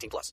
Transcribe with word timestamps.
18 0.00 0.08
plus. 0.10 0.32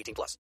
18 0.01 0.15
plus. 0.15 0.37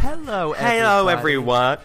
Hello, 0.00 0.52
Hello, 0.52 1.08
everyone. 1.08 1.78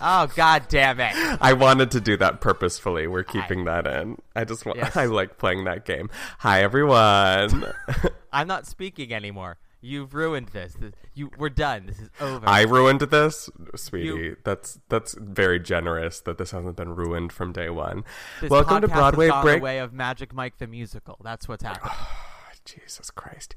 Oh, 0.00 0.26
god 0.34 0.66
damn 0.68 1.00
it. 1.00 1.14
I 1.40 1.54
wanted 1.54 1.92
to 1.92 2.00
do 2.00 2.16
that 2.18 2.40
purposefully. 2.40 3.06
We're 3.06 3.22
keeping 3.22 3.64
that 3.64 3.86
in. 3.86 4.18
I 4.34 4.44
just 4.44 4.66
want. 4.66 4.78
Yes. 4.86 4.96
I 4.96 5.06
like 5.06 5.38
playing 5.38 5.64
that 5.64 5.84
game. 5.86 6.10
Hi, 6.38 6.62
everyone. 6.62 7.72
I'm 8.32 8.46
not 8.46 8.66
speaking 8.66 9.14
anymore. 9.14 9.56
You've 9.86 10.14
ruined 10.14 10.48
this. 10.48 10.74
This- 10.74 10.92
You, 11.14 11.30
we're 11.38 11.48
done. 11.48 11.86
This 11.86 12.00
is 12.00 12.10
over. 12.20 12.46
I 12.48 12.62
ruined 12.62 13.00
this, 13.02 13.48
sweetie. 13.76 14.06
You- 14.06 14.36
That's 14.44 14.80
that's 14.88 15.14
very 15.14 15.60
generous 15.60 16.20
that 16.22 16.38
this 16.38 16.50
hasn't 16.50 16.76
been 16.76 16.94
ruined 16.96 17.32
from 17.32 17.52
day 17.52 17.70
one. 17.70 18.02
Welcome 18.42 18.80
to 18.80 18.88
Broadway 18.88 19.30
Break. 19.42 19.62
way 19.62 19.78
of 19.78 19.92
Magic 19.92 20.34
Mike 20.34 20.58
the 20.58 20.66
musical. 20.66 21.18
That's 21.22 21.46
what's 21.46 21.62
happening. 21.62 21.94
Jesus 22.64 23.12
Christ. 23.12 23.54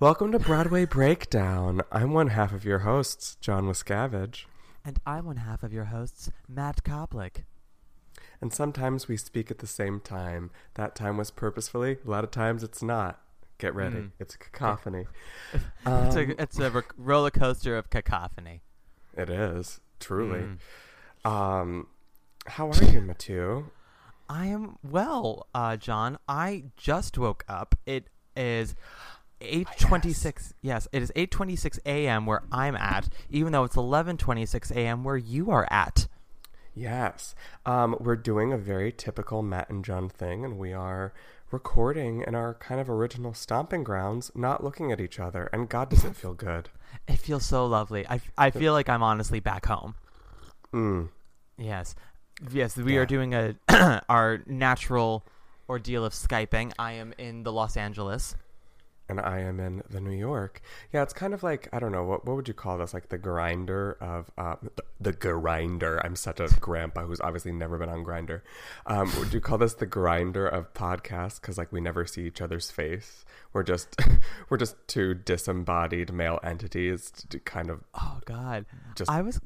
Welcome 0.00 0.32
to 0.32 0.38
Broadway 0.38 0.84
Breakdown. 0.84 1.80
I'm 1.90 2.12
one 2.12 2.28
half 2.28 2.52
of 2.52 2.62
your 2.66 2.80
hosts, 2.80 3.36
John 3.40 3.64
Wiscavige. 3.64 4.44
and 4.84 4.98
I'm 5.06 5.24
one 5.24 5.38
half 5.38 5.62
of 5.62 5.72
your 5.72 5.86
hosts, 5.86 6.30
Matt 6.46 6.84
Koplik. 6.84 7.44
And 8.42 8.52
sometimes 8.52 9.08
we 9.08 9.16
speak 9.16 9.50
at 9.50 9.60
the 9.60 9.66
same 9.66 9.98
time. 9.98 10.50
That 10.74 10.94
time 10.94 11.16
was 11.16 11.30
purposefully. 11.30 11.96
A 12.06 12.10
lot 12.10 12.22
of 12.24 12.30
times 12.30 12.62
it's 12.62 12.82
not. 12.82 13.18
Get 13.60 13.74
ready. 13.74 13.96
Mm. 13.96 14.10
It's 14.18 14.34
a 14.34 14.38
cacophony. 14.38 15.04
it's 15.52 15.64
Um, 15.86 16.16
a 16.16 16.42
it's 16.42 16.58
a 16.58 16.70
ro- 16.70 16.82
roller 16.96 17.30
coaster 17.30 17.76
of 17.76 17.90
cacophony. 17.90 18.62
It 19.16 19.28
is 19.30 19.80
truly. 20.00 20.44
Mm. 21.24 21.30
Um, 21.30 21.86
how 22.46 22.70
are 22.70 22.84
you, 22.84 23.00
Mathieu? 23.02 23.64
I 24.30 24.46
am 24.46 24.78
well, 24.82 25.46
uh, 25.54 25.76
John. 25.76 26.18
I 26.26 26.64
just 26.76 27.18
woke 27.18 27.44
up. 27.48 27.74
It 27.84 28.08
is 28.34 28.74
eight 29.42 29.68
twenty 29.78 30.12
six. 30.14 30.54
Yes, 30.62 30.88
it 30.92 31.02
is 31.02 31.12
eight 31.14 31.30
twenty 31.30 31.54
six 31.56 31.78
a.m. 31.84 32.24
where 32.24 32.42
I'm 32.50 32.76
at, 32.76 33.08
even 33.28 33.52
though 33.52 33.64
it's 33.64 33.76
eleven 33.76 34.16
twenty 34.16 34.46
six 34.46 34.70
a.m. 34.70 35.04
where 35.04 35.16
you 35.18 35.50
are 35.50 35.68
at. 35.70 36.08
Yes. 36.74 37.34
Um, 37.66 37.96
we're 38.00 38.16
doing 38.16 38.52
a 38.54 38.58
very 38.58 38.90
typical 38.92 39.42
Matt 39.42 39.68
and 39.68 39.84
John 39.84 40.08
thing, 40.08 40.44
and 40.46 40.56
we 40.58 40.72
are 40.72 41.12
recording 41.50 42.22
in 42.26 42.34
our 42.34 42.54
kind 42.54 42.80
of 42.80 42.88
original 42.88 43.34
stomping 43.34 43.82
grounds, 43.84 44.30
not 44.34 44.62
looking 44.62 44.92
at 44.92 45.00
each 45.00 45.18
other. 45.18 45.48
And 45.52 45.68
God, 45.68 45.90
does 45.90 46.04
it 46.04 46.16
feel 46.16 46.34
good? 46.34 46.68
It 47.06 47.18
feels 47.18 47.44
so 47.46 47.66
lovely. 47.66 48.04
I, 48.08 48.20
I 48.36 48.50
feel 48.50 48.72
like 48.72 48.88
I'm 48.88 49.02
honestly 49.02 49.38
back 49.38 49.66
home. 49.66 49.94
Mm. 50.74 51.08
Yes, 51.56 51.94
yes. 52.52 52.76
We 52.76 52.94
Yeah. 52.94 53.00
are 53.00 53.06
doing 53.06 53.32
a 53.32 53.54
our 54.08 54.42
natural 54.46 55.24
ordeal 55.68 56.04
of 56.04 56.12
skyping. 56.14 56.72
I 56.80 56.92
am 56.94 57.14
in 57.16 57.44
the 57.44 57.52
Los 57.52 57.76
Angeles. 57.76 58.34
And 59.10 59.20
I 59.20 59.40
am 59.40 59.58
in 59.58 59.82
the 59.90 60.00
New 60.00 60.16
York. 60.16 60.62
Yeah, 60.92 61.02
it's 61.02 61.12
kind 61.12 61.34
of 61.34 61.42
like 61.42 61.68
I 61.72 61.80
don't 61.80 61.90
know 61.90 62.04
what 62.04 62.24
what 62.24 62.36
would 62.36 62.46
you 62.46 62.54
call 62.54 62.78
this? 62.78 62.94
Like 62.94 63.08
the 63.08 63.18
Grindr 63.18 64.00
of 64.00 64.30
uh, 64.38 64.54
the, 64.62 64.84
the 65.00 65.12
Grindr. 65.12 66.00
I'm 66.04 66.14
such 66.14 66.38
a 66.38 66.46
grandpa 66.46 67.04
who's 67.06 67.20
obviously 67.20 67.50
never 67.50 67.76
been 67.76 67.88
on 67.88 68.04
Grindr. 68.04 68.42
Um, 68.86 69.10
would 69.18 69.34
you 69.34 69.40
call 69.40 69.58
this 69.58 69.74
the 69.74 69.86
Grindr 69.86 70.48
of 70.48 70.72
podcasts? 70.74 71.40
Because 71.40 71.58
like 71.58 71.72
we 71.72 71.80
never 71.80 72.06
see 72.06 72.24
each 72.24 72.40
other's 72.40 72.70
face. 72.70 73.24
We're 73.52 73.64
just 73.64 74.00
we're 74.48 74.58
just 74.58 74.76
two 74.86 75.14
disembodied 75.14 76.12
male 76.12 76.38
entities, 76.44 77.10
to 77.30 77.40
kind 77.40 77.68
of 77.68 77.80
Oh 77.94 78.20
God, 78.24 78.64
Just- 78.94 79.10
I 79.10 79.22
was 79.22 79.40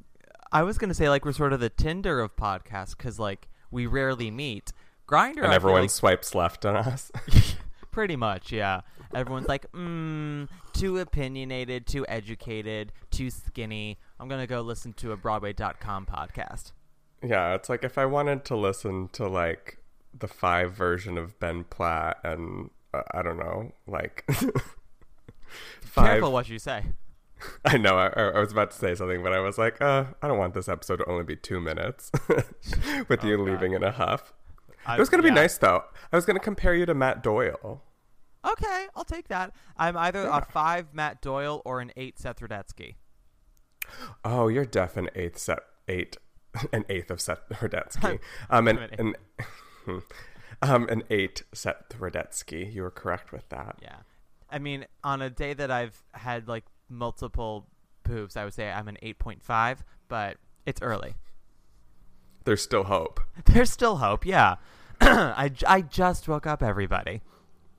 I 0.53 0.63
was 0.63 0.77
gonna 0.77 0.93
say 0.93 1.09
like 1.09 1.25
we're 1.25 1.33
sort 1.33 1.55
of 1.55 1.61
the 1.61 1.71
Tinder 1.71 2.21
of 2.21 2.37
podcasts 2.37 2.95
because 2.95 3.19
like 3.19 3.49
we 3.71 3.87
rarely 3.87 4.31
meet. 4.31 4.75
Grindr 5.09 5.45
and 5.45 5.55
everyone 5.55 5.89
swipes 5.89 6.35
left 6.35 6.67
on 6.67 6.77
us. 6.77 7.11
pretty 7.95 8.17
much 8.17 8.53
yeah. 8.53 8.81
Everyone's 9.15 9.49
like, 9.49 9.71
mm, 9.73 10.49
too 10.73 10.99
opinionated, 10.99 11.87
too 11.87 12.05
educated, 12.09 12.93
too 13.11 13.31
skinny. 13.31 13.99
I'm 14.21 14.29
gonna 14.29 14.47
go 14.47 14.61
listen 14.61 14.93
to 14.95 15.13
a 15.13 15.17
Broadway.com 15.17 16.07
podcast. 16.07 16.73
yeah, 17.23 17.55
it's 17.55 17.69
like 17.69 17.85
if 17.85 17.99
I 17.99 18.07
wanted 18.07 18.45
to 18.47 18.57
listen 18.57 19.09
to 19.13 19.27
like 19.29 19.79
the 20.17 20.29
five 20.29 20.73
version 20.75 21.19
of 21.19 21.39
Ben 21.41 21.65
Platt 21.65 22.19
and 22.25 22.71
uh, 22.93 23.03
I 23.13 23.23
don't 23.23 23.39
know, 23.39 23.73
like 23.87 24.25
five. 25.81 26.07
Careful 26.07 26.33
what 26.33 26.49
you 26.49 26.59
say. 26.59 26.85
I 27.65 27.77
know. 27.77 27.97
I, 27.99 28.07
I 28.09 28.39
was 28.41 28.53
about 28.53 28.71
to 28.71 28.77
say 28.77 28.95
something, 28.95 29.23
but 29.23 29.33
I 29.33 29.41
was 29.41 29.59
like, 29.59 29.81
uh, 29.83 30.05
I 30.23 30.29
don't 30.29 30.39
want 30.39 30.55
this 30.55 30.69
episode 30.69 30.97
to 30.99 31.09
only 31.11 31.25
be 31.25 31.37
two 31.37 31.61
minutes 31.61 32.11
with 33.09 33.23
you 33.25 33.37
God. 33.37 33.45
leaving 33.47 33.73
in 33.73 33.83
a 33.83 33.91
huff. 33.93 34.33
I- 34.87 34.97
it 34.97 35.01
was 35.01 35.09
going 35.09 35.23
to 35.23 35.29
be 35.29 35.35
nice, 35.35 35.59
though. 35.59 35.85
I 36.13 36.17
was 36.17 36.25
going 36.27 36.37
to 36.39 36.43
compare 36.45 36.75
you 36.75 36.87
to 36.87 36.95
Matt 36.95 37.23
Doyle. 37.23 37.83
Okay, 38.45 38.87
I'll 38.95 39.05
take 39.05 39.29
that. 39.29 39.53
I'm 39.77 39.97
either 39.97 40.25
Yeah. 40.25 40.39
a 40.39 40.45
five 40.45 40.93
Matt 40.93 41.21
Doyle 41.23 41.63
or 41.65 41.81
an 41.81 41.93
eight 41.97 42.19
Seth 42.19 42.41
Rudetsky. 42.41 42.97
Oh, 44.25 44.49
you're 44.49 44.65
deaf 44.65 44.97
an 44.97 45.11
eighth 45.15 45.39
set, 45.39 45.61
eight, 45.89 46.17
an 46.73 46.85
eighth 46.89 47.11
of 47.11 47.21
Seth 47.21 47.41
Rudetsky. 47.51 48.19
Um, 48.51 48.69
an, 48.69 48.79
an, 48.99 49.15
um, 50.63 50.89
an 50.89 51.03
eight 51.11 51.43
Seth 51.53 51.89
Rudetsky. 51.99 52.73
You 52.73 52.83
were 52.83 52.91
correct 52.91 53.33
with 53.33 53.49
that. 53.51 53.79
Yeah. 53.83 53.97
I 54.51 54.59
mean, 54.59 54.87
on 55.03 55.21
a 55.23 55.31
day 55.31 55.55
that 55.55 55.71
I've 55.71 56.03
had 56.13 56.47
like 56.49 56.65
multiple 56.89 57.67
poops, 58.05 58.37
I 58.37 58.45
would 58.45 58.55
say 58.55 58.71
I'm 58.71 58.89
an 58.89 58.99
8.5, 59.03 59.79
but 60.09 60.37
it's 60.67 60.81
early. 60.83 61.15
There's 62.45 62.63
still 62.63 62.85
hope. 62.85 63.21
There's 63.47 63.71
still 63.71 63.97
hope, 63.97 64.27
yeah. 64.27 64.57
I, 65.01 65.51
I 65.67 65.81
just 65.81 66.29
woke 66.29 66.47
up, 66.47 66.63
everybody. 66.63 67.23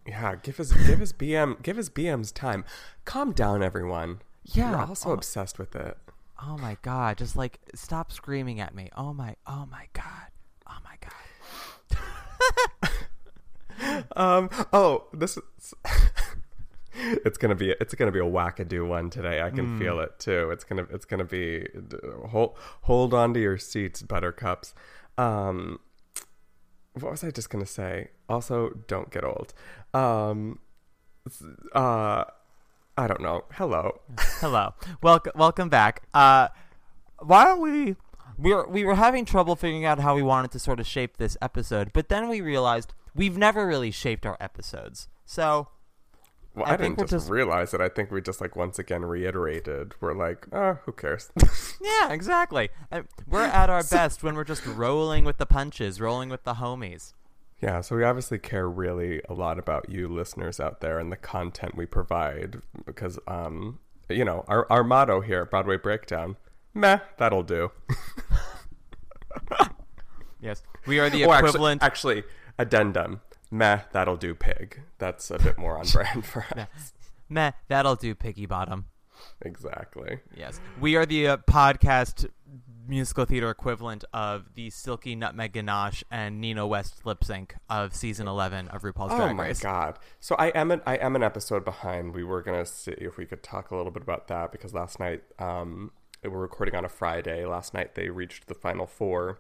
Yeah, 0.05 0.35
give 0.35 0.59
us 0.59 0.71
give 0.71 1.01
us 1.01 1.11
BM 1.11 1.61
give 1.63 1.77
us 1.77 1.89
BM's 1.89 2.31
time. 2.31 2.63
Calm 3.05 3.31
down, 3.31 3.63
everyone. 3.63 4.21
Yeah, 4.43 4.71
You're 4.71 4.79
also 4.81 5.09
oh- 5.09 5.13
obsessed 5.13 5.57
with 5.57 5.75
it. 5.75 5.97
Oh 6.41 6.57
my 6.57 6.77
god, 6.81 7.17
just 7.17 7.35
like 7.35 7.59
stop 7.73 8.11
screaming 8.11 8.59
at 8.59 8.75
me. 8.75 8.89
Oh 8.95 9.13
my, 9.13 9.35
oh 9.47 9.65
my 9.71 9.87
god. 9.93 10.27
Oh 10.67 10.77
my 10.83 10.97
god. 11.01 12.89
Um. 14.15 14.49
Oh, 14.71 15.05
this 15.13 15.37
is. 15.37 15.73
it's 16.93 17.37
gonna 17.37 17.55
be 17.55 17.71
it's 17.81 17.93
gonna 17.93 18.11
be 18.11 18.19
a 18.19 18.23
wackadoo 18.23 18.87
one 18.87 19.09
today. 19.09 19.41
I 19.41 19.49
can 19.49 19.77
feel 19.77 19.99
it 19.99 20.17
too. 20.17 20.49
It's 20.51 20.63
gonna 20.63 20.87
it's 20.91 21.03
gonna 21.05 21.25
be 21.25 21.67
hold 22.29 22.55
hold 22.83 23.13
on 23.13 23.33
to 23.33 23.39
your 23.41 23.57
seats, 23.57 24.01
buttercups. 24.01 24.73
Um. 25.17 25.79
What 26.99 27.11
was 27.11 27.23
I 27.23 27.31
just 27.31 27.49
gonna 27.49 27.65
say? 27.65 28.09
Also, 28.29 28.71
don't 28.87 29.11
get 29.11 29.23
old. 29.23 29.53
Um. 29.93 30.59
Uh. 31.73 32.25
I 32.97 33.07
don't 33.07 33.21
know. 33.21 33.43
Hello. 33.51 33.99
Hello. 34.39 34.73
Welcome 35.01 35.33
welcome 35.35 35.69
back. 35.69 36.03
Uh 36.13 36.47
why 37.19 37.43
don't 37.43 37.59
we 37.59 37.97
we 38.37 38.53
were 38.53 38.67
we 38.67 38.85
were 38.85 38.95
having 38.95 39.25
trouble 39.25 39.55
figuring 39.57 39.83
out 39.83 39.99
how 39.99 40.15
we 40.15 40.21
wanted 40.21 40.51
to 40.51 40.59
sort 40.59 40.79
of 40.79 40.87
shape 40.87 41.17
this 41.17 41.35
episode, 41.41 41.91
but 41.91 42.07
then 42.07 42.29
we 42.29 42.39
realized 42.39 42.93
we've 43.13 43.37
never 43.37 43.67
really 43.67 43.91
shaped 43.91 44.25
our 44.25 44.37
episodes. 44.39 45.09
So 45.25 45.67
Well, 46.55 46.65
I 46.65 46.73
I, 46.73 46.77
think 46.77 46.97
didn't 46.97 47.09
just, 47.09 47.25
just- 47.25 47.31
realize 47.31 47.73
it. 47.73 47.81
I 47.81 47.89
think 47.89 48.11
we 48.11 48.21
just 48.21 48.39
like 48.41 48.55
once 48.55 48.79
again 48.79 49.03
reiterated. 49.03 49.93
We're 49.99 50.13
like, 50.13 50.47
oh, 50.53 50.79
who 50.85 50.91
cares? 50.93 51.31
yeah, 51.81 52.11
exactly. 52.13 52.69
Uh, 52.91 53.01
We're 53.27 53.43
at 53.43 53.69
our 53.69 53.83
best 53.91 54.23
when 54.23 54.35
we're 54.35 54.43
just 54.45 54.65
rolling 54.65 55.25
with 55.25 55.37
the 55.37 55.45
punches, 55.45 55.99
rolling 55.99 56.29
with 56.29 56.43
the 56.43 56.55
homies. 56.55 57.13
yeah, 57.61 57.81
so 57.81 57.95
we 57.95 58.03
obviously 58.03 58.37
care 58.39 58.69
really 58.69 59.21
a 59.29 59.33
lot 59.33 59.59
about 59.59 59.89
you 59.89 60.07
listeners 60.07 60.59
out 60.59 60.81
there 60.81 60.97
and 60.99 61.11
the 61.11 61.17
content 61.17 61.75
we 61.75 61.85
provide 61.85 62.61
because, 62.85 63.19
um, 63.27 63.79
you 64.09 64.23
know, 64.25 64.45
our 64.47 64.65
our 64.71 64.83
motto 64.83 65.19
here 65.21 65.41
at 65.41 65.49
Broadway 65.51 65.77
Breakdown, 65.77 66.37
meh, 66.73 66.99
that'll 67.17 67.43
do. 67.43 67.71
Yes, 70.41 70.61
we 70.85 70.99
are 70.99 71.09
the 71.09 71.25
Oh, 71.25 71.31
actually- 71.31 71.49
equivalent. 71.49 71.83
actually, 71.83 72.23
addendum, 72.59 73.21
meh, 73.51 73.79
that'll 73.91 74.17
do. 74.17 74.33
Pig. 74.35 74.81
That's 74.97 75.29
a 75.31 75.39
bit 75.39 75.57
more 75.57 75.77
on 75.77 75.85
brand 75.87 76.25
for 76.25 76.45
us. 76.57 76.93
Meh, 77.29 77.51
that'll 77.67 77.95
do, 77.95 78.13
Piggy 78.15 78.45
Bottom. 78.45 78.85
Exactly. 79.41 80.19
Yes, 80.35 80.59
we 80.79 80.95
are 80.95 81.05
the 81.05 81.27
uh, 81.27 81.37
podcast 81.37 82.27
musical 82.87 83.25
theater 83.25 83.49
equivalent 83.49 84.03
of 84.13 84.53
the 84.53 84.69
Silky 84.69 85.15
Nutmeg 85.15 85.53
Ganache 85.53 86.03
and 86.11 86.39
Nina 86.39 86.67
West 86.67 87.05
lip 87.05 87.23
sync 87.23 87.55
of 87.69 87.95
season 87.95 88.27
eleven 88.27 88.67
of 88.67 88.83
RuPaul's 88.83 89.13
Oh 89.13 89.17
Drag 89.17 89.35
my 89.35 89.47
Race. 89.47 89.59
god! 89.61 89.97
So 90.19 90.35
I 90.35 90.47
am 90.49 90.69
an 90.71 90.81
I 90.85 90.95
am 90.97 91.15
an 91.15 91.23
episode 91.23 91.65
behind. 91.65 92.13
We 92.13 92.23
were 92.23 92.41
gonna 92.41 92.65
see 92.65 92.91
if 92.91 93.17
we 93.17 93.25
could 93.25 93.41
talk 93.41 93.71
a 93.71 93.75
little 93.75 93.91
bit 93.91 94.03
about 94.03 94.27
that 94.27 94.51
because 94.51 94.73
last 94.73 94.99
night 94.99 95.23
um 95.39 95.91
we 96.23 96.29
were 96.29 96.41
recording 96.41 96.75
on 96.75 96.85
a 96.85 96.89
Friday. 96.89 97.45
Last 97.45 97.73
night 97.73 97.95
they 97.95 98.09
reached 98.09 98.47
the 98.47 98.55
final 98.55 98.85
4 98.87 99.39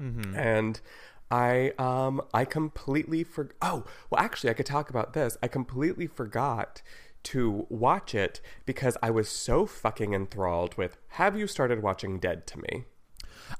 Mm-hmm. 0.00 0.34
and 0.34 0.80
I 1.30 1.72
um 1.78 2.20
I 2.34 2.44
completely 2.44 3.22
for 3.24 3.50
oh 3.62 3.84
well 4.10 4.20
actually 4.22 4.50
I 4.50 4.54
could 4.54 4.66
talk 4.66 4.90
about 4.90 5.12
this. 5.12 5.36
I 5.42 5.48
completely 5.48 6.06
forgot 6.06 6.82
to 7.24 7.66
watch 7.68 8.14
it 8.14 8.40
because 8.66 8.96
I 9.02 9.10
was 9.10 9.28
so 9.28 9.66
fucking 9.66 10.14
enthralled 10.14 10.76
with. 10.76 10.96
Have 11.10 11.36
you 11.36 11.46
started 11.46 11.82
watching 11.82 12.18
Dead 12.18 12.46
to 12.48 12.58
Me? 12.58 12.84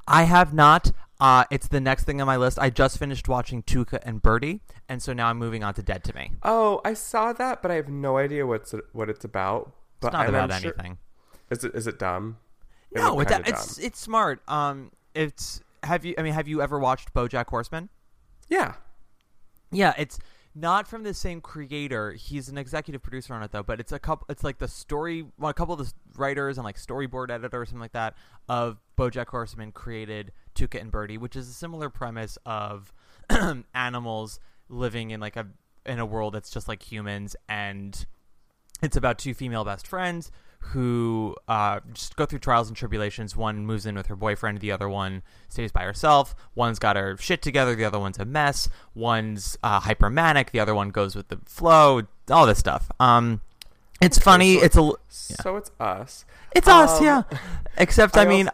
I 0.08 0.22
have 0.24 0.54
not. 0.54 0.92
Uh, 1.20 1.44
it's 1.50 1.68
the 1.68 1.80
next 1.80 2.04
thing 2.04 2.20
on 2.22 2.26
my 2.26 2.38
list. 2.38 2.58
I 2.58 2.70
just 2.70 2.96
finished 2.98 3.28
watching 3.28 3.62
Tuca 3.62 3.98
and 4.04 4.22
Birdie, 4.22 4.62
and 4.88 5.02
so 5.02 5.12
now 5.12 5.26
I'm 5.26 5.36
moving 5.36 5.62
on 5.62 5.74
to 5.74 5.82
Dead 5.82 6.02
to 6.04 6.14
Me. 6.14 6.30
Oh, 6.42 6.80
I 6.84 6.94
saw 6.94 7.34
that, 7.34 7.60
but 7.60 7.70
I 7.70 7.74
have 7.74 7.90
no 7.90 8.16
idea 8.16 8.46
what's 8.46 8.74
what 8.92 9.10
it's 9.10 9.24
about. 9.24 9.72
But 10.00 10.08
It's 10.08 10.12
not 10.14 10.28
about 10.30 10.50
I'm 10.52 10.62
sure- 10.62 10.72
anything. 10.78 10.98
Is 11.50 11.62
it 11.64 11.74
is 11.74 11.86
it 11.86 11.98
dumb? 11.98 12.38
It 12.90 12.98
No, 12.98 13.14
looked 13.16 13.30
it, 13.30 13.34
kinda 13.34 13.48
it's 13.50 13.78
it's 13.78 14.00
smart. 14.00 14.40
Um, 14.48 14.92
it's 15.14 15.60
have 15.82 16.04
you? 16.04 16.14
I 16.18 16.22
mean, 16.22 16.32
have 16.32 16.48
you 16.48 16.62
ever 16.62 16.78
watched 16.78 17.12
BoJack 17.14 17.48
Horseman? 17.48 17.88
yeah. 18.48 18.74
Yeah, 19.72 19.94
it's 19.96 20.18
not 20.52 20.88
from 20.88 21.04
the 21.04 21.14
same 21.14 21.40
creator. 21.40 22.12
He's 22.12 22.48
an 22.48 22.58
executive 22.58 23.02
producer 23.02 23.34
on 23.34 23.42
it 23.44 23.52
though, 23.52 23.62
but 23.62 23.78
it's 23.78 23.92
a 23.92 24.00
couple. 24.00 24.26
It's 24.28 24.42
like 24.42 24.58
the 24.58 24.66
story. 24.66 25.24
Well, 25.38 25.50
a 25.50 25.54
couple 25.54 25.74
of 25.74 25.78
the 25.78 25.92
writers 26.16 26.58
and 26.58 26.64
like 26.64 26.76
storyboard 26.76 27.30
editor 27.30 27.60
or 27.60 27.66
something 27.66 27.80
like 27.80 27.92
that 27.92 28.16
of 28.48 28.78
BoJack 28.98 29.28
Horseman 29.28 29.70
created 29.70 30.32
Tuca 30.56 30.80
and 30.80 30.90
Birdie, 30.90 31.18
which 31.18 31.36
is 31.36 31.48
a 31.48 31.52
similar 31.52 31.88
premise 31.88 32.36
of 32.44 32.92
animals 33.74 34.40
living 34.68 35.10
in 35.10 35.20
like 35.20 35.36
a 35.36 35.46
in 35.86 35.98
a 35.98 36.06
world 36.06 36.34
that's 36.34 36.50
just 36.50 36.68
like 36.68 36.82
humans 36.82 37.34
and 37.48 38.06
it's 38.82 38.96
about 38.96 39.18
two 39.18 39.32
female 39.34 39.64
best 39.64 39.86
friends 39.86 40.30
who 40.60 41.34
uh, 41.48 41.80
just 41.92 42.16
go 42.16 42.26
through 42.26 42.38
trials 42.38 42.68
and 42.68 42.76
tribulations. 42.76 43.34
One 43.36 43.66
moves 43.66 43.86
in 43.86 43.94
with 43.96 44.06
her 44.06 44.16
boyfriend, 44.16 44.60
the 44.60 44.70
other 44.72 44.88
one 44.88 45.22
stays 45.48 45.72
by 45.72 45.82
herself. 45.82 46.34
One's 46.54 46.78
got 46.78 46.96
her 46.96 47.16
shit 47.18 47.42
together, 47.42 47.74
the 47.74 47.84
other 47.84 47.98
one's 47.98 48.18
a 48.18 48.24
mess. 48.24 48.68
One's 48.94 49.58
uh, 49.62 49.80
hypermanic, 49.80 50.50
the 50.50 50.60
other 50.60 50.74
one 50.74 50.90
goes 50.90 51.16
with 51.16 51.28
the 51.28 51.38
flow. 51.46 52.02
All 52.30 52.46
this 52.46 52.58
stuff. 52.58 52.90
Um, 53.00 53.40
it's 54.00 54.18
funny. 54.18 54.58
so 54.58 54.64
it's 54.64 54.76
a. 54.76 54.92
So 55.42 55.56
it's 55.56 55.70
us. 55.80 56.24
It's 56.52 56.68
us, 56.68 56.98
Um, 57.00 57.04
yeah. 57.04 57.22
Except, 57.76 58.16
I, 58.16 58.22
I 58.22 58.26
mean, 58.26 58.48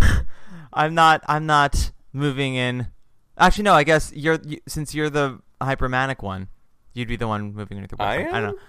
I'm 0.72 0.94
not. 0.94 1.22
I'm 1.28 1.46
not 1.46 1.92
moving 2.12 2.54
in. 2.54 2.88
Actually, 3.36 3.64
no. 3.64 3.74
I 3.74 3.84
guess 3.84 4.12
you're 4.14 4.38
you, 4.44 4.60
since 4.66 4.94
you're 4.94 5.10
the 5.10 5.40
hypermanic 5.60 6.22
one. 6.22 6.48
You'd 6.94 7.08
be 7.08 7.16
the 7.16 7.28
one 7.28 7.52
moving 7.54 7.76
in 7.78 7.82
with 7.82 7.92
your 7.92 8.02
I 8.02 8.16
boyfriend. 8.16 8.36
I 8.36 8.40
don't 8.40 8.50
know. 8.56 8.62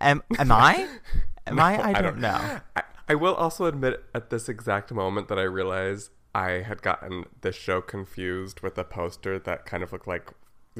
Am 0.00 0.22
am 0.38 0.52
I? 0.52 0.88
Am 1.46 1.58
I? 1.60 1.82
I 1.98 2.00
don't, 2.02 2.18
know. 2.18 2.58
I, 2.76 2.82
I 3.08 3.14
will 3.14 3.34
also 3.34 3.66
admit 3.66 4.02
at 4.14 4.30
this 4.30 4.48
exact 4.48 4.92
moment 4.92 5.28
that 5.28 5.38
I 5.38 5.42
realized 5.42 6.10
I 6.34 6.62
had 6.62 6.82
gotten 6.82 7.24
the 7.42 7.52
show 7.52 7.80
confused 7.80 8.60
with 8.60 8.76
a 8.78 8.84
poster 8.84 9.38
that 9.38 9.66
kind 9.66 9.82
of 9.82 9.92
looked 9.92 10.08
like 10.08 10.32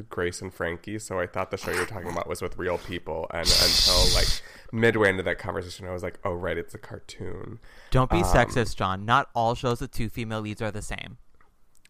Grace 0.09 0.41
and 0.41 0.53
Frankie. 0.53 0.99
So 0.99 1.19
I 1.19 1.27
thought 1.27 1.51
the 1.51 1.57
show 1.57 1.71
you 1.71 1.79
were 1.79 1.85
talking 1.85 2.09
about 2.09 2.27
was 2.27 2.41
with 2.41 2.57
real 2.57 2.77
people, 2.79 3.27
and 3.31 3.47
until 3.47 4.13
like 4.15 4.27
midway 4.73 5.09
into 5.09 5.23
that 5.23 5.37
conversation, 5.39 5.87
I 5.87 5.91
was 5.91 6.03
like, 6.03 6.19
"Oh 6.25 6.33
right, 6.33 6.57
it's 6.57 6.73
a 6.73 6.77
cartoon." 6.79 7.59
Don't 7.91 8.09
be 8.09 8.17
Um, 8.17 8.23
sexist, 8.23 8.75
John. 8.75 9.05
Not 9.05 9.29
all 9.33 9.55
shows 9.55 9.79
with 9.81 9.91
two 9.91 10.09
female 10.09 10.41
leads 10.41 10.61
are 10.61 10.71
the 10.71 10.81
same. 10.81 11.17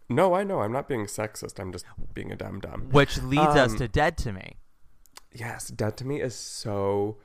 No, 0.08 0.36
I 0.36 0.44
know. 0.44 0.62
I'm 0.62 0.72
not 0.72 0.88
being 0.88 1.06
sexist. 1.08 1.60
I'm 1.60 1.72
just 1.72 1.86
being 2.14 2.32
a 2.32 2.36
dumb 2.36 2.60
dumb. 2.60 2.90
Which 2.92 3.20
leads 3.24 3.42
us 3.56 3.72
Um, 3.72 3.78
to 3.78 3.88
Dead 3.88 4.18
to 4.18 4.34
Me. 4.34 4.58
Yes, 5.34 5.70
Dead 5.70 5.98
to 5.98 6.06
Me 6.06 6.22
is 6.22 6.36
so 6.36 7.18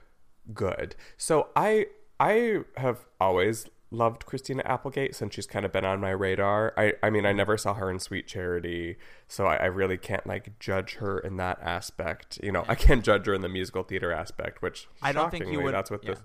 good. 0.54 0.94
So 1.16 1.48
I 1.56 1.86
I 2.18 2.60
have 2.76 3.06
always 3.20 3.66
loved 3.92 4.24
Christina 4.24 4.62
Applegate 4.66 5.16
since 5.16 5.34
she's 5.34 5.48
kind 5.48 5.64
of 5.64 5.72
been 5.72 5.84
on 5.84 6.00
my 6.00 6.10
radar. 6.10 6.72
I 6.76 6.94
I 7.02 7.10
mean 7.10 7.26
I 7.26 7.32
never 7.32 7.56
saw 7.56 7.74
her 7.74 7.90
in 7.90 7.98
Sweet 7.98 8.26
Charity, 8.26 8.96
so 9.26 9.46
I, 9.46 9.56
I 9.56 9.66
really 9.66 9.98
can't 9.98 10.26
like 10.26 10.58
judge 10.60 10.94
her 10.96 11.18
in 11.18 11.36
that 11.38 11.58
aspect. 11.60 12.38
You 12.42 12.52
know, 12.52 12.64
I 12.68 12.74
can't 12.74 13.04
judge 13.04 13.26
her 13.26 13.34
in 13.34 13.40
the 13.40 13.48
musical 13.48 13.82
theater 13.82 14.12
aspect, 14.12 14.62
which 14.62 14.88
I 15.02 15.12
don't 15.12 15.30
think 15.30 15.42
you 15.42 15.46
shockingly, 15.46 15.64
would- 15.64 15.74
That's 15.74 15.90
what 15.90 16.04
yeah. 16.04 16.10
this. 16.12 16.22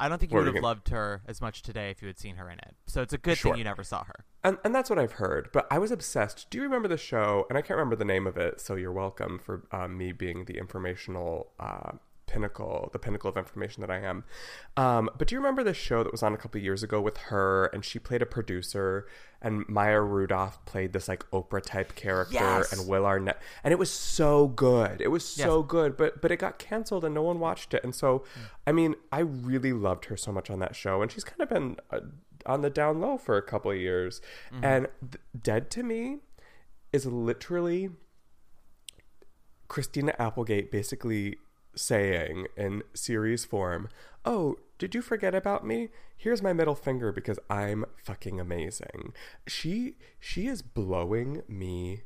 I 0.00 0.08
don't 0.08 0.20
think 0.20 0.30
you 0.30 0.38
would 0.38 0.46
have 0.54 0.62
loved 0.62 0.90
her 0.90 1.22
as 1.26 1.40
much 1.40 1.62
today 1.62 1.90
if 1.90 2.00
you 2.02 2.06
had 2.06 2.20
seen 2.20 2.36
her 2.36 2.48
in 2.48 2.60
it. 2.60 2.76
So 2.86 3.02
it's 3.02 3.12
a 3.12 3.18
good 3.18 3.36
Sure. 3.36 3.50
thing 3.50 3.58
you 3.58 3.64
never 3.64 3.82
saw 3.82 4.04
her. 4.04 4.24
And, 4.44 4.56
and 4.64 4.72
that's 4.72 4.88
what 4.88 4.96
I've 4.96 5.14
heard. 5.14 5.48
But 5.52 5.66
I 5.72 5.78
was 5.78 5.90
obsessed. 5.90 6.48
Do 6.50 6.58
you 6.58 6.62
remember 6.62 6.86
the 6.86 6.96
show? 6.96 7.46
And 7.48 7.58
I 7.58 7.62
can't 7.62 7.76
remember 7.76 7.96
the 7.96 8.04
name 8.04 8.24
of 8.28 8.36
it, 8.36 8.60
so 8.60 8.76
you're 8.76 8.92
welcome 8.92 9.40
for 9.40 9.64
uh, 9.72 9.88
me 9.88 10.12
being 10.12 10.44
the 10.44 10.56
informational 10.56 11.50
uh, 11.58 11.94
pinnacle, 12.28 12.90
the 12.92 12.98
pinnacle 12.98 13.28
of 13.30 13.36
information 13.36 13.80
that 13.80 13.90
I 13.90 13.98
am. 13.98 14.22
Um, 14.76 15.10
but 15.18 15.26
do 15.28 15.34
you 15.34 15.38
remember 15.40 15.64
this 15.64 15.76
show 15.76 16.02
that 16.04 16.12
was 16.12 16.22
on 16.22 16.32
a 16.34 16.36
couple 16.36 16.60
years 16.60 16.82
ago 16.82 17.00
with 17.00 17.16
her? 17.16 17.66
And 17.72 17.84
she 17.84 17.98
played 17.98 18.22
a 18.22 18.26
producer, 18.26 19.06
and 19.42 19.68
Maya 19.68 20.00
Rudolph 20.00 20.64
played 20.66 20.92
this 20.92 21.08
like 21.08 21.28
Oprah 21.30 21.62
type 21.62 21.94
character, 21.96 22.34
Yes. 22.34 22.72
and 22.72 22.88
Will 22.88 23.04
Arnett, 23.06 23.40
and 23.64 23.72
it 23.72 23.78
was 23.78 23.90
so 23.90 24.48
good. 24.48 25.00
It 25.00 25.08
was 25.08 25.24
so 25.24 25.60
Yes. 25.60 25.66
good, 25.68 25.96
but 25.96 26.20
but 26.22 26.30
it 26.30 26.36
got 26.38 26.58
canceled 26.58 27.04
and 27.04 27.14
no 27.14 27.22
one 27.22 27.40
watched 27.40 27.74
it. 27.74 27.82
And 27.82 27.94
so, 27.94 28.24
I 28.66 28.72
mean, 28.72 28.94
I 29.10 29.20
really 29.20 29.72
loved 29.72 30.04
her 30.06 30.16
so 30.16 30.30
much 30.30 30.50
on 30.50 30.58
that 30.60 30.76
show, 30.76 31.02
and 31.02 31.10
she's 31.10 31.24
kind 31.24 31.40
of 31.40 31.48
been 31.48 31.76
uh, 31.90 32.00
on 32.46 32.62
the 32.62 32.70
down 32.70 33.00
low 33.00 33.18
for 33.18 33.36
a 33.36 33.42
couple 33.42 33.70
of 33.70 33.76
years. 33.78 34.20
And 34.62 34.86
th- 35.00 35.20
Dead 35.42 35.70
to 35.72 35.82
Me 35.82 36.18
is 36.92 37.04
literally 37.04 37.90
Christina 39.68 40.14
Applegate 40.18 40.70
basically 40.70 41.36
saying 41.78 42.46
in 42.56 42.82
series 42.94 43.44
form, 43.44 43.88
"Oh, 44.24 44.56
did 44.78 44.94
you 44.94 45.02
forget 45.02 45.34
about 45.34 45.66
me? 45.66 45.88
Here's 46.16 46.42
my 46.42 46.52
middle 46.52 46.74
finger 46.74 47.12
because 47.12 47.38
I'm 47.48 47.84
fucking 47.96 48.40
amazing." 48.40 49.12
She 49.46 49.96
she 50.20 50.46
is 50.46 50.62
blowing 50.62 51.42
me 51.48 52.02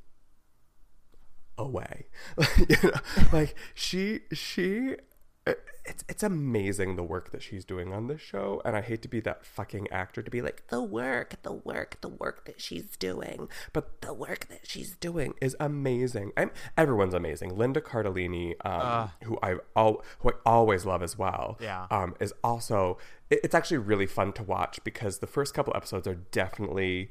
away. 1.59 2.07
you 2.69 2.76
know, 2.83 3.00
like 3.33 3.55
she 3.75 4.21
she 4.33 4.97
it's 5.45 6.05
it's 6.09 6.23
amazing 6.23 6.95
the 6.95 7.03
work 7.03 7.33
that 7.33 7.43
she's 7.43 7.65
doing 7.65 7.93
on 7.93 8.07
this 8.07 8.21
show 8.21 8.63
and 8.65 8.77
I 8.77 8.81
hate 8.83 9.03
to 9.03 9.09
be 9.09 9.19
that 9.21 9.45
fucking 9.45 9.89
actor 9.91 10.23
to 10.23 10.31
be 10.31 10.41
like 10.41 10.63
the 10.69 10.81
work, 10.81 11.43
the 11.43 11.53
work, 11.53 11.99
the 12.01 12.09
work 12.09 12.45
that 12.47 12.61
she's 12.61 12.97
doing, 12.97 13.49
but 13.73 14.01
the 14.03 14.15
work 14.15 14.47
that 14.49 14.61
she's 14.63 14.95
doing 14.95 15.35
is 15.41 15.57
amazing. 15.59 16.31
I'm 16.37 16.53
everyone's 16.79 17.15
amazing. 17.15 17.57
Linda 17.57 17.81
Cardellini 17.81 18.55
um, 18.65 19.11
who 19.25 19.37
I 19.43 19.57
al- 19.75 20.05
who 20.21 20.31
I 20.31 20.35
always 20.47 20.85
love 20.87 21.03
as 21.03 21.19
well. 21.19 21.59
Yeah. 21.61 21.87
Um 21.91 22.15
is 22.21 22.33
also 22.45 22.99
it- 23.29 23.41
it's 23.43 23.55
actually 23.55 23.79
really 23.79 24.07
fun 24.07 24.33
to 24.35 24.45
watch 24.45 24.79
because 24.85 25.19
the 25.19 25.27
first 25.27 25.55
couple 25.55 25.73
episodes 25.75 26.07
are 26.07 26.15
definitely 26.15 27.11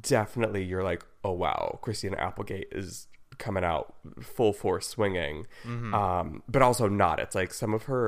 definitely 0.00 0.62
you're 0.64 0.82
like, 0.84 1.04
oh 1.24 1.32
wow, 1.32 1.78
Christina 1.82 2.16
Applegate 2.18 2.68
is 2.72 3.08
coming 3.46 3.64
out 3.64 3.84
full 4.20 4.52
force 4.52 4.86
swinging, 4.88 5.46
um, 5.94 6.42
but 6.54 6.62
also 6.62 6.86
not. 6.88 7.16
It's 7.24 7.34
like 7.34 7.52
some 7.52 7.72
of 7.74 7.82
her, 7.90 8.02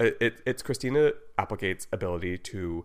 it, 0.00 0.16
it, 0.20 0.34
it's 0.46 0.62
Christina 0.62 1.12
Applegate's 1.36 1.86
ability 1.92 2.38
to 2.52 2.84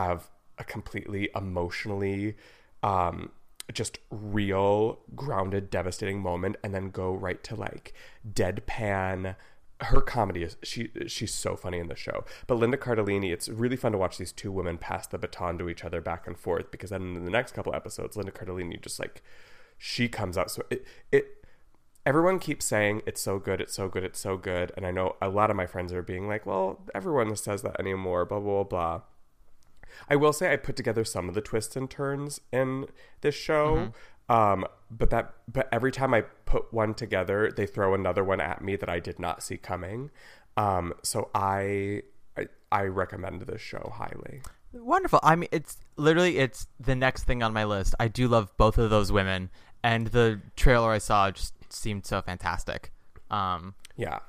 have 0.00 0.20
a 0.58 0.64
completely 0.64 1.28
emotionally, 1.34 2.34
um, 2.82 3.30
just 3.72 3.98
real, 4.10 4.98
grounded, 5.14 5.70
devastating 5.70 6.20
moment, 6.20 6.56
and 6.64 6.74
then 6.74 6.90
go 6.90 7.12
right 7.26 7.40
to 7.44 7.54
like 7.54 7.94
deadpan. 8.40 9.36
her 9.80 10.00
comedy 10.00 10.42
is 10.42 10.56
she 10.64 10.90
she's 11.06 11.32
so 11.32 11.54
funny 11.54 11.78
in 11.78 11.86
the 11.88 11.94
show. 12.06 12.24
But 12.48 12.56
Linda 12.56 12.76
Cardellini, 12.76 13.30
it's 13.32 13.48
really 13.48 13.76
fun 13.76 13.92
to 13.92 13.98
watch 13.98 14.18
these 14.18 14.32
two 14.32 14.50
women 14.50 14.76
pass 14.78 15.06
the 15.06 15.18
baton 15.18 15.56
to 15.58 15.68
each 15.68 15.84
other 15.84 16.00
back 16.00 16.26
and 16.26 16.36
forth 16.36 16.72
because 16.72 16.90
then 16.90 17.14
in 17.16 17.24
the 17.24 17.30
next 17.30 17.52
couple 17.54 17.72
episodes, 17.74 18.16
Linda 18.16 18.32
Cardellini 18.32 18.80
just 18.82 18.98
like 18.98 19.22
she 19.78 20.08
comes 20.08 20.36
out 20.36 20.50
so 20.50 20.62
it 20.70 20.84
it 21.12 21.46
everyone 22.04 22.38
keeps 22.38 22.64
saying 22.64 23.02
it's 23.06 23.20
so 23.20 23.38
good, 23.38 23.60
it's 23.60 23.74
so 23.74 23.88
good, 23.88 24.02
it's 24.02 24.18
so 24.18 24.36
good, 24.36 24.72
and 24.76 24.86
I 24.86 24.90
know 24.90 25.16
a 25.22 25.28
lot 25.28 25.50
of 25.50 25.56
my 25.56 25.66
friends 25.66 25.92
are 25.92 26.02
being 26.02 26.26
like, 26.26 26.46
well, 26.46 26.80
everyone 26.94 27.34
says 27.36 27.62
that 27.62 27.78
anymore, 27.78 28.24
blah 28.24 28.40
blah 28.40 28.64
blah. 28.64 28.98
blah. 28.98 29.00
I 30.08 30.16
will 30.16 30.32
say 30.32 30.52
I 30.52 30.56
put 30.56 30.76
together 30.76 31.04
some 31.04 31.28
of 31.28 31.34
the 31.34 31.40
twists 31.40 31.76
and 31.76 31.88
turns 31.90 32.40
in 32.52 32.86
this 33.20 33.34
show. 33.34 33.92
Um, 34.28 34.66
but 34.90 35.10
that 35.10 35.34
but 35.50 35.68
every 35.72 35.90
time 35.90 36.12
I 36.12 36.22
put 36.44 36.72
one 36.72 36.94
together, 36.94 37.50
they 37.54 37.66
throw 37.66 37.94
another 37.94 38.22
one 38.22 38.40
at 38.40 38.62
me 38.62 38.76
that 38.76 38.88
I 38.88 39.00
did 39.00 39.18
not 39.18 39.42
see 39.42 39.56
coming. 39.56 40.10
Um, 40.56 40.94
so 41.02 41.30
I 41.34 42.02
I, 42.36 42.46
I 42.70 42.82
recommend 42.82 43.42
this 43.42 43.60
show 43.60 43.92
highly. 43.96 44.42
Wonderful. 44.72 45.20
I 45.22 45.34
mean, 45.34 45.48
it's 45.50 45.78
literally 45.96 46.38
it's 46.38 46.66
the 46.78 46.94
next 46.94 47.24
thing 47.24 47.42
on 47.42 47.54
my 47.54 47.64
list. 47.64 47.94
I 47.98 48.08
do 48.08 48.28
love 48.28 48.54
both 48.58 48.76
of 48.76 48.90
those 48.90 49.10
women, 49.10 49.50
and 49.82 50.08
the 50.08 50.40
trailer 50.56 50.90
I 50.90 50.98
saw 50.98 51.30
just 51.30 51.54
seemed 51.70 52.06
so 52.06 52.20
fantastic. 52.22 52.92
Um, 53.30 53.74
Yeah. 53.96 54.20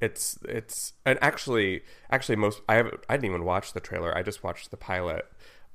It's 0.00 0.38
it's 0.46 0.92
and 1.06 1.18
actually 1.22 1.82
actually 2.10 2.36
most 2.36 2.60
I 2.68 2.74
haven't 2.74 3.00
I 3.08 3.16
didn't 3.16 3.30
even 3.30 3.44
watch 3.44 3.72
the 3.72 3.80
trailer. 3.80 4.16
I 4.16 4.22
just 4.22 4.42
watched 4.42 4.70
the 4.70 4.76
pilot 4.76 5.24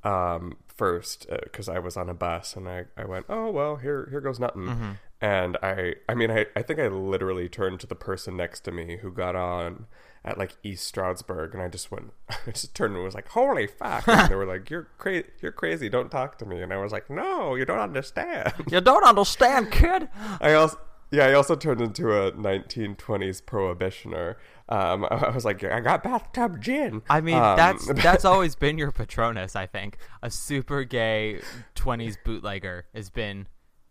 um 0.04 0.58
first 0.68 1.26
because 1.44 1.68
I 1.68 1.80
was 1.80 1.98
on 1.98 2.10
a 2.10 2.14
bus 2.14 2.56
and 2.56 2.70
I, 2.70 2.86
I 2.96 3.06
went 3.06 3.26
oh 3.28 3.50
well 3.50 3.78
here 3.78 4.08
here 4.12 4.22
goes 4.22 4.40
nothing 4.40 4.98
and 5.20 5.58
I 5.64 5.96
I 6.08 6.14
mean 6.16 6.30
I, 6.32 6.46
I 6.56 6.62
think 6.62 6.80
I 6.80 6.88
literally 6.90 7.50
turned 7.50 7.80
to 7.82 7.88
the 7.88 7.96
person 7.96 8.38
next 8.38 8.62
to 8.62 8.72
me 8.72 8.98
who 8.98 9.12
got 9.12 9.36
on 9.36 9.88
at 10.30 10.38
like 10.38 10.56
East 10.64 10.86
Stroudsburg 10.88 11.54
and 11.54 11.62
I 11.64 11.68
just 11.68 11.92
went 11.92 12.14
I 12.30 12.52
just 12.52 12.74
turned 12.76 12.96
and 12.96 13.04
was 13.04 13.16
like 13.16 13.28
holy 13.30 13.68
fuck 13.68 14.08
and 14.08 14.30
they 14.30 14.36
were 14.36 14.46
like 14.46 14.70
you're 14.70 14.88
crazy 14.98 15.28
you're 15.42 15.52
crazy 15.52 15.90
don't 15.90 16.10
talk 16.10 16.38
to 16.40 16.46
me 16.46 16.62
and 16.62 16.72
I 16.72 16.78
was 16.78 16.92
like 16.92 17.10
no 17.10 17.56
you 17.56 17.66
don't 17.66 17.80
understand 17.80 18.54
you 18.72 18.82
don't 18.82 19.04
understand, 19.04 19.72
kid. 19.72 20.10
I 20.40 20.54
also 20.54 20.80
yeah, 21.12 21.26
I 21.26 21.34
also 21.34 21.56
turned 21.56 21.82
into 21.82 22.12
a 22.12 22.32
1920s 22.34 23.44
prohibitioner. 23.44 24.38
Um, 24.70 25.08
I 25.10 25.32
was 25.32 25.44
like, 25.44 25.64
I 25.64 25.80
got 25.80 26.04
bathtub 26.04 26.62
gin. 26.62 27.02
I 27.10 27.20
mean, 27.20 27.36
Um, 27.36 27.58
that's 27.58 27.88
that's 28.04 28.26
always 28.26 28.54
been 28.56 28.78
your 28.78 28.92
Patronus. 28.92 29.56
I 29.56 29.66
think 29.66 29.98
a 30.22 30.30
super 30.30 30.84
gay 30.84 31.42
'20s 31.76 32.16
bootlegger 32.24 32.86
has 32.94 33.10
been 33.10 33.48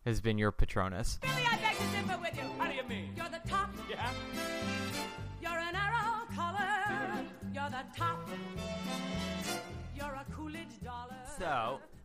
has 0.07 0.21
been 0.21 0.39
your 0.39 0.53
Patronus. 0.53 1.19
Billy, 1.21 1.43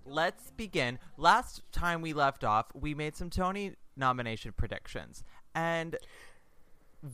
let's 0.05 0.51
begin. 0.51 0.99
Last 1.17 1.61
time 1.71 2.01
we 2.01 2.13
left 2.13 2.43
off, 2.43 2.67
we 2.73 2.93
made 2.93 3.15
some 3.15 3.29
Tony 3.29 3.73
nomination 3.95 4.53
predictions, 4.55 5.23
and 5.53 5.97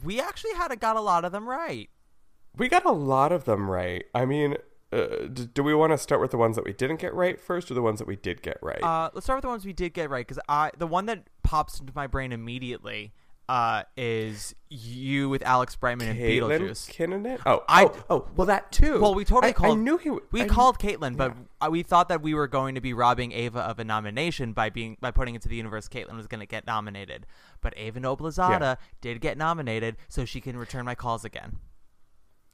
we 0.04 0.20
actually 0.20 0.54
had 0.54 0.72
a, 0.72 0.76
got 0.76 0.96
a 0.96 1.02
lot 1.02 1.26
of 1.26 1.32
them 1.32 1.48
right. 1.48 1.90
we 2.58 2.68
got 2.68 2.86
a 2.86 2.92
lot 2.92 3.32
of 3.32 3.46
them 3.46 3.70
right. 3.70 4.06
I 4.14 4.26
mean, 4.26 4.56
uh, 4.92 5.28
d- 5.32 5.50
do 5.54 5.64
we 5.64 5.74
want 5.74 5.92
to 5.94 5.98
start 5.98 6.22
with 6.22 6.32
the 6.32 6.38
ones 6.38 6.56
that 6.56 6.66
we 6.66 6.74
didn't 6.74 7.00
get 7.00 7.14
right 7.14 7.40
first, 7.40 7.70
or 7.70 7.74
the 7.74 7.82
ones 7.82 8.00
that 8.00 8.08
we 8.08 8.16
did 8.16 8.42
get 8.42 8.58
right? 8.62 8.82
Uh, 8.82 9.10
let's 9.14 9.26
start 9.26 9.38
with 9.38 9.44
the 9.44 9.50
ones 9.50 9.66
we 9.66 9.74
did 9.74 9.94
get 9.94 10.10
right 10.10 10.26
because 10.26 10.42
I 10.48 10.72
the 10.78 10.88
one 10.88 11.06
that 11.08 11.24
pops 11.44 11.80
into 11.80 11.94
my 11.96 12.08
brain 12.08 12.32
immediately 12.32 13.14
uh, 13.50 13.84
is 13.98 14.54
you 14.70 15.28
with 15.28 15.42
Alex 15.42 15.76
Brightman 15.76 16.08
and 16.10 16.20
Caitlin 16.20 16.60
Beetlejuice. 16.62 16.90
Kinnunen? 16.94 17.42
Oh, 17.46 17.64
I- 17.68 17.86
oh, 17.86 17.96
oh, 18.10 18.28
well, 18.36 18.46
that 18.46 18.72
too. 18.72 19.02
Well, 19.02 19.16
we 19.16 19.26
totally 19.26 19.50
I, 19.50 19.54
called. 19.54 19.78
I 19.80 19.82
knew 19.82 19.98
he. 19.98 20.12
We 20.32 20.44
I- 20.44 20.48
called 20.48 20.78
Caitlin, 20.78 21.18
but 21.18 21.34
uh 21.60 21.68
we 21.72 21.82
thought 21.84 22.10
that 22.10 22.22
we 22.22 22.34
were 22.36 22.48
going 22.48 22.76
to 22.76 22.82
be 22.82 22.94
robbing 22.94 23.32
Ava 23.32 23.60
of 23.62 23.80
a 23.80 23.84
nomination 23.84 24.54
by 24.54 24.70
being 24.70 24.96
by 25.02 25.10
putting 25.12 25.34
into 25.36 25.50
the 25.50 25.56
universe. 25.56 25.90
Caitlin 25.90 26.16
was 26.16 26.28
going 26.28 26.40
to 26.42 26.46
get 26.46 26.68
nominated, 26.68 27.26
but 27.60 27.74
Ava 27.76 28.00
Noblezada 28.00 28.60
Yeah. 28.62 28.76
did 29.02 29.20
get 29.22 29.38
nominated, 29.38 29.98
so 30.08 30.24
she 30.26 30.40
can 30.40 30.56
return 30.56 30.86
my 30.86 30.94
calls 30.96 31.26
again. 31.26 31.58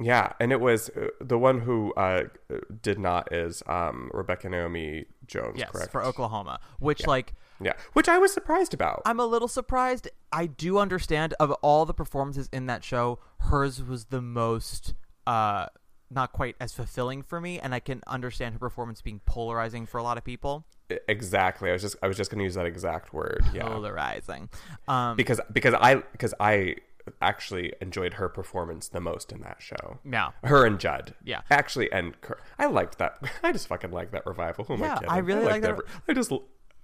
Yeah, 0.02 0.34
and 0.42 0.52
it 0.52 0.60
was 0.60 0.90
uh, 0.90 1.08
the 1.22 1.38
one 1.38 1.62
who 1.62 1.94
uh, 1.96 2.24
did 2.82 3.00
not 3.00 3.32
is 3.32 3.64
um, 3.68 4.12
Rebecca 4.14 4.50
Naomi 4.50 5.06
Jones, 5.26 5.56
Yes, 5.58 5.70
correct? 5.72 5.92
for 5.92 6.04
Oklahoma, 6.04 6.60
which 6.80 7.08
like 7.08 7.34
Yeah, 7.62 7.74
which 7.94 8.10
I 8.10 8.18
was 8.18 8.34
surprised 8.34 8.74
about. 8.74 9.02
I'm 9.06 9.20
a 9.20 9.26
little 9.26 9.48
surprised. 9.48 10.10
I 10.32 10.46
do 10.48 10.78
understand 10.78 11.34
of 11.40 11.52
all 11.62 11.86
the 11.86 11.94
performances 11.94 12.50
in 12.52 12.66
that 12.68 12.84
show, 12.84 13.20
hers 13.40 13.82
was 13.84 14.06
the 14.06 14.22
most 14.22 14.94
uh 15.28 15.68
not 16.12 16.32
quite 16.32 16.56
as 16.60 16.72
fulfilling 16.74 17.24
for 17.24 17.42
me 17.42 17.60
and 17.60 17.74
I 17.74 17.80
can 17.80 18.04
understand 18.06 18.54
her 18.54 18.60
performance 18.60 19.02
being 19.02 19.22
polarizing 19.26 19.86
for 19.88 19.98
a 19.98 20.04
lot 20.04 20.18
of 20.20 20.24
people. 20.24 20.66
exactly. 21.08 21.70
I 21.70 21.74
was 21.74 21.82
just 21.82 21.96
I 22.04 22.08
was 22.08 22.16
just 22.18 22.30
going 22.30 22.40
to 22.40 22.44
use 22.44 22.54
that 22.56 22.66
exact 22.68 23.14
word. 23.14 23.44
Yeah. 23.54 23.64
Polarizing. 23.68 24.50
Um 24.88 25.16
because 25.16 25.40
because 25.52 25.74
I 25.74 25.96
because 25.96 26.34
I 26.40 26.76
actually 27.22 27.72
enjoyed 27.82 28.16
her 28.16 28.28
performance 28.30 28.88
the 28.88 29.00
most 29.00 29.32
in 29.32 29.42
that 29.42 29.58
show. 29.62 30.00
Yeah. 30.04 30.32
her 30.44 30.66
and 30.66 30.80
Judd. 30.80 31.14
Yeah. 31.24 31.42
actually, 31.52 31.92
and 31.92 32.20
Cur- 32.22 32.40
I 32.60 32.66
liked 32.68 32.98
that. 33.00 33.18
I 33.44 33.52
just 33.52 33.68
fucking 33.68 33.92
like 33.92 34.12
that 34.12 34.26
revival. 34.26 34.66
Who 34.66 34.74
am 34.74 34.80
Yeah, 34.82 34.92
I 34.94 34.96
kidding? 34.96 35.10
I 35.10 35.18
really 35.20 35.42
like 35.44 35.52
liked 35.54 35.62
that- 35.64 35.72
every- 35.72 35.86
I 36.08 36.14
just 36.14 36.32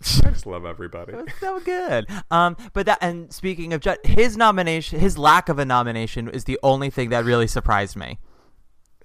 I 0.25 0.29
just 0.29 0.45
love 0.45 0.65
everybody. 0.65 1.13
It 1.13 1.17
was 1.17 1.33
so 1.39 1.59
good. 1.59 2.07
Um, 2.29 2.57
but 2.73 2.85
that 2.85 2.97
and 3.01 3.31
speaking 3.31 3.73
of 3.73 3.81
Judd, 3.81 3.99
his 4.03 4.37
nomination, 4.37 4.99
his 4.99 5.17
lack 5.17 5.49
of 5.49 5.59
a 5.59 5.65
nomination 5.65 6.29
is 6.29 6.45
the 6.45 6.59
only 6.63 6.89
thing 6.89 7.09
that 7.09 7.23
really 7.25 7.47
surprised 7.47 7.95
me. 7.95 8.19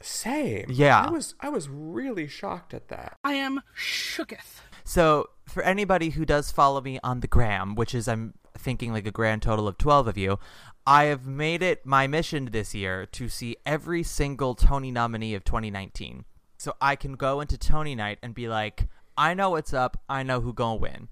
Same. 0.01 0.67
Yeah. 0.69 1.05
I 1.07 1.11
was 1.11 1.35
I 1.41 1.49
was 1.49 1.69
really 1.69 2.29
shocked 2.29 2.75
at 2.75 2.89
that. 2.89 3.19
I 3.25 3.35
am 3.35 3.63
shooketh. 3.79 4.61
So 4.85 5.31
for 5.47 5.63
anybody 5.63 6.11
who 6.11 6.25
does 6.25 6.51
follow 6.51 6.81
me 6.81 6.99
on 7.03 7.21
the 7.21 7.27
gram, 7.27 7.75
which 7.75 7.95
is 7.95 8.09
I'm 8.09 8.35
thinking 8.57 8.93
like 8.93 9.07
a 9.07 9.11
grand 9.11 9.43
total 9.43 9.69
of 9.69 9.79
twelve 9.79 10.07
of 10.07 10.17
you, 10.17 10.39
I 10.87 11.05
have 11.05 11.27
made 11.27 11.63
it 11.63 11.85
my 11.85 12.07
mission 12.07 12.51
this 12.53 12.75
year 12.75 13.07
to 13.07 13.29
see 13.29 13.57
every 13.67 14.03
single 14.03 14.55
Tony 14.55 14.93
nominee 14.93 15.35
of 15.35 15.43
2019, 15.45 16.25
so 16.59 16.75
I 16.81 16.95
can 16.95 17.15
go 17.15 17.41
into 17.41 17.59
Tony 17.59 17.97
night 17.97 18.19
and 18.23 18.35
be 18.35 18.47
like, 18.47 18.87
I 19.17 19.35
know 19.35 19.51
what's 19.51 19.73
up, 19.73 20.01
I 20.09 20.23
know 20.23 20.41
who 20.41 20.53
gonna 20.53 20.77
win. 20.77 21.09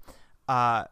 Uh, 0.47 0.85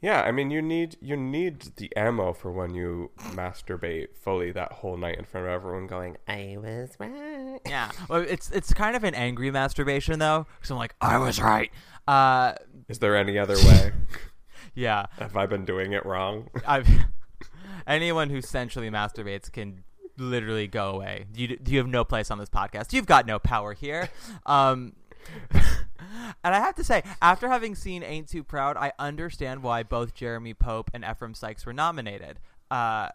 Yeah, 0.00 0.22
I 0.22 0.30
mean, 0.30 0.50
you 0.52 0.62
need 0.62 0.96
you 1.00 1.16
need 1.16 1.72
the 1.76 1.90
ammo 1.96 2.32
for 2.32 2.52
when 2.52 2.72
you 2.74 3.10
masturbate 3.34 4.14
fully 4.14 4.52
that 4.52 4.70
whole 4.72 4.96
night 4.96 5.18
in 5.18 5.24
front 5.24 5.46
of 5.46 5.52
everyone, 5.52 5.88
going, 5.88 6.16
"I 6.28 6.56
was 6.60 6.90
right." 7.00 7.58
yeah, 7.66 7.90
well, 8.08 8.20
it's 8.22 8.50
it's 8.52 8.72
kind 8.72 8.94
of 8.94 9.02
an 9.02 9.14
angry 9.14 9.50
masturbation 9.50 10.20
though, 10.20 10.46
because 10.56 10.70
I'm 10.70 10.76
like, 10.76 10.94
I 11.00 11.18
was 11.18 11.40
right. 11.40 11.72
Uh, 12.06 12.54
Is 12.88 13.00
there 13.00 13.16
any 13.16 13.38
other 13.38 13.56
way? 13.56 13.90
yeah, 14.74 15.06
Have 15.18 15.36
I 15.36 15.46
been 15.46 15.64
doing 15.64 15.92
it 15.92 16.06
wrong? 16.06 16.48
I've 16.66 16.88
anyone 17.86 18.30
who 18.30 18.40
sensually 18.40 18.90
masturbates 18.90 19.50
can 19.50 19.82
literally 20.16 20.68
go 20.68 20.90
away. 20.90 21.26
You 21.34 21.58
you 21.66 21.78
have 21.78 21.88
no 21.88 22.04
place 22.04 22.30
on 22.30 22.38
this 22.38 22.48
podcast. 22.48 22.92
You've 22.92 23.06
got 23.06 23.26
no 23.26 23.40
power 23.40 23.74
here. 23.74 24.08
Um, 24.46 24.92
and 25.50 26.54
I 26.54 26.60
have 26.60 26.74
to 26.76 26.84
say, 26.84 27.02
after 27.20 27.48
having 27.48 27.74
seen 27.74 28.02
Ain't 28.02 28.28
Too 28.28 28.44
Proud, 28.44 28.76
I 28.76 28.92
understand 28.98 29.62
why 29.62 29.82
both 29.82 30.14
Jeremy 30.14 30.54
Pope 30.54 30.90
and 30.94 31.04
Ephraim 31.04 31.34
Sykes 31.34 31.66
were 31.66 31.72
nominated. 31.72 32.38
Uh, 32.70 33.08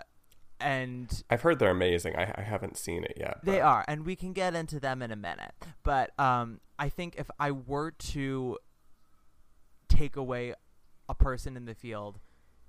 and 0.60 1.24
I've 1.30 1.42
heard 1.42 1.60
they're 1.60 1.72
amazing. 1.72 2.16
I, 2.16 2.34
I 2.36 2.42
haven't 2.42 2.78
seen 2.78 3.04
it 3.04 3.14
yet. 3.18 3.40
they 3.44 3.60
are, 3.60 3.84
and 3.88 4.06
we 4.06 4.16
can 4.16 4.34
get 4.34 4.56
into 4.56 4.80
them 4.80 5.02
in 5.02 5.12
a 5.12 5.16
minute. 5.16 5.52
But 5.84 6.18
um, 6.20 6.62
I 6.80 6.90
think 6.90 7.16
if 7.18 7.30
I 7.40 7.52
were 7.52 7.92
to 7.92 8.58
take 9.90 10.16
away 10.16 10.54
a 11.10 11.14
person 11.14 11.58
in 11.58 11.66
the 11.66 11.76
field 11.76 12.20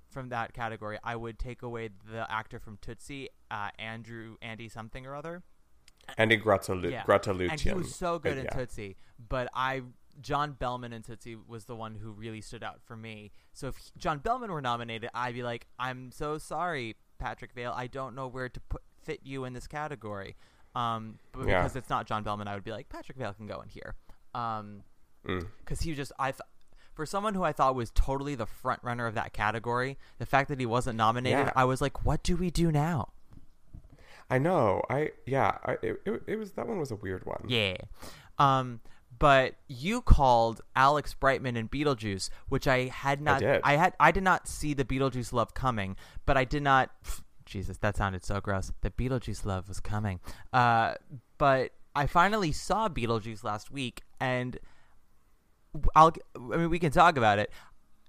from 0.09 0.29
that 0.29 0.53
category, 0.53 0.99
I 1.03 1.15
would 1.15 1.39
take 1.39 1.61
away 1.61 1.89
the 2.11 2.29
actor 2.29 2.59
from 2.59 2.77
Tootsie, 2.81 3.29
uh, 3.49 3.69
Andrew 3.79 4.35
Andy 4.41 4.69
something 4.69 5.05
or 5.05 5.15
other. 5.15 5.43
Andy 6.17 6.37
Grattalu- 6.39 6.91
Yeah, 6.91 7.03
Grattaluccian. 7.03 7.49
and 7.51 7.59
he 7.61 7.73
was 7.73 7.93
so 7.95 8.19
good 8.19 8.37
Uh, 8.37 8.41
in 8.41 8.45
yeah. 8.45 8.51
Tootsie. 8.51 8.97
But 9.29 9.49
I, 9.53 9.81
John 10.21 10.53
Behlmann 10.59 10.93
in 10.93 11.01
Tootsie 11.03 11.35
was 11.35 11.65
the 11.65 11.75
one 11.75 11.95
who 11.95 12.11
really 12.11 12.41
stood 12.41 12.63
out 12.63 12.81
for 12.83 12.95
me. 12.95 13.31
So 13.53 13.67
if 13.67 13.77
he- 13.77 13.91
John 13.97 14.19
Behlmann 14.19 14.49
were 14.49 14.61
nominated, 14.61 15.09
I'd 15.13 15.33
be 15.33 15.43
like, 15.43 15.67
I'm 15.79 16.11
so 16.11 16.37
sorry, 16.37 16.95
Patrick 17.17 17.53
Vaill. 17.55 17.73
I 17.73 17.87
don't 17.87 18.15
know 18.15 18.27
where 18.27 18.49
to 18.49 18.59
put 18.61 18.81
fit 19.03 19.21
you 19.23 19.45
in 19.45 19.53
this 19.53 19.67
category. 19.67 20.35
Um, 20.73 21.19
but 21.31 21.47
Yeah. 21.47 21.61
because 21.61 21.75
it's 21.75 21.89
not 21.89 22.05
John 22.07 22.23
Behlmann, 22.23 22.47
I 22.47 22.55
would 22.55 22.63
be 22.63 22.71
like, 22.71 22.89
Patrick 22.89 23.17
Vaill 23.17 23.35
can 23.35 23.47
go 23.47 23.61
in 23.61 23.69
here. 23.69 23.95
Um, 24.33 24.83
Mm. 25.25 25.47
because 25.59 25.81
he 25.81 25.91
was 25.91 25.97
just 25.97 26.11
I. 26.19 26.31
Th- 26.31 26.41
for 26.93 27.05
someone 27.05 27.33
who 27.33 27.43
I 27.43 27.51
thought 27.51 27.75
was 27.75 27.91
totally 27.91 28.35
the 28.35 28.45
front 28.45 28.81
runner 28.83 29.05
of 29.05 29.15
that 29.15 29.33
category, 29.33 29.97
the 30.17 30.25
fact 30.25 30.47
that 30.49 30.59
he 30.61 30.65
wasn't 30.65 30.95
nominated, 30.97 31.47
Yeah. 31.47 31.51
I 31.55 31.65
was 31.65 31.81
like, 31.81 32.05
"What 32.05 32.23
do 32.23 32.37
we 32.37 32.49
do 32.51 32.71
now?" 32.71 33.09
I 34.29 34.39
know. 34.39 34.81
I 34.89 35.11
yeah. 35.25 35.57
I, 35.63 35.73
it, 35.81 36.01
it, 36.05 36.23
it 36.27 36.35
was 36.37 36.51
that 36.53 36.67
one 36.67 36.79
was 36.79 36.91
a 36.91 36.95
weird 36.95 37.25
one. 37.25 37.45
Yeah. 37.47 37.75
Um, 38.37 38.81
but 39.17 39.55
you 39.67 40.01
called 40.01 40.61
Alex 40.75 41.13
Brightman 41.13 41.55
in 41.55 41.69
Beetlejuice, 41.69 42.29
which 42.49 42.67
I 42.67 42.87
had 42.87 43.21
not. 43.21 43.39
did. 43.39 43.61
had. 43.75 43.93
I 43.99 44.11
did 44.11 44.23
not 44.23 44.47
see 44.47 44.73
the 44.73 44.83
Beetlejuice 44.83 45.31
love 45.31 45.53
coming, 45.53 45.95
but 46.25 46.37
I 46.37 46.43
did 46.43 46.63
not 46.63 46.91
Jesus, 47.45 47.77
that 47.77 47.95
sounded 47.95 48.25
so 48.25 48.41
gross. 48.41 48.71
The 48.81 48.89
Beetlejuice 48.89 49.45
love 49.45 49.67
was 49.67 49.79
coming. 49.79 50.19
Uh, 50.51 50.95
but 51.37 51.71
I 51.95 52.07
finally 52.07 52.51
saw 52.51 52.89
Beetlejuice 52.89 53.43
last 53.43 53.71
week, 53.71 54.01
and 54.19 54.59
I'll. 55.95 56.11
I 56.35 56.57
mean, 56.57 56.69
we 56.69 56.79
can 56.79 56.91
talk 56.91 57.17
about 57.17 57.39
it. 57.39 57.51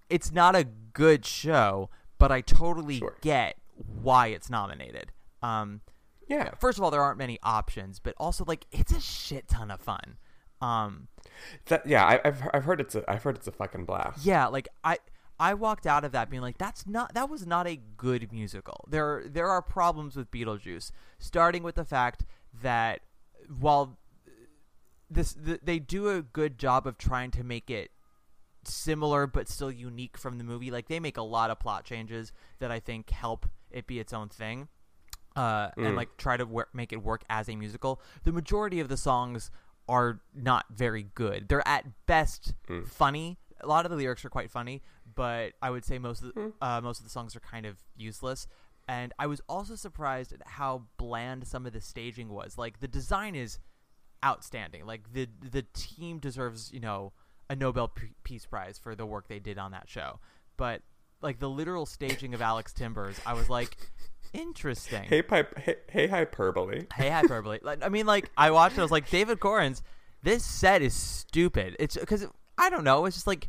It's 0.08 0.32
not 0.32 0.56
a 0.56 0.64
good 0.64 1.24
show, 1.26 1.90
but 2.18 2.32
I 2.32 2.40
totally 2.40 2.98
Sure. 2.98 3.16
get 3.20 3.56
why 4.02 4.28
it's 4.28 4.48
nominated. 4.48 5.12
Um, 5.42 5.82
Yeah. 6.28 6.50
first 6.58 6.78
of 6.78 6.84
all, 6.84 6.90
there 6.90 7.02
aren't 7.02 7.18
many 7.18 7.38
options, 7.42 7.98
but 7.98 8.14
also 8.18 8.44
like 8.46 8.66
it's 8.72 8.92
a 8.92 9.00
shit 9.00 9.48
ton 9.48 9.70
of 9.70 9.80
fun. 9.80 10.16
Um, 10.60 11.08
That 11.66 11.86
yeah, 11.86 12.04
I, 12.04 12.20
I've 12.24 12.42
I've 12.54 12.64
heard 12.64 12.80
it's 12.80 12.94
a 12.94 13.04
I've 13.10 13.22
heard 13.22 13.36
it's 13.36 13.46
a 13.46 13.52
fucking 13.52 13.84
blast. 13.84 14.24
yeah, 14.24 14.46
like 14.46 14.68
I 14.82 14.98
I 15.38 15.54
walked 15.54 15.86
out 15.86 16.04
of 16.04 16.12
that 16.12 16.30
being 16.30 16.42
like 16.42 16.58
that's 16.58 16.86
not 16.86 17.14
that 17.14 17.28
was 17.28 17.46
not 17.46 17.66
a 17.66 17.76
good 17.96 18.32
musical. 18.32 18.84
There 18.88 19.24
there 19.26 19.48
are 19.48 19.60
problems 19.62 20.16
with 20.16 20.30
Beetlejuice, 20.30 20.90
starting 21.18 21.62
with 21.62 21.74
the 21.74 21.84
fact 21.84 22.24
that 22.62 23.00
while 23.60 23.98
this 25.10 25.34
th- 25.34 25.60
they 25.62 25.78
do 25.78 26.08
a 26.08 26.22
good 26.22 26.58
job 26.58 26.86
of 26.86 26.98
trying 26.98 27.30
to 27.32 27.44
make 27.44 27.70
it 27.70 27.90
similar 28.64 29.26
but 29.26 29.48
still 29.48 29.70
unique 29.70 30.16
from 30.18 30.38
the 30.38 30.44
movie. 30.44 30.70
Like 30.70 30.88
they 30.88 30.98
make 31.00 31.16
a 31.16 31.22
lot 31.22 31.50
of 31.50 31.60
plot 31.60 31.84
changes 31.84 32.32
that 32.58 32.70
I 32.70 32.80
think 32.80 33.10
help 33.10 33.46
it 33.70 33.86
be 33.86 34.00
its 34.00 34.12
own 34.12 34.28
thing. 34.28 34.68
Uh, 35.36 35.70
and 35.76 35.96
like 35.96 36.16
try 36.16 36.36
to 36.36 36.64
make 36.72 36.92
it 36.92 37.02
work 37.02 37.22
as 37.28 37.48
a 37.48 37.56
musical. 37.56 38.00
The 38.24 38.32
majority 38.32 38.80
of 38.80 38.88
the 38.88 38.96
songs 38.96 39.50
are 39.88 40.20
not 40.34 40.64
very 40.74 41.04
good. 41.14 41.48
They're 41.48 41.66
at 41.68 41.84
best 42.06 42.54
funny. 42.86 43.38
A 43.60 43.66
lot 43.66 43.84
of 43.84 43.90
the 43.90 43.96
lyrics 43.96 44.24
are 44.24 44.30
quite 44.30 44.50
funny, 44.50 44.82
but 45.14 45.52
I 45.62 45.70
would 45.70 45.84
say 45.84 45.98
most 45.98 46.22
of 46.22 46.34
the, 46.34 46.52
uh, 46.60 46.80
most 46.80 46.98
of 47.00 47.04
the 47.04 47.10
songs 47.10 47.36
are 47.36 47.40
kind 47.40 47.66
of 47.66 47.76
useless. 47.96 48.46
And 48.88 49.12
I 49.18 49.26
was 49.26 49.40
also 49.48 49.74
surprised 49.76 50.32
at 50.32 50.40
how 50.46 50.84
bland 50.96 51.46
some 51.46 51.66
of 51.66 51.72
the 51.72 51.80
staging 51.80 52.28
was. 52.28 52.56
Like 52.58 52.80
the 52.80 52.88
design 52.88 53.34
is 53.34 53.58
outstanding. 54.24 54.86
Like 54.86 55.12
the 55.12 55.28
the 55.42 55.62
team 55.74 56.18
deserves, 56.18 56.72
you 56.72 56.80
know, 56.80 57.12
a 57.50 57.56
Nobel 57.56 57.88
P- 57.88 58.14
Peace 58.24 58.46
Prize 58.46 58.78
for 58.78 58.94
the 58.94 59.06
work 59.06 59.28
they 59.28 59.38
did 59.38 59.58
on 59.58 59.72
that 59.72 59.88
show. 59.88 60.18
But 60.56 60.82
like 61.22 61.38
the 61.38 61.48
literal 61.50 61.86
staging 61.86 62.34
of 62.34 62.42
Alex 62.42 62.72
Timbers, 62.72 63.18
I 63.26 63.34
was 63.34 63.48
like, 63.48 63.76
interesting. 64.32 65.04
Hey 65.04 65.22
pipe. 65.22 65.58
Hey, 65.58 65.76
hey 65.88 66.06
hyperbole. 66.06 66.86
Hey, 66.94 67.10
hyperbole. 67.10 67.58
Like, 67.62 67.84
I 67.84 67.88
mean, 67.88 68.06
like 68.06 68.30
I 68.36 68.50
watched 68.50 68.76
it. 68.76 68.80
I 68.80 68.82
was 68.82 68.90
like, 68.90 69.10
David 69.10 69.40
Korins, 69.40 69.82
this 70.22 70.44
set 70.44 70.82
is 70.82 70.94
stupid. 70.94 71.76
It's 71.78 71.96
because 71.96 72.26
I 72.58 72.70
don't 72.70 72.84
know. 72.84 73.04
It's 73.06 73.16
just 73.16 73.26
like 73.26 73.48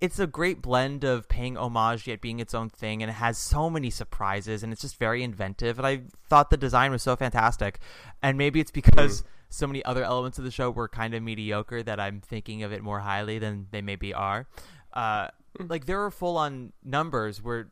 it's 0.00 0.18
a 0.18 0.26
great 0.26 0.60
blend 0.60 1.04
of 1.04 1.28
paying 1.28 1.56
homage 1.56 2.08
yet 2.08 2.20
being 2.20 2.40
its 2.40 2.54
own 2.54 2.68
thing, 2.68 3.02
and 3.02 3.10
it 3.10 3.14
has 3.14 3.38
so 3.38 3.70
many 3.70 3.88
surprises, 3.88 4.62
and 4.64 4.72
it's 4.72 4.82
just 4.82 4.98
very 4.98 5.22
inventive. 5.22 5.78
And 5.78 5.86
I 5.86 6.02
thought 6.28 6.50
the 6.50 6.56
design 6.56 6.90
was 6.90 7.02
so 7.02 7.14
fantastic. 7.14 7.78
And 8.20 8.36
maybe 8.36 8.58
it's 8.58 8.72
because 8.72 9.22
so 9.48 9.66
many 9.66 9.84
other 9.84 10.02
elements 10.02 10.38
of 10.38 10.44
the 10.44 10.50
show 10.50 10.70
were 10.70 10.88
kind 10.88 11.14
of 11.14 11.22
mediocre 11.22 11.84
that 11.84 12.00
I'm 12.00 12.20
thinking 12.20 12.64
of 12.64 12.72
it 12.72 12.82
more 12.82 12.98
highly 12.98 13.38
than 13.38 13.68
they 13.70 13.80
maybe 13.80 14.12
are. 14.12 14.48
Uh, 14.92 15.28
like 15.58 15.86
there 15.86 16.02
are 16.04 16.10
full 16.10 16.36
on 16.36 16.72
numbers 16.84 17.40
where 17.42 17.68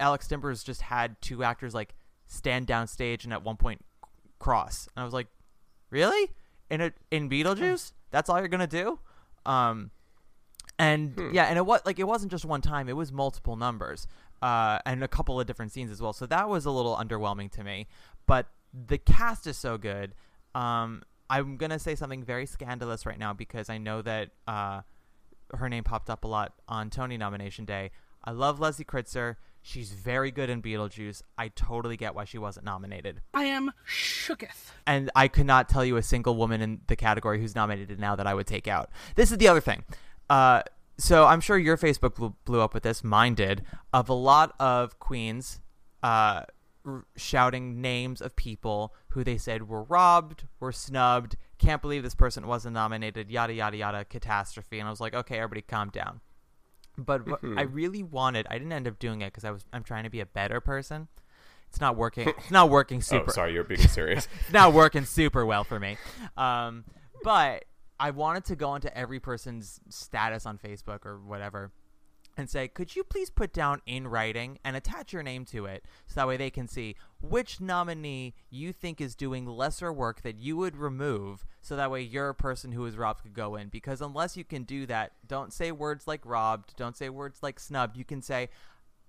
Alex 0.00 0.26
Timbers 0.26 0.64
just 0.64 0.82
had 0.82 1.20
two 1.20 1.44
actors 1.44 1.74
like 1.74 1.94
stand 2.26 2.66
downstage 2.66 3.24
and 3.24 3.32
at 3.32 3.44
one 3.44 3.56
point 3.56 3.84
cross. 4.38 4.88
And 4.96 5.02
I 5.02 5.04
was 5.04 5.14
like, 5.14 5.28
really? 5.90 6.32
In 6.70 6.80
a 6.80 6.92
in 7.10 7.28
Beetlejuice? 7.28 7.92
That's 8.10 8.28
all 8.28 8.38
you're 8.38 8.48
gonna 8.48 8.66
do? 8.66 8.98
Um, 9.46 9.90
and 10.78 11.14
yeah, 11.32 11.44
and 11.44 11.58
it 11.58 11.66
was 11.66 11.80
like 11.84 11.98
it 11.98 12.06
wasn't 12.06 12.30
just 12.30 12.44
one 12.44 12.62
time; 12.62 12.88
it 12.88 12.96
was 12.96 13.12
multiple 13.12 13.56
numbers, 13.56 14.06
uh, 14.40 14.78
and 14.86 15.04
a 15.04 15.08
couple 15.08 15.38
of 15.38 15.46
different 15.46 15.72
scenes 15.72 15.90
as 15.90 16.00
well. 16.00 16.12
So 16.12 16.26
that 16.26 16.48
was 16.48 16.64
a 16.64 16.70
little 16.70 16.96
underwhelming 16.96 17.50
to 17.52 17.64
me. 17.64 17.86
But 18.26 18.46
the 18.72 18.98
cast 18.98 19.46
is 19.46 19.56
so 19.56 19.76
good. 19.78 20.14
Um, 20.54 21.02
I'm 21.28 21.56
gonna 21.56 21.78
say 21.78 21.94
something 21.94 22.24
very 22.24 22.46
scandalous 22.46 23.04
right 23.04 23.18
now 23.18 23.32
because 23.32 23.68
I 23.68 23.78
know 23.78 24.00
that 24.02 24.30
uh, 24.48 24.82
her 25.54 25.68
name 25.68 25.84
popped 25.84 26.08
up 26.08 26.24
a 26.24 26.28
lot 26.28 26.54
on 26.68 26.90
Tony 26.90 27.16
nomination 27.16 27.64
day. 27.64 27.90
I 28.24 28.30
love 28.32 28.60
Leslie 28.60 28.84
Kritzer. 28.84 29.36
She's 29.62 29.92
very 29.92 30.30
good 30.30 30.48
in 30.48 30.62
Beetlejuice. 30.62 31.22
I 31.36 31.48
totally 31.48 31.96
get 31.96 32.14
why 32.14 32.24
she 32.24 32.38
wasn't 32.38 32.64
nominated. 32.64 33.20
I 33.34 33.44
am 33.44 33.70
shooketh. 33.86 34.72
And 34.86 35.10
I 35.14 35.28
could 35.28 35.46
not 35.46 35.68
tell 35.68 35.84
you 35.84 35.96
a 35.96 36.02
single 36.02 36.36
woman 36.36 36.60
in 36.60 36.80
the 36.86 36.96
category 36.96 37.40
who's 37.40 37.54
nominated 37.54 38.00
now 38.00 38.16
that 38.16 38.26
I 38.26 38.34
would 38.34 38.46
take 38.46 38.66
out. 38.66 38.90
This 39.16 39.30
is 39.30 39.38
the 39.38 39.48
other 39.48 39.60
thing. 39.60 39.84
Uh, 40.30 40.62
so 40.98 41.26
I'm 41.26 41.40
sure 41.40 41.58
your 41.58 41.76
Facebook 41.76 42.14
blew, 42.14 42.34
blew 42.44 42.60
up 42.60 42.74
with 42.74 42.82
this. 42.82 43.04
Mine 43.04 43.34
did. 43.34 43.62
Of 43.92 44.08
a 44.08 44.14
lot 44.14 44.54
of 44.58 44.98
queens 44.98 45.60
uh, 46.02 46.44
r- 46.86 47.04
shouting 47.16 47.80
names 47.80 48.20
of 48.20 48.36
people 48.36 48.94
who 49.08 49.24
they 49.24 49.36
said 49.36 49.68
were 49.68 49.82
robbed, 49.82 50.44
were 50.58 50.72
snubbed, 50.72 51.36
can't 51.58 51.82
believe 51.82 52.02
this 52.02 52.14
person 52.14 52.46
wasn't 52.46 52.74
nominated, 52.74 53.30
yada, 53.30 53.52
yada, 53.52 53.76
yada, 53.76 54.04
catastrophe. 54.04 54.78
And 54.78 54.88
I 54.88 54.90
was 54.90 55.00
like, 55.00 55.14
okay, 55.14 55.36
everybody 55.36 55.62
calm 55.62 55.90
down. 55.90 56.20
But 57.04 57.26
what 57.26 57.40
I 57.56 57.62
really 57.62 58.02
wanted, 58.02 58.46
I 58.50 58.58
didn't 58.58 58.72
end 58.72 58.86
up 58.86 58.98
doing 58.98 59.22
it 59.22 59.26
because 59.26 59.44
I 59.44 59.50
was 59.50 59.64
I'm 59.72 59.82
trying 59.82 60.04
to 60.04 60.10
be 60.10 60.20
a 60.20 60.26
better 60.26 60.60
person. 60.60 61.08
It's 61.68 61.80
not 61.80 61.96
working. 61.96 62.28
It's 62.28 62.50
not 62.50 62.68
working 62.68 63.00
super. 63.02 63.26
Oh, 63.30 63.32
sorry, 63.32 63.54
you're 63.54 63.64
being 63.64 63.80
serious. 63.88 64.28
It's 64.40 64.52
not 64.52 64.72
working 64.72 65.04
super 65.04 65.46
well 65.46 65.64
for 65.64 65.78
me. 65.78 65.96
Um, 66.36 66.84
but 67.22 67.64
I 67.98 68.10
wanted 68.10 68.44
to 68.46 68.56
go 68.56 68.74
into 68.74 68.96
every 68.96 69.20
person's 69.20 69.80
status 69.88 70.46
on 70.46 70.58
Facebook 70.58 71.04
or 71.04 71.18
whatever 71.18 71.70
and 72.40 72.50
say, 72.50 72.66
could 72.66 72.96
you 72.96 73.04
please 73.04 73.30
put 73.30 73.52
down 73.52 73.82
in 73.86 74.08
writing 74.08 74.58
and 74.64 74.74
attach 74.74 75.12
your 75.12 75.22
name 75.22 75.44
to 75.44 75.66
it 75.66 75.84
so 76.06 76.14
that 76.16 76.26
way 76.26 76.36
they 76.36 76.50
can 76.50 76.66
see 76.66 76.96
which 77.20 77.60
nominee 77.60 78.34
you 78.48 78.72
think 78.72 79.00
is 79.00 79.14
doing 79.14 79.46
lesser 79.46 79.92
work 79.92 80.22
that 80.22 80.38
you 80.38 80.56
would 80.56 80.76
remove 80.76 81.44
so 81.60 81.76
that 81.76 81.90
way 81.90 82.00
your 82.00 82.32
person 82.32 82.72
who 82.72 82.84
is 82.86 82.96
robbed 82.96 83.22
could 83.22 83.34
go 83.34 83.56
in. 83.56 83.68
Because 83.68 84.00
unless 84.00 84.36
you 84.36 84.44
can 84.44 84.64
do 84.64 84.86
that, 84.86 85.12
don't 85.26 85.52
say 85.52 85.70
words 85.70 86.08
like 86.08 86.22
robbed, 86.24 86.74
don't 86.76 86.96
say 86.96 87.08
words 87.08 87.42
like 87.42 87.60
snubbed. 87.60 87.96
You 87.96 88.04
can 88.04 88.22
say, 88.22 88.48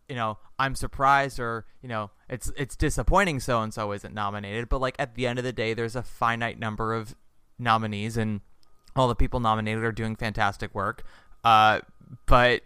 you 0.09 0.15
know, 0.15 0.37
I'm 0.59 0.75
surprised 0.75 1.39
or, 1.39 1.65
you 1.81 1.87
know, 1.87 2.11
it's 2.29 2.51
it's 2.57 2.75
disappointing 2.75 3.39
so 3.39 3.61
and 3.61 3.73
so 3.73 3.93
isn't 3.93 4.13
nominated, 4.13 4.67
but 4.67 4.81
like 4.81 4.95
at 4.99 5.15
the 5.15 5.25
end 5.25 5.39
of 5.39 5.45
the 5.45 5.53
day 5.53 5.73
there's 5.73 5.95
a 5.95 6.03
finite 6.03 6.59
number 6.59 6.93
of 6.93 7.15
nominees 7.57 8.17
and 8.17 8.41
all 8.93 9.07
the 9.07 9.15
people 9.15 9.39
nominated 9.39 9.83
are 9.83 9.93
doing 9.93 10.17
fantastic 10.17 10.75
work. 10.75 11.03
Uh 11.45 11.79
but 12.25 12.63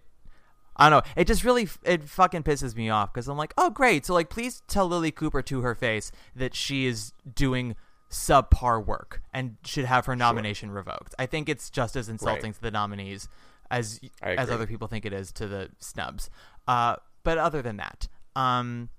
I 0.78 0.90
don't 0.90 1.06
know. 1.06 1.12
It 1.16 1.26
just 1.28 1.44
really 1.44 1.68
it 1.84 2.04
fucking 2.04 2.44
pisses 2.44 2.76
me 2.76 2.90
off 2.90 3.14
because 3.14 3.28
I'm 3.28 3.38
like, 3.38 3.54
oh 3.58 3.70
great. 3.70 4.06
So 4.06 4.14
like, 4.14 4.30
please 4.30 4.62
tell 4.68 4.90
Lilli 4.90 5.14
Cooper 5.14 5.42
to 5.44 5.62
her 5.62 5.76
face 5.76 6.12
that 6.36 6.54
she 6.56 6.86
is 6.86 7.14
doing 7.34 7.76
subpar 8.10 8.86
work 8.86 9.22
and 9.34 9.58
should 9.66 9.86
have 9.86 10.06
her 10.06 10.16
nomination 10.16 10.72
revoked. 10.72 11.16
I 11.20 11.26
think 11.26 11.50
it's 11.50 11.70
just 11.70 11.96
as 11.96 12.10
insulting 12.10 12.46
Right. 12.52 12.56
to 12.56 12.62
the 12.62 12.72
nominees 12.72 13.28
as 13.72 14.00
as 14.22 14.50
other 14.50 14.68
people 14.68 14.88
think 14.88 15.06
it 15.06 15.14
is 15.14 15.32
to 15.34 15.48
the 15.48 15.70
snubs. 15.80 16.30
Uh, 16.68 16.98
but 17.24 17.38
other 17.38 17.62
than 17.62 17.78
that, 17.78 18.08
um, 18.36 18.90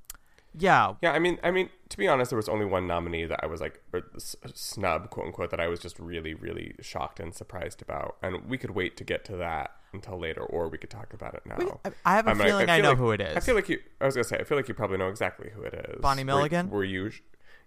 yeah, 0.59 0.95
Yeah, 1.03 1.13
I 1.13 1.19
mean, 1.19 1.39
I 1.45 1.51
mean, 1.51 1.69
to 1.91 1.97
be 1.99 2.09
honest, 2.09 2.31
there 2.31 2.37
was 2.37 2.49
only 2.49 2.65
one 2.65 2.87
nominee 2.87 3.27
that 3.27 3.41
I 3.43 3.47
was 3.47 3.61
like 3.61 3.81
or 3.93 4.03
s- 4.17 4.35
snub, 4.55 5.11
quote 5.11 5.27
unquote, 5.27 5.51
that 5.51 5.61
I 5.61 5.69
was 5.69 5.79
just 5.81 5.99
really, 5.99 6.35
really 6.35 6.75
shocked 6.81 7.21
and 7.21 7.35
surprised 7.35 7.83
about, 7.83 8.17
and 8.23 8.47
we 8.49 8.57
could 8.59 8.71
wait 8.71 8.97
to 8.97 9.05
get 9.05 9.25
to 9.27 9.37
that 9.37 9.71
until 9.97 10.19
later, 10.19 10.43
or 10.43 10.69
we 10.69 10.79
could 10.79 10.91
talk 10.91 11.13
about 11.13 11.35
it 11.35 11.43
now. 11.45 11.81
I- 11.85 11.91
I 12.05 12.15
have 12.17 12.27
a 12.27 12.31
I'm 12.31 12.39
like- 12.39 12.47
feeling 12.49 12.71
I 12.71 12.77
feel 12.77 12.83
know 12.85 12.89
like- 12.91 12.99
who 12.99 13.11
it 13.11 13.21
is. 13.21 13.37
I 13.37 13.41
feel 13.41 13.55
like 13.57 13.69
you. 13.69 13.81
I 14.01 14.07
was 14.07 14.15
gonna 14.15 14.25
say, 14.25 14.39
I 14.39 14.45
feel 14.45 14.57
like 14.57 14.69
you 14.69 14.75
probably 14.75 14.99
know 14.99 15.09
exactly 15.09 15.51
who 15.55 15.63
it 15.63 15.75
is. 15.91 16.01
Bonnie 16.01 16.25
Milligan? 16.25 16.71
Were, 16.71 16.85
you? 16.85 17.11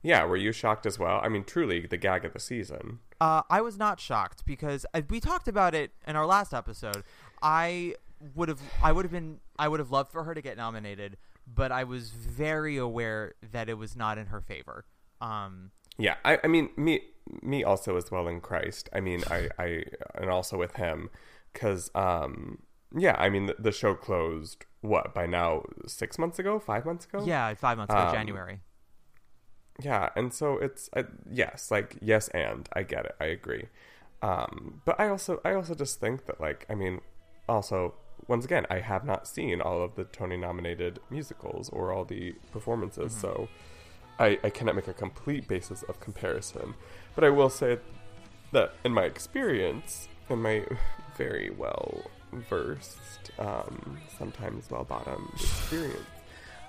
Yeah, 0.01 0.23
were 0.25 0.37
you 0.37 0.51
shocked 0.53 0.85
as 0.85 0.97
well? 0.97 1.19
I 1.21 1.27
mean, 1.27 1.43
truly, 1.43 1.85
the 1.85 1.97
gag 1.97 2.23
of 2.23 2.31
the 2.33 2.39
season. 2.39 2.99
Uh, 3.19 3.41
I 3.49 3.59
was 3.61 3.77
not 3.77 3.99
shocked 3.99 4.45
because 4.45 4.85
uh, 4.93 5.01
we 5.09 5.19
talked 5.19 5.47
about 5.49 5.75
it 5.75 5.91
in 6.07 6.15
our 6.15 6.25
last 6.25 6.53
episode. 6.53 7.03
I 7.41 7.95
would 8.35 8.47
have, 8.49 8.61
I 8.81 8.91
would 8.93 9.03
have 9.03 9.11
been, 9.11 9.39
I 9.57 9.67
would 9.67 9.79
have 9.81 9.91
loved 9.91 10.11
for 10.11 10.23
her 10.23 10.33
to 10.33 10.41
get 10.41 10.55
nominated, 10.55 11.17
but 11.45 11.71
I 11.71 11.83
was 11.83 12.11
very 12.11 12.77
aware 12.77 13.33
that 13.51 13.67
it 13.69 13.73
was 13.77 13.95
not 13.97 14.17
in 14.17 14.27
her 14.27 14.39
favor. 14.39 14.85
Um, 15.19 15.71
Yeah, 15.97 16.15
I, 16.23 16.39
I 16.45 16.47
mean, 16.47 16.69
me, 16.77 17.01
me 17.41 17.63
also 17.65 17.97
as 17.97 18.09
well 18.09 18.27
in 18.29 18.39
Christ. 18.39 18.87
I 18.93 19.01
mean, 19.01 19.23
I, 19.29 19.49
I, 19.59 19.83
and 20.15 20.29
also 20.29 20.57
with 20.57 20.75
him, 20.77 21.09
because, 21.53 21.89
um, 21.95 22.59
yeah, 22.97 23.15
I 23.17 23.29
mean, 23.29 23.45
the, 23.47 23.55
the 23.59 23.71
show 23.71 23.93
closed 23.93 24.65
what 24.81 25.13
by 25.13 25.25
now 25.25 25.63
six 25.87 26.17
months 26.17 26.39
ago, 26.39 26.59
five 26.59 26.85
months 26.85 27.05
ago. 27.05 27.23
yeah, 27.25 27.53
five 27.55 27.77
months 27.77 27.93
ago, 27.93 28.03
Um, 28.03 28.11
January. 28.13 28.61
yeah, 29.81 30.09
and 30.15 30.33
so 30.33 30.57
it's 30.57 30.89
uh, 30.95 31.03
yes, 31.29 31.71
like 31.71 31.97
yes, 32.01 32.27
and 32.29 32.67
I 32.73 32.83
get 32.83 33.05
it, 33.05 33.15
I 33.19 33.25
agree. 33.25 33.67
Um, 34.21 34.81
but 34.85 34.99
I 34.99 35.07
also, 35.07 35.39
I 35.45 35.53
also 35.53 35.75
just 35.75 35.99
think 35.99 36.25
that, 36.25 36.41
like, 36.41 36.65
I 36.69 36.75
mean, 36.75 36.99
also 37.47 37.93
once 38.27 38.45
again, 38.45 38.65
I 38.69 38.79
have 38.79 39.05
not 39.05 39.27
seen 39.27 39.61
all 39.61 39.81
of 39.81 39.95
the 39.95 40.03
Tony 40.03 40.37
nominated 40.37 40.99
musicals 41.09 41.69
or 41.69 41.91
all 41.91 42.05
the 42.05 42.33
performances, 42.51 43.11
so 43.13 43.47
I, 44.19 44.37
I 44.43 44.49
cannot 44.49 44.75
make 44.75 44.87
a 44.87 44.93
complete 44.93 45.47
basis 45.47 45.83
of 45.83 45.99
comparison. 45.99 46.75
But 47.15 47.23
I 47.23 47.29
will 47.29 47.49
say 47.49 47.79
that 48.51 48.73
in 48.83 48.91
my 48.91 49.03
experience, 49.05 50.09
in 50.29 50.41
my 50.41 50.65
very 51.19 51.49
well 51.49 52.09
versed, 52.49 53.31
um, 53.37 53.99
sometimes 54.17 54.71
well 54.71 54.85
bottomed 54.85 55.29
experience, 55.35 55.99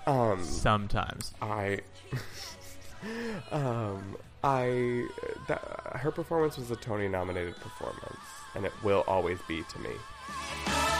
Um, 0.05 0.43
Sometimes. 0.43 1.33
I, 1.41 1.79
um, 3.51 4.17
I, 4.43 5.07
that, 5.47 5.61
her 5.95 6.11
performance 6.11 6.57
was 6.57 6.69
a 6.69 6.75
Tony-nominated 6.75 7.55
performance, 7.55 8.25
and 8.53 8.65
it 8.65 8.73
will 8.83 9.05
always 9.07 9.39
be 9.47 9.63
to 9.63 9.79
me. 9.79 10.90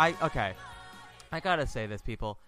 I 0.00 0.14
okay. 0.22 0.54
I 1.30 1.40
gotta 1.40 1.66
say 1.66 1.86
this, 1.86 2.00
people. 2.00 2.38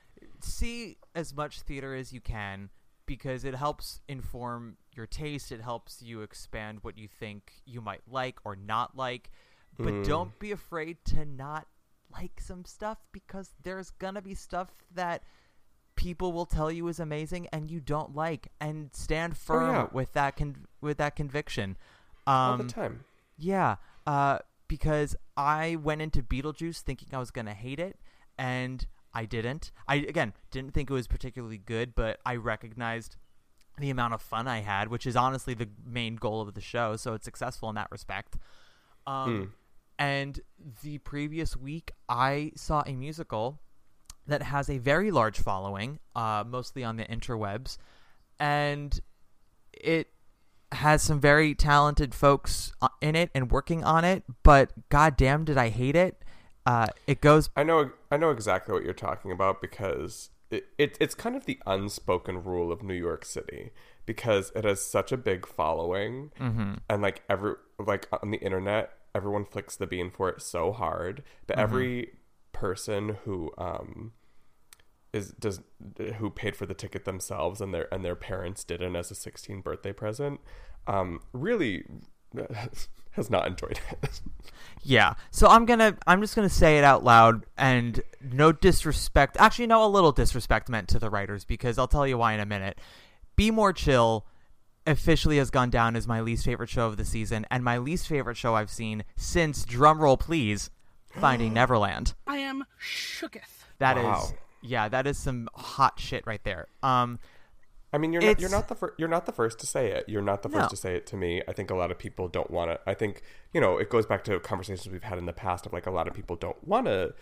See 0.40 0.96
as 1.14 1.34
much 1.34 1.60
theater 1.60 1.94
as 1.94 2.10
you 2.10 2.20
can 2.20 2.70
because 3.04 3.44
it 3.44 3.54
helps 3.54 4.00
inform 4.08 4.78
your 4.94 5.06
taste. 5.06 5.52
It 5.52 5.60
helps 5.60 6.00
you 6.00 6.22
expand 6.22 6.78
what 6.80 6.96
you 6.96 7.08
think 7.08 7.52
you 7.66 7.82
might 7.82 8.00
like 8.10 8.38
or 8.44 8.56
not 8.56 8.96
like. 8.96 9.30
But 9.78 10.04
don't 10.04 10.38
be 10.38 10.52
afraid 10.52 10.98
to 11.06 11.24
not 11.24 11.66
like 12.12 12.40
some 12.40 12.64
stuff 12.64 12.98
because 13.12 13.54
there's 13.62 13.90
gonna 13.90 14.22
be 14.22 14.34
stuff 14.34 14.68
that 14.94 15.22
people 15.94 16.32
will 16.32 16.46
tell 16.46 16.70
you 16.70 16.88
is 16.88 17.00
amazing 17.00 17.48
and 17.52 17.70
you 17.70 17.80
don't 17.80 18.14
like, 18.14 18.48
and 18.60 18.90
stand 18.94 19.36
firm 19.36 19.74
yeah. 19.74 19.86
with 19.92 20.12
that 20.14 20.36
con- 20.36 20.66
with 20.80 20.96
that 20.98 21.16
conviction. 21.16 21.76
Um, 22.26 22.34
All 22.34 22.56
the 22.56 22.64
time. 22.64 23.04
yeah, 23.36 23.76
uh, 24.06 24.38
because 24.72 25.14
I 25.37 25.76
went 25.76 26.00
into 26.00 26.22
Beetlejuice 26.22 26.80
thinking 26.80 27.08
I 27.12 27.18
was 27.18 27.30
gonna 27.30 27.52
hate 27.52 27.78
it, 27.78 28.00
and 28.38 28.87
I 29.12 29.26
didn't. 29.26 29.70
I 29.87 29.96
again 29.96 30.32
didn't 30.50 30.72
think 30.72 30.88
it 30.88 30.94
was 30.94 31.06
particularly 31.06 31.58
good, 31.58 31.94
but 31.94 32.20
I 32.24 32.37
recognized 32.37 33.16
the 33.76 33.90
amount 33.90 34.14
of 34.14 34.22
fun 34.22 34.48
I 34.48 34.61
had, 34.61 34.88
which 34.88 35.06
is 35.06 35.14
honestly 35.14 35.52
the 35.52 35.68
main 35.85 36.16
goal 36.16 36.40
of 36.40 36.54
the 36.54 36.62
show. 36.62 36.96
So 36.96 37.12
it's 37.12 37.26
successful 37.26 37.68
in 37.68 37.74
that 37.74 37.90
respect. 37.90 38.38
Um, 39.06 39.52
And 39.98 40.40
the 40.82 40.98
previous 40.98 41.54
week, 41.54 41.92
I 42.08 42.52
saw 42.56 42.82
a 42.87 42.96
musical 42.96 43.61
that 44.26 44.42
has 44.42 44.70
a 44.70 44.78
very 44.78 45.11
large 45.11 45.38
following, 45.38 45.98
uh, 46.16 46.44
mostly 46.46 46.82
on 46.82 46.96
the 46.96 47.04
interwebs, 47.04 47.76
and 48.40 48.98
it 49.72 50.12
has 50.72 51.02
some 51.02 51.20
very 51.20 51.54
talented 51.54 52.14
folks 52.14 52.72
uh, 52.80 52.88
in 53.00 53.14
it 53.14 53.30
and 53.35 53.50
working 53.50 53.85
on 53.85 54.04
it. 54.04 54.24
But 54.42 54.72
goddamn, 54.88 55.44
did 55.44 55.58
I 55.58 55.68
hate 55.68 55.96
it! 55.96 56.22
Uh, 56.64 56.87
it 57.06 57.20
goes 57.20 57.50
I 57.56 57.64
know 57.64 57.90
I 58.11 58.16
know 58.16 58.30
exactly 58.30 58.72
what 58.72 58.85
you're 58.85 58.94
talking 58.94 59.32
about 59.32 59.61
because 59.61 60.30
it, 60.50 60.66
it 60.78 60.96
it's 61.00 61.14
kind 61.14 61.35
of 61.35 61.44
the 61.46 61.58
unspoken 61.66 62.44
rule 62.44 62.70
of 62.70 62.82
New 62.82 62.94
York 62.94 63.24
City 63.24 63.70
because 64.06 64.52
it 64.54 64.64
has 64.64 64.80
such 64.85 65.11
a 65.12 65.16
big 65.16 65.46
following 65.46 66.30
and 66.88 67.02
like 67.02 67.22
every 67.28 67.54
like 67.85 68.06
on 68.22 68.30
the 68.30 68.38
internet 68.38 68.92
everyone 69.14 69.44
flicks 69.44 69.76
the 69.76 69.87
bean 69.87 70.11
for 70.11 70.28
it 70.28 70.40
so 70.40 70.72
hard 70.72 71.22
but 71.46 71.58
every 71.58 72.11
person 72.52 73.16
who 73.24 73.50
um 73.58 74.12
is 75.12 75.31
does 75.33 75.61
who 76.16 76.31
paid 76.31 76.57
for 76.57 76.66
the 76.66 76.75
ticket 76.75 77.05
themselves 77.05 77.61
and 77.61 77.72
their 77.75 77.92
and 77.92 78.05
their 78.05 78.16
parents 78.16 78.64
didn't 78.64 78.96
as 78.96 79.11
a 79.11 79.14
16 79.14 79.61
birthday 79.61 79.92
present 79.92 80.40
um 80.87 81.20
really 81.33 81.85
has 83.12 83.29
not 83.31 83.46
enjoyed 83.46 83.79
it 84.03 84.20
Yeah. 84.85 85.14
So 85.31 85.46
I'm 85.46 85.64
gonna 85.66 85.96
I'm 86.07 86.20
just 86.22 86.35
gonna 86.35 86.48
say 86.48 86.79
it 86.79 86.85
out 86.85 87.05
loud 87.05 87.46
and 87.57 88.01
no 88.20 88.51
disrespect 88.53 89.37
actually 89.38 89.66
no 89.68 89.85
a 89.85 89.87
little 89.87 90.12
disrespect 90.12 90.68
meant 90.68 90.88
to 90.88 90.98
the 90.98 91.11
writers 91.11 91.44
because 91.44 91.79
I'll 91.79 91.87
tell 91.88 92.07
you 92.07 92.18
why 92.18 92.33
in 92.33 92.40
a 92.40 92.46
minute. 92.46 92.79
Be 93.37 93.51
More 93.51 93.72
Chill 93.72 94.27
officially 94.87 95.37
has 95.37 95.51
gone 95.51 95.70
down 95.70 95.94
as 95.94 96.09
my 96.09 96.20
least 96.20 96.44
favorite 96.44 96.68
show 96.70 96.87
of 96.88 96.96
the 96.96 97.05
season 97.05 97.46
and 97.51 97.62
my 97.62 97.79
least 97.79 98.09
favorite 98.09 98.37
show 98.37 98.55
I've 98.57 98.70
seen 98.70 99.05
since 99.16 99.64
drumroll 99.64 100.18
please 100.18 100.70
Finding 101.11 101.53
Neverland. 101.55 102.14
I 102.27 102.38
am 102.38 102.64
shooketh. 102.83 103.66
That 103.79 103.98
is 103.98 104.05
Wow. 104.05 104.31
Yeah, 104.62 104.88
that 104.88 105.07
is 105.07 105.18
some 105.18 105.48
hot 105.55 105.98
shit 106.01 106.27
right 106.27 106.42
there. 106.44 106.66
Um 106.83 107.18
I 107.94 107.98
mean, 107.98 108.14
you're 108.14 108.22
not, 108.22 108.40
you're 108.40 108.48
not 108.51 108.68
the 108.68 108.75
fir- 108.75 108.94
you're 108.96 109.09
not 109.09 109.27
the 109.27 109.33
first 109.33 109.59
to 109.59 109.66
say 109.66 109.88
it. 109.90 110.09
You're 110.09 110.22
not 110.22 110.42
the 110.42 110.48
first 110.48 110.62
No. 110.62 110.68
to 110.68 110.77
say 110.77 110.94
it 110.96 111.07
to 111.09 111.16
me. 111.16 111.42
I 111.46 111.53
think 111.53 111.70
a 111.70 111.75
lot 111.75 111.90
of 111.90 111.98
people 111.98 112.27
don't 112.27 112.51
want 112.51 112.70
to. 112.70 112.81
I 112.87 112.94
think 112.94 113.22
you 113.53 113.61
know 113.61 113.77
it 113.77 113.90
goes 113.90 114.07
back 114.07 114.25
to 114.25 114.40
conversations 114.40 114.90
we've 114.90 115.03
had 115.03 115.18
in 115.18 115.27
the 115.27 115.33
past 115.35 115.66
of 115.66 115.75
like 115.75 115.85
a 115.87 115.90
lot 115.90 116.09
of 116.09 116.14
people 116.14 116.35
don't 116.37 116.66
want 116.66 116.87
to 116.87 117.12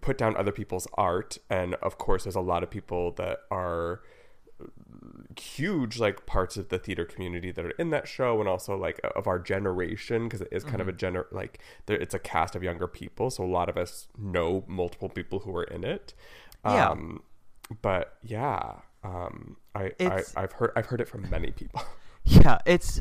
put 0.00 0.16
down 0.16 0.36
other 0.36 0.52
people's 0.52 0.86
art, 0.94 1.38
and 1.50 1.74
of 1.76 1.98
course, 1.98 2.22
there's 2.24 2.36
a 2.36 2.40
lot 2.40 2.62
of 2.62 2.70
people 2.70 3.10
that 3.12 3.40
are 3.50 4.00
huge 5.38 5.98
like 5.98 6.26
parts 6.26 6.56
of 6.56 6.68
the 6.68 6.78
theater 6.78 7.04
community 7.04 7.50
that 7.50 7.64
are 7.64 7.70
in 7.70 7.90
that 7.90 8.06
show 8.08 8.40
and 8.40 8.48
also 8.48 8.76
like 8.76 9.00
of 9.16 9.26
our 9.26 9.38
generation 9.38 10.24
because 10.24 10.40
it 10.40 10.48
is 10.50 10.64
kind 10.64 10.80
of 10.80 10.88
a 10.88 10.92
gener 10.92 11.24
like 11.30 11.60
there 11.86 11.96
it's 11.96 12.14
a 12.14 12.18
cast 12.18 12.54
of 12.56 12.62
younger 12.62 12.86
people 12.86 13.30
so 13.30 13.44
a 13.44 13.46
lot 13.46 13.68
of 13.68 13.76
us 13.76 14.08
know 14.18 14.64
multiple 14.66 15.08
people 15.08 15.38
who 15.40 15.56
are 15.56 15.64
in 15.64 15.84
it 15.84 16.14
Yeah. 16.64 16.90
um 16.90 17.22
but 17.80 18.16
yeah 18.22 18.72
um 19.04 19.56
I, 19.74 19.92
I 20.00 20.22
i've 20.36 20.52
heard 20.52 20.72
i've 20.76 20.86
heard 20.86 21.00
it 21.00 21.08
from 21.08 21.28
many 21.30 21.50
people 21.52 21.82
Yeah, 22.24 22.58
it's 22.66 23.00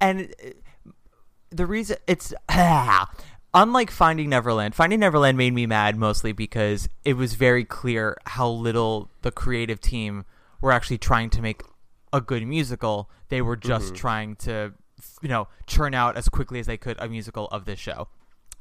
and 0.00 0.34
uh, 0.44 0.90
the 1.50 1.64
reason 1.66 1.96
it's 2.06 2.34
unlike 3.54 3.90
Finding 3.90 4.28
Neverland. 4.30 4.74
Finding 4.74 5.00
Neverland 5.00 5.38
made 5.38 5.54
me 5.54 5.66
mad 5.66 5.96
mostly 5.96 6.32
because 6.32 6.88
it 7.04 7.14
was 7.14 7.34
very 7.34 7.64
clear 7.64 8.18
how 8.26 8.48
little 8.50 9.08
the 9.22 9.30
creative 9.30 9.80
team 9.80 10.24
were 10.62 10.72
actually 10.72 10.98
trying 10.98 11.28
to 11.30 11.42
make 11.42 11.62
a 12.12 12.20
good 12.20 12.46
musical. 12.46 13.10
They 13.28 13.42
were 13.42 13.56
just 13.56 13.94
trying 13.94 14.36
to, 14.36 14.72
you 15.20 15.28
know, 15.28 15.48
churn 15.66 15.94
out 15.94 16.16
as 16.16 16.28
quickly 16.28 16.60
as 16.60 16.66
they 16.66 16.78
could 16.78 16.96
a 16.98 17.08
musical 17.08 17.48
of 17.48 17.66
this 17.66 17.78
show 17.78 18.08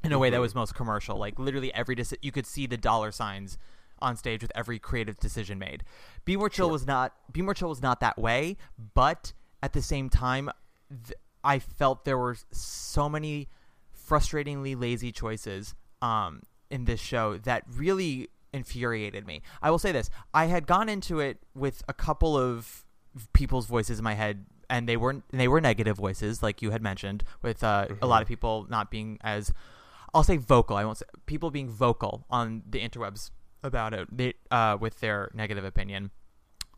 in 0.04 0.12
a 0.12 0.20
way 0.20 0.30
that 0.30 0.42
was 0.42 0.56
most 0.56 0.76
commercial. 0.76 1.18
Like 1.18 1.40
literally 1.40 1.74
every 1.74 1.96
deci- 1.96 2.18
you 2.22 2.32
could 2.32 2.46
see 2.46 2.66
the 2.66 2.78
dollar 2.78 3.12
signs 3.12 3.58
on 4.00 4.18
stage 4.18 4.42
with 4.42 4.52
every 4.56 4.80
creative 4.80 5.20
decision 5.20 5.60
made. 5.60 5.84
Be 6.26 6.36
More 6.36 6.50
Chill 6.50 6.70
was 6.70 6.88
not 6.88 7.14
Be 7.32 7.42
More 7.42 7.54
Chill 7.54 7.70
was 7.70 7.82
not 7.82 8.00
that 8.00 8.18
way, 8.18 8.58
but 8.94 9.34
at 9.62 9.74
the 9.74 9.82
same 9.82 10.10
time, 10.10 10.50
th- 10.90 11.14
I 11.44 11.60
felt 11.60 12.06
there 12.06 12.18
were 12.18 12.36
so 12.52 13.08
many 13.08 13.48
frustratingly 13.96 14.80
lazy 14.80 15.12
choices 15.12 15.76
um, 16.02 16.42
in 16.70 16.86
this 16.86 17.00
show 17.00 17.38
that 17.38 17.64
really 17.68 18.30
infuriated 18.54 19.26
me. 19.26 19.42
I 19.62 19.70
will 19.72 19.80
say 19.80 19.92
this: 19.92 20.10
I 20.34 20.46
had 20.46 20.68
gone 20.68 20.90
into 20.90 21.20
it 21.20 21.40
with 21.56 21.84
a 21.88 21.94
couple 21.94 22.38
of 22.38 22.84
people's 23.34 23.66
voices 23.68 24.00
in 24.00 24.04
my 24.04 24.14
head, 24.14 24.46
and 24.70 24.88
they 24.88 24.98
weren't 24.98 25.24
they 25.32 25.48
were 25.48 25.62
negative 25.62 25.98
voices, 25.98 26.42
like 26.44 26.62
you 26.62 26.72
had 26.72 26.82
mentioned, 26.82 27.24
with 27.42 27.64
uh, 27.64 27.88
a 28.02 28.08
lot 28.08 28.22
of 28.22 28.28
people 28.28 28.66
not 28.70 28.90
being 28.92 29.18
as 29.22 29.52
I'll 30.14 30.24
say 30.24 30.38
vocal. 30.38 30.76
I 30.78 30.86
won't 30.86 30.98
say 30.98 31.06
people 31.26 31.52
being 31.52 31.70
vocal 31.70 32.26
on 32.30 32.64
the 32.70 32.80
interwebs 32.80 33.32
about 33.64 33.94
it 33.94 34.08
they, 34.16 34.34
uh, 34.50 34.78
with 34.80 35.00
their 35.00 35.30
negative 35.34 35.64
opinion. 35.64 36.12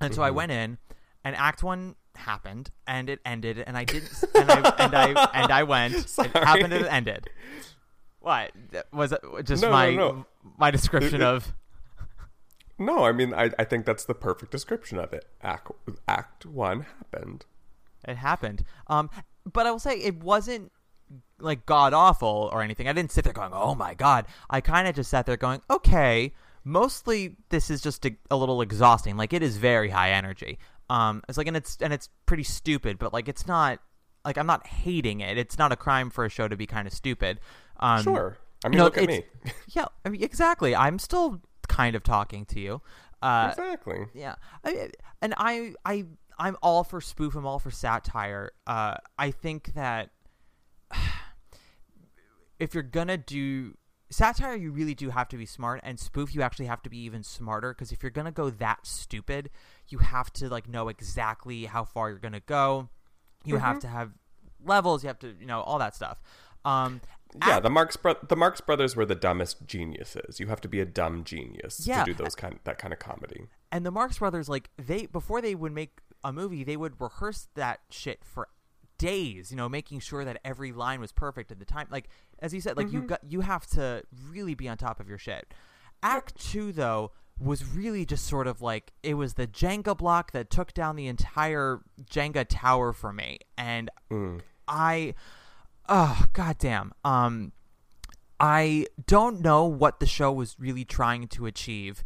And 0.02 0.14
so 0.14 0.22
I 0.22 0.32
went 0.32 0.52
in, 0.52 0.78
and 1.24 1.36
Act 1.36 1.64
One 1.64 1.96
happened, 2.16 2.72
and 2.86 3.10
it 3.10 3.20
ended, 3.26 3.64
and 3.66 3.78
I 3.78 3.86
didn't, 3.86 4.12
and 4.36 4.52
I 4.52 4.56
and 4.80 4.96
I 4.96 5.30
and 5.34 5.52
I 5.52 5.64
went. 5.64 5.96
It 5.96 6.32
happened, 6.34 6.74
and 6.74 6.86
it 6.86 6.92
ended. 6.92 7.30
What 8.20 8.52
was 8.92 9.12
it? 9.12 9.20
Just 9.44 9.62
No, 9.64 9.70
no, 9.70 9.74
my 9.74 9.96
no. 9.96 10.26
my 10.58 10.72
description 10.72 11.16
It- 11.16 11.22
it- 11.22 11.28
of 11.28 11.54
no 12.78 13.06
i 13.06 13.12
mean 13.12 13.34
I, 13.34 13.52
I 13.60 13.64
think 13.64 13.86
that's 13.86 14.06
the 14.06 14.16
perfect 14.16 14.52
description 14.52 14.98
of 15.00 15.14
it 15.14 15.26
act 15.42 15.72
act 16.08 16.46
one 16.46 16.86
happened 17.00 17.46
it 18.08 18.18
happened. 18.18 18.64
Um, 18.88 19.10
but 19.52 19.66
I 19.66 19.72
will 19.72 19.80
say 19.80 19.98
it 19.98 20.22
wasn't 20.22 20.72
like 21.40 21.66
god 21.66 21.94
awful 21.94 22.50
or 22.52 22.62
anything. 22.62 22.88
I 22.88 22.94
didn't 22.94 23.12
sit 23.12 23.24
there 23.24 23.34
going, 23.34 23.52
"Oh 23.54 23.76
my 23.76 23.94
god." 23.94 24.26
I 24.50 24.62
kind 24.62 24.88
of 24.88 24.96
just 24.96 25.10
sat 25.10 25.26
there 25.26 25.38
going, 25.38 25.62
"Okay." 25.70 26.34
Mostly, 26.66 27.36
this 27.50 27.70
is 27.70 27.82
just 27.82 28.06
a, 28.06 28.16
a 28.32 28.38
little 28.38 28.62
exhausting. 28.62 29.18
Like 29.18 29.34
it 29.34 29.44
is 29.44 29.58
very 29.58 29.90
high 29.90 30.12
energy. 30.12 30.60
Um, 30.90 31.22
it's 31.28 31.38
like 31.38 31.48
and 31.48 31.58
it's 31.58 31.78
and 31.82 31.92
it's 31.92 32.10
pretty 32.26 32.44
stupid, 32.44 32.98
but 33.00 33.12
like 33.12 33.28
it's 33.28 33.48
not 33.48 33.80
like 34.24 34.38
I'm 34.38 34.48
not 34.48 34.66
hating 34.66 35.20
it. 35.20 35.38
It's 35.38 35.58
not 35.58 35.72
a 35.72 35.76
crime 35.76 36.10
for 36.10 36.24
a 36.24 36.30
show 36.30 36.48
to 36.48 36.56
be 36.56 36.66
kind 36.66 36.88
of 36.88 36.94
stupid. 36.94 37.40
Um, 37.80 38.04
sure 38.04 38.38
i 38.64 38.70
mean 38.70 38.78
no, 38.78 38.86
look 38.86 38.98
at 38.98 39.08
me 39.08 39.24
yeah, 39.70 39.86
I 40.06 40.10
mean, 40.10 40.24
exactly. 40.24 40.74
I'm 40.74 40.98
still 40.98 41.42
kind 41.68 41.96
of 41.96 42.04
talking 42.04 42.46
to 42.48 42.60
you. 42.60 42.82
Uh, 43.22 43.48
exactly 43.52 44.06
yeah, 44.14 44.36
I, 44.66 44.90
and 45.22 45.34
I, 45.38 45.74
I, 45.86 46.06
I'm 46.38 46.58
all 46.62 46.84
for 46.84 47.00
spoof. 47.00 47.36
I'm 47.36 47.46
all 47.46 47.60
for 47.60 47.72
satire. 47.72 48.52
Uh, 48.68 48.96
I 49.18 49.32
think 49.32 49.74
that 49.76 50.10
if 52.60 52.74
you're 52.74 52.84
gonna 52.84 53.18
do 53.18 53.78
satire, 54.10 54.56
you 54.56 54.72
really 54.72 54.94
do 54.94 55.10
have 55.10 55.28
to 55.30 55.38
be 55.38 55.46
smart, 55.46 55.80
and 55.84 56.00
spoof, 56.00 56.36
you 56.36 56.42
actually 56.42 56.66
have 56.66 56.82
to 56.84 56.90
be 56.90 56.98
even 57.00 57.24
smarter. 57.24 57.74
Because 57.74 57.92
if 57.92 58.04
you're 58.04 58.12
gonna 58.12 58.32
go 58.32 58.50
that 58.50 58.86
stupid, 58.86 59.50
you 59.88 60.00
have 60.00 60.32
to 60.34 60.50
like 60.50 60.68
know 60.68 60.90
exactly 60.90 61.66
how 61.66 61.86
far 61.86 62.10
you're 62.10 62.20
gonna 62.20 62.42
go. 62.42 62.90
You 63.46 63.58
have 63.58 63.80
to 63.80 63.88
have 63.88 64.12
levels. 64.66 65.04
You 65.04 65.08
have 65.08 65.20
to, 65.20 65.36
you 65.40 65.46
know, 65.46 65.62
all 65.62 65.80
that 65.80 65.96
stuff. 65.96 66.22
Um, 66.66 67.02
Yeah, 67.46 67.60
the 67.60 67.70
Marx 67.70 67.96
bro- 67.96 68.18
the 68.28 68.36
Marx 68.36 68.62
brothers 68.62 68.96
were 68.96 69.06
the 69.06 69.16
dumbest 69.16 69.66
geniuses. 69.68 70.40
You 70.40 70.48
have 70.48 70.62
to 70.62 70.68
be 70.68 70.80
a 70.80 70.86
dumb 70.86 71.24
genius 71.24 71.86
Yeah. 71.86 72.04
to 72.04 72.14
do 72.14 72.24
those 72.24 72.36
kind 72.36 72.60
that 72.64 72.78
kind 72.78 72.94
of 72.94 73.00
comedy. 73.00 73.48
and 73.72 73.86
the 73.86 73.92
Marx 73.92 74.20
Brothers, 74.20 74.48
like 74.48 74.70
they 74.78 75.08
before 75.08 75.42
they 75.42 75.56
would 75.56 75.72
make 75.72 76.00
a 76.24 76.32
movie, 76.32 76.64
they 76.64 76.78
would 76.78 77.00
rehearse 77.02 77.48
that 77.56 77.82
shit 77.90 78.24
for 78.24 78.50
days. 78.98 79.52
You 79.52 79.58
know, 79.58 79.68
making 79.68 80.00
sure 80.00 80.24
that 80.26 80.40
every 80.46 80.72
line 80.72 81.00
was 81.00 81.12
perfect 81.12 81.52
at 81.52 81.60
the 81.60 81.66
time. 81.66 81.88
Like 81.90 82.08
as 82.40 82.54
you 82.54 82.62
said, 82.62 82.78
like 82.78 82.92
you 82.92 83.00
mm-hmm. 83.00 83.08
got 83.08 83.22
you 83.28 83.42
have 83.42 83.66
to 83.68 84.04
really 84.30 84.54
be 84.54 84.68
on 84.70 84.78
top 84.78 85.00
of 85.00 85.10
your 85.10 85.18
shit. 85.18 85.54
Act 86.04 86.36
two, 86.36 86.72
though, 86.74 87.12
was 87.40 87.66
really 87.66 88.06
just 88.06 88.26
sort 88.26 88.48
of 88.48 88.62
like 88.62 88.92
it 89.02 89.16
was 89.16 89.34
the 89.36 89.48
Jenga 89.48 89.98
block 89.98 90.32
that 90.34 90.50
took 90.50 90.74
down 90.74 90.96
the 90.96 91.08
entire 91.08 91.82
Jenga 92.10 92.46
tower 92.48 92.94
for 92.94 93.12
me, 93.12 93.40
and 93.58 93.90
mm. 94.12 94.42
I, 94.68 95.16
oh 95.90 96.26
goddamn, 96.34 96.94
um, 97.04 97.52
I 98.40 98.88
don't 99.06 99.42
know 99.42 99.66
what 99.66 100.00
the 100.00 100.06
show 100.06 100.32
was 100.32 100.56
really 100.60 100.86
trying 100.86 101.28
to 101.30 101.46
achieve. 101.46 102.04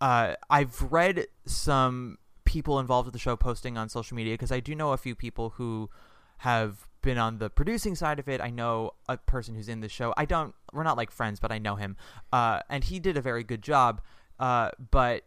Uh, 0.00 0.34
I've 0.48 0.80
read 0.90 1.26
some 1.46 2.18
people 2.44 2.78
involved 2.78 3.06
with 3.06 3.12
the 3.12 3.18
show 3.18 3.36
posting 3.36 3.76
on 3.76 3.88
social 3.88 4.16
media 4.16 4.34
because 4.34 4.50
I 4.50 4.60
do 4.60 4.74
know 4.74 4.92
a 4.92 4.96
few 4.96 5.14
people 5.14 5.50
who 5.50 5.90
have 6.38 6.86
been 7.02 7.18
on 7.18 7.38
the 7.38 7.48
producing 7.48 7.94
side 7.94 8.18
of 8.18 8.28
it. 8.28 8.40
I 8.40 8.50
know 8.50 8.92
a 9.08 9.16
person 9.16 9.54
who's 9.54 9.68
in 9.68 9.80
the 9.80 9.88
show. 9.88 10.12
I 10.16 10.24
don't. 10.24 10.54
We're 10.72 10.82
not 10.82 10.96
like 10.96 11.10
friends, 11.10 11.40
but 11.40 11.52
I 11.52 11.58
know 11.58 11.76
him, 11.76 11.96
uh, 12.32 12.60
and 12.68 12.84
he 12.84 12.98
did 12.98 13.16
a 13.16 13.22
very 13.22 13.44
good 13.44 13.62
job. 13.62 14.00
Uh, 14.38 14.70
but 14.90 15.24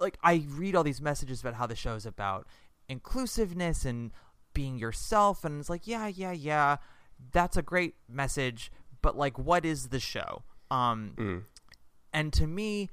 like 0.00 0.18
I 0.22 0.44
read 0.48 0.74
all 0.74 0.84
these 0.84 1.00
messages 1.00 1.40
about 1.40 1.54
how 1.54 1.66
the 1.66 1.76
show 1.76 1.94
is 1.94 2.06
about 2.06 2.46
inclusiveness 2.88 3.84
and 3.84 4.12
being 4.54 4.78
yourself 4.78 5.44
and 5.44 5.60
it's 5.60 5.70
like 5.70 5.86
yeah 5.86 6.06
yeah 6.06 6.32
yeah 6.32 6.76
that's 7.32 7.56
a 7.56 7.62
great 7.62 7.94
message 8.08 8.70
but 9.00 9.16
like 9.16 9.38
what 9.38 9.64
is 9.64 9.88
the 9.88 10.00
show 10.00 10.42
um 10.70 11.14
and 12.12 12.32
to 12.32 12.46
me 12.46 12.90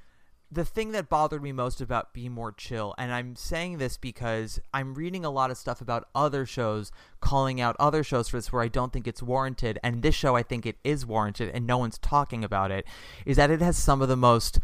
the 0.51 0.65
thing 0.65 0.93
that 0.93 1.09
bothered 1.09 1.43
me 1.43 1.51
most 1.51 1.79
about 1.79 2.11
Be 2.11 2.27
More 2.27 2.51
Chill, 2.51 2.95
and 2.97 3.13
I'm 3.13 3.35
saying 3.35 3.77
this 3.77 3.97
because 3.97 4.59
I'm 4.73 4.95
reading 4.95 5.23
a 5.23 5.29
lot 5.29 5.51
of 5.51 5.57
stuff 5.57 5.79
about 5.79 6.07
other 6.15 6.43
shows 6.43 6.91
calling 7.21 7.61
out 7.61 7.75
other 7.79 8.03
shows 8.03 8.29
for 8.29 8.37
this 8.37 8.51
where 8.51 8.63
I 8.63 8.67
don't 8.67 8.91
think 8.91 9.07
it's 9.07 9.21
warranted, 9.21 9.77
and 9.83 10.01
this 10.01 10.15
show 10.15 10.35
I 10.35 10.41
think 10.41 10.65
it 10.65 10.77
is 10.83 11.05
warranted, 11.05 11.51
and 11.53 11.67
no 11.67 11.77
one's 11.77 11.99
talking 11.99 12.43
about 12.43 12.71
it, 12.71 12.87
is 13.27 13.37
that 13.37 13.51
it 13.51 13.61
has 13.61 13.77
some 13.77 14.01
of 14.01 14.07
the 14.07 14.15
most 14.15 14.59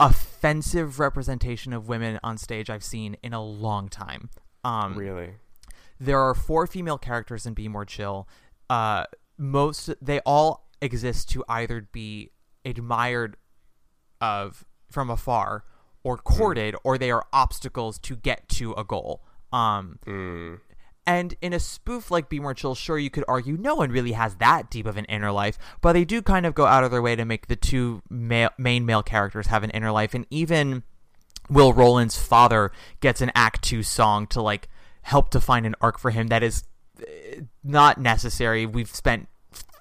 offensive 0.00 0.98
representation 0.98 1.72
of 1.72 1.88
women 1.88 2.18
on 2.24 2.36
stage 2.36 2.68
I've 2.68 2.82
seen 2.82 3.16
in 3.22 3.32
a 3.32 3.42
long 3.44 3.88
time. 3.88 4.28
Um, 4.64 4.96
Really? 4.96 5.34
There 6.00 6.20
are 6.20 6.34
four 6.34 6.66
female 6.66 6.98
characters 6.98 7.46
in 7.46 7.54
Be 7.54 7.68
More 7.68 7.84
Chill. 7.84 8.28
Uh, 8.68 9.04
most 9.38 9.90
they 10.00 10.20
all 10.20 10.68
exist 10.80 11.30
to 11.30 11.44
either 11.48 11.88
be 11.92 12.30
admired 12.64 13.36
of 14.20 14.64
from 14.90 15.10
afar 15.10 15.64
or 16.04 16.16
courted, 16.18 16.74
or 16.84 16.98
they 16.98 17.10
are 17.10 17.24
obstacles 17.32 17.98
to 18.00 18.16
get 18.16 18.48
to 18.48 18.72
a 18.72 18.84
goal. 18.84 19.22
Um, 19.52 19.98
and 21.06 21.34
in 21.40 21.52
a 21.52 21.60
spoof 21.60 22.10
like 22.10 22.28
Be 22.28 22.40
More 22.40 22.54
Chill, 22.54 22.74
sure, 22.74 22.98
you 22.98 23.10
could 23.10 23.24
argue 23.28 23.56
no 23.56 23.74
one 23.74 23.90
really 23.90 24.12
has 24.12 24.36
that 24.36 24.70
deep 24.70 24.86
of 24.86 24.96
an 24.96 25.04
inner 25.06 25.30
life, 25.32 25.58
but 25.80 25.92
they 25.92 26.04
do 26.04 26.22
kind 26.22 26.46
of 26.46 26.54
go 26.54 26.66
out 26.66 26.84
of 26.84 26.90
their 26.90 27.02
way 27.02 27.16
to 27.16 27.24
make 27.24 27.46
the 27.46 27.56
two 27.56 28.02
male, 28.08 28.50
main 28.58 28.86
male 28.86 29.02
characters 29.02 29.48
have 29.48 29.62
an 29.62 29.70
inner 29.70 29.92
life, 29.92 30.14
and 30.14 30.26
even 30.30 30.82
Will 31.50 31.72
Roland's 31.72 32.20
father 32.20 32.72
gets 33.00 33.20
an 33.20 33.32
Act 33.34 33.62
Two 33.62 33.82
song 33.82 34.26
to 34.28 34.40
like 34.40 34.68
help 35.02 35.30
define 35.30 35.64
an 35.64 35.74
arc 35.80 35.98
for 35.98 36.10
him 36.10 36.28
that 36.28 36.42
is 36.42 36.64
uh, 37.00 37.04
not 37.64 37.98
necessary. 38.00 38.66
We've 38.66 38.88
spent 38.94 39.28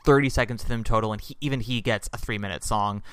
thirty 0.05 0.29
seconds 0.29 0.63
with 0.63 0.71
him 0.71 0.83
total, 0.83 1.13
and 1.13 1.21
he, 1.21 1.37
even 1.41 1.59
he 1.61 1.81
gets 1.81 2.09
a 2.13 2.17
three 2.17 2.37
minute 2.37 2.63
song. 2.63 3.03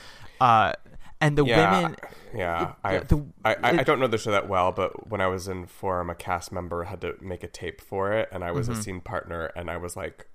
Uh, 0.41 0.73
and 1.21 1.37
the 1.37 1.45
Yeah, 1.45 1.81
women, 1.81 1.97
yeah. 2.35 2.69
it- 2.69 2.75
I, 2.85 2.99
the- 2.99 3.27
I, 3.45 3.55
I, 3.55 3.71
I 3.81 3.83
don't 3.83 3.99
know 3.99 4.07
the 4.07 4.19
show 4.19 4.31
that 4.31 4.49
well, 4.49 4.71
but 4.73 5.09
when 5.11 5.21
I 5.21 5.27
was 5.27 5.49
in 5.49 5.67
Forum, 5.67 6.11
a 6.11 6.15
cast 6.15 6.53
member 6.53 6.85
had 6.85 7.01
to 7.01 7.15
make 7.21 7.43
a 7.43 7.49
tape 7.49 7.81
for 7.81 8.13
it, 8.13 8.29
and 8.31 8.45
I 8.45 8.53
was 8.53 8.69
Mm-hmm. 8.69 8.79
a 8.79 8.83
scene 8.83 9.01
partner, 9.01 9.47
and 9.57 9.69
I 9.69 9.79
was 9.79 9.97
like, 9.97 10.29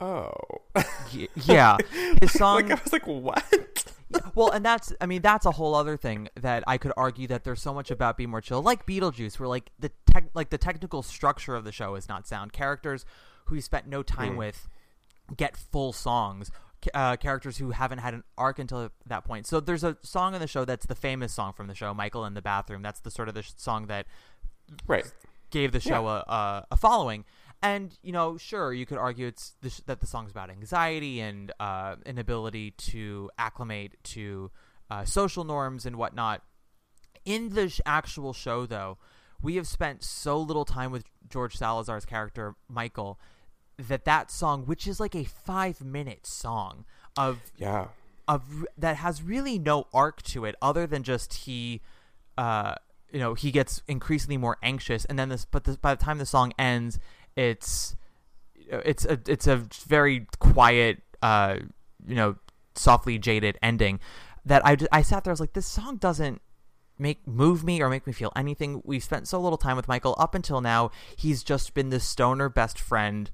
"Oh, 0.00 0.32
yeah, 1.36 1.76
his 2.20 2.32
song. 2.32 2.56
like 2.56 2.70
I 2.72 2.82
was 2.82 2.92
like, 2.92 3.06
what?" 3.06 3.84
Well, 4.34 4.50
and 4.50 4.64
that's 4.64 4.92
I 5.00 5.06
mean 5.06 5.22
that's 5.22 5.46
a 5.46 5.50
whole 5.50 5.74
other 5.74 5.96
thing 5.96 6.28
that 6.36 6.64
I 6.66 6.78
could 6.78 6.92
argue 6.96 7.26
that 7.28 7.44
there's 7.44 7.60
so 7.60 7.74
much 7.74 7.90
about 7.90 8.16
Be 8.16 8.26
More 8.26 8.40
Chill, 8.40 8.62
like 8.62 8.86
Beetlejuice, 8.86 9.38
where 9.38 9.48
like 9.48 9.70
the 9.78 9.90
tech, 10.10 10.24
like 10.34 10.50
the 10.50 10.58
technical 10.58 11.02
structure 11.02 11.54
of 11.54 11.64
the 11.64 11.72
show 11.72 11.94
is 11.94 12.08
not 12.08 12.26
sound. 12.26 12.52
Characters 12.52 13.04
who 13.46 13.54
you 13.54 13.60
spent 13.60 13.86
no 13.86 14.02
time 14.02 14.36
with 14.36 14.68
get 15.36 15.56
full 15.56 15.92
songs. 15.92 16.50
Uh, 16.94 17.16
characters 17.16 17.58
who 17.58 17.72
haven't 17.72 17.98
had 17.98 18.14
an 18.14 18.22
arc 18.38 18.60
until 18.60 18.90
that 19.04 19.24
point. 19.24 19.46
So 19.48 19.58
there's 19.58 19.82
a 19.82 19.96
song 20.02 20.34
in 20.34 20.40
the 20.40 20.46
show 20.46 20.64
that's 20.64 20.86
the 20.86 20.94
famous 20.94 21.34
song 21.34 21.52
from 21.52 21.66
the 21.66 21.74
show, 21.74 21.92
Michael 21.92 22.24
in 22.24 22.34
the 22.34 22.42
Bathroom. 22.42 22.82
That's 22.82 23.00
the 23.00 23.10
sort 23.10 23.28
of 23.28 23.34
the 23.34 23.42
sh- 23.42 23.50
song 23.56 23.88
that 23.88 24.06
right. 24.86 25.04
gave 25.50 25.72
the 25.72 25.80
show 25.80 26.06
a, 26.06 26.18
a 26.20 26.66
a 26.70 26.76
following. 26.76 27.24
And 27.62 27.96
you 28.02 28.12
know, 28.12 28.36
sure, 28.36 28.72
you 28.72 28.86
could 28.86 28.98
argue 28.98 29.26
it's 29.26 29.54
the 29.62 29.70
sh- 29.70 29.80
that 29.86 30.00
the 30.00 30.06
song's 30.06 30.30
about 30.30 30.50
anxiety 30.50 31.20
and 31.20 31.50
uh, 31.58 31.96
inability 32.06 32.70
to 32.72 33.30
acclimate 33.36 33.94
to 34.04 34.50
uh, 34.90 35.04
social 35.04 35.44
norms 35.44 35.84
and 35.84 35.96
whatnot. 35.96 36.42
In 37.24 37.50
the 37.50 37.68
sh- 37.68 37.80
actual 37.84 38.32
show, 38.32 38.64
though, 38.64 38.96
we 39.42 39.56
have 39.56 39.66
spent 39.66 40.04
so 40.04 40.38
little 40.40 40.64
time 40.64 40.90
with 40.92 41.04
George 41.28 41.56
Salazar's 41.56 42.04
character 42.04 42.54
Michael 42.68 43.18
that 43.76 44.04
that 44.04 44.30
song, 44.30 44.64
which 44.64 44.86
is 44.86 44.98
like 45.00 45.14
a 45.14 45.24
five 45.24 45.80
minute 45.82 46.26
song 46.26 46.84
of 47.16 47.40
Yeah. 47.56 47.88
of 48.28 48.66
that 48.76 48.96
has 48.96 49.22
really 49.22 49.58
no 49.58 49.86
arc 49.92 50.22
to 50.22 50.44
it 50.44 50.54
other 50.62 50.86
than 50.86 51.02
just 51.02 51.34
he 51.34 51.80
uh 52.36 52.74
you 53.12 53.18
know 53.18 53.34
he 53.34 53.50
gets 53.50 53.82
increasingly 53.88 54.36
more 54.36 54.56
anxious 54.62 55.04
and 55.06 55.18
then 55.18 55.28
this 55.28 55.44
but 55.44 55.64
this, 55.64 55.76
by 55.76 55.94
the 55.94 56.02
time 56.04 56.18
the 56.18 56.26
song 56.26 56.52
ends 56.58 56.98
it's 57.38 57.96
it's 58.66 59.04
a 59.04 59.18
it's 59.26 59.46
a 59.46 59.56
very 59.86 60.26
quiet 60.40 61.02
uh 61.22 61.56
you 62.06 62.14
know 62.14 62.36
softly 62.74 63.18
jaded 63.18 63.58
ending 63.62 63.98
that 64.44 64.64
I, 64.64 64.76
I 64.92 65.02
sat 65.02 65.24
there 65.24 65.30
I 65.30 65.34
was 65.34 65.40
like 65.40 65.52
this 65.52 65.66
song 65.66 65.96
doesn't 65.96 66.40
make 66.98 67.26
move 67.26 67.64
me 67.64 67.80
or 67.80 67.88
make 67.88 68.06
me 68.06 68.12
feel 68.12 68.32
anything 68.34 68.82
we 68.84 68.98
spent 69.00 69.28
so 69.28 69.40
little 69.40 69.58
time 69.58 69.76
with 69.76 69.88
Michael 69.88 70.16
up 70.18 70.34
until 70.34 70.60
now 70.60 70.90
he's 71.16 71.42
just 71.42 71.74
been 71.74 71.90
this 71.90 72.04
stoner 72.04 72.48
best 72.48 72.78
friend 72.78 73.30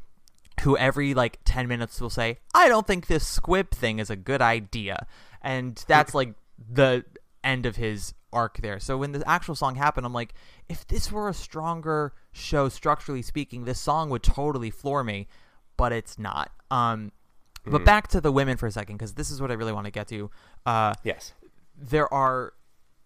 who 0.62 0.76
every 0.76 1.14
like 1.14 1.38
10 1.44 1.68
minutes 1.68 2.00
will 2.00 2.10
say, 2.10 2.38
I 2.54 2.68
don't 2.68 2.86
think 2.86 3.06
this 3.06 3.26
squip 3.26 3.74
thing 3.74 3.98
is 3.98 4.10
a 4.10 4.16
good 4.16 4.40
idea. 4.40 5.06
And 5.42 5.82
that's 5.88 6.14
like 6.14 6.34
the 6.58 7.04
end 7.42 7.66
of 7.66 7.76
his 7.76 8.14
arc 8.35 8.61
there. 8.61 8.79
So 8.81 8.99
when 8.99 9.12
the 9.12 9.27
actual 9.29 9.55
song 9.55 9.77
happened, 9.77 10.05
I'm 10.05 10.12
like, 10.12 10.35
if 10.68 10.87
this 10.87 11.11
were 11.12 11.29
a 11.29 11.35
stronger 11.35 12.12
show, 12.33 12.68
structurally 12.68 13.23
speaking, 13.23 13.64
this 13.64 13.81
song 13.81 14.11
would 14.11 14.23
totally 14.23 14.70
floor 14.70 15.03
me, 15.05 15.29
but 15.77 15.92
it's 15.92 16.18
not. 16.18 16.51
Um, 16.70 17.12
But 17.64 17.85
back 17.85 18.09
to 18.09 18.20
the 18.20 18.31
women 18.33 18.57
for 18.59 18.66
a 18.66 18.70
second, 18.70 18.97
because 18.97 19.14
this 19.14 19.31
is 19.31 19.40
what 19.40 19.51
I 19.51 19.55
really 19.55 19.73
want 19.73 19.87
to 19.87 19.90
get 19.90 20.09
to. 20.09 20.31
Uh, 20.66 20.92
Yes. 21.03 21.33
there 21.77 22.12
are 22.12 22.53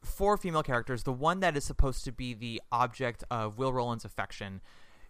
four 0.03 0.37
female 0.37 0.63
characters. 0.63 1.05
The 1.05 1.13
one 1.13 1.41
that 1.41 1.57
is 1.57 1.65
supposed 1.65 2.05
to 2.05 2.13
be 2.13 2.35
the 2.35 2.61
object 2.73 3.23
of 3.31 3.59
Will 3.59 3.73
Roland's 3.73 4.05
affection 4.05 4.61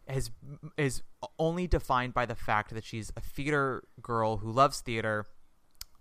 is 0.07 0.31
is 0.79 1.03
only 1.39 1.67
defined 1.67 2.15
by 2.15 2.25
the 2.27 2.35
fact 2.35 2.73
that 2.75 2.83
she's 2.85 3.13
a 3.17 3.21
theater 3.21 3.85
girl 4.01 4.39
who 4.39 4.51
loves 4.51 4.81
theater, 4.81 5.27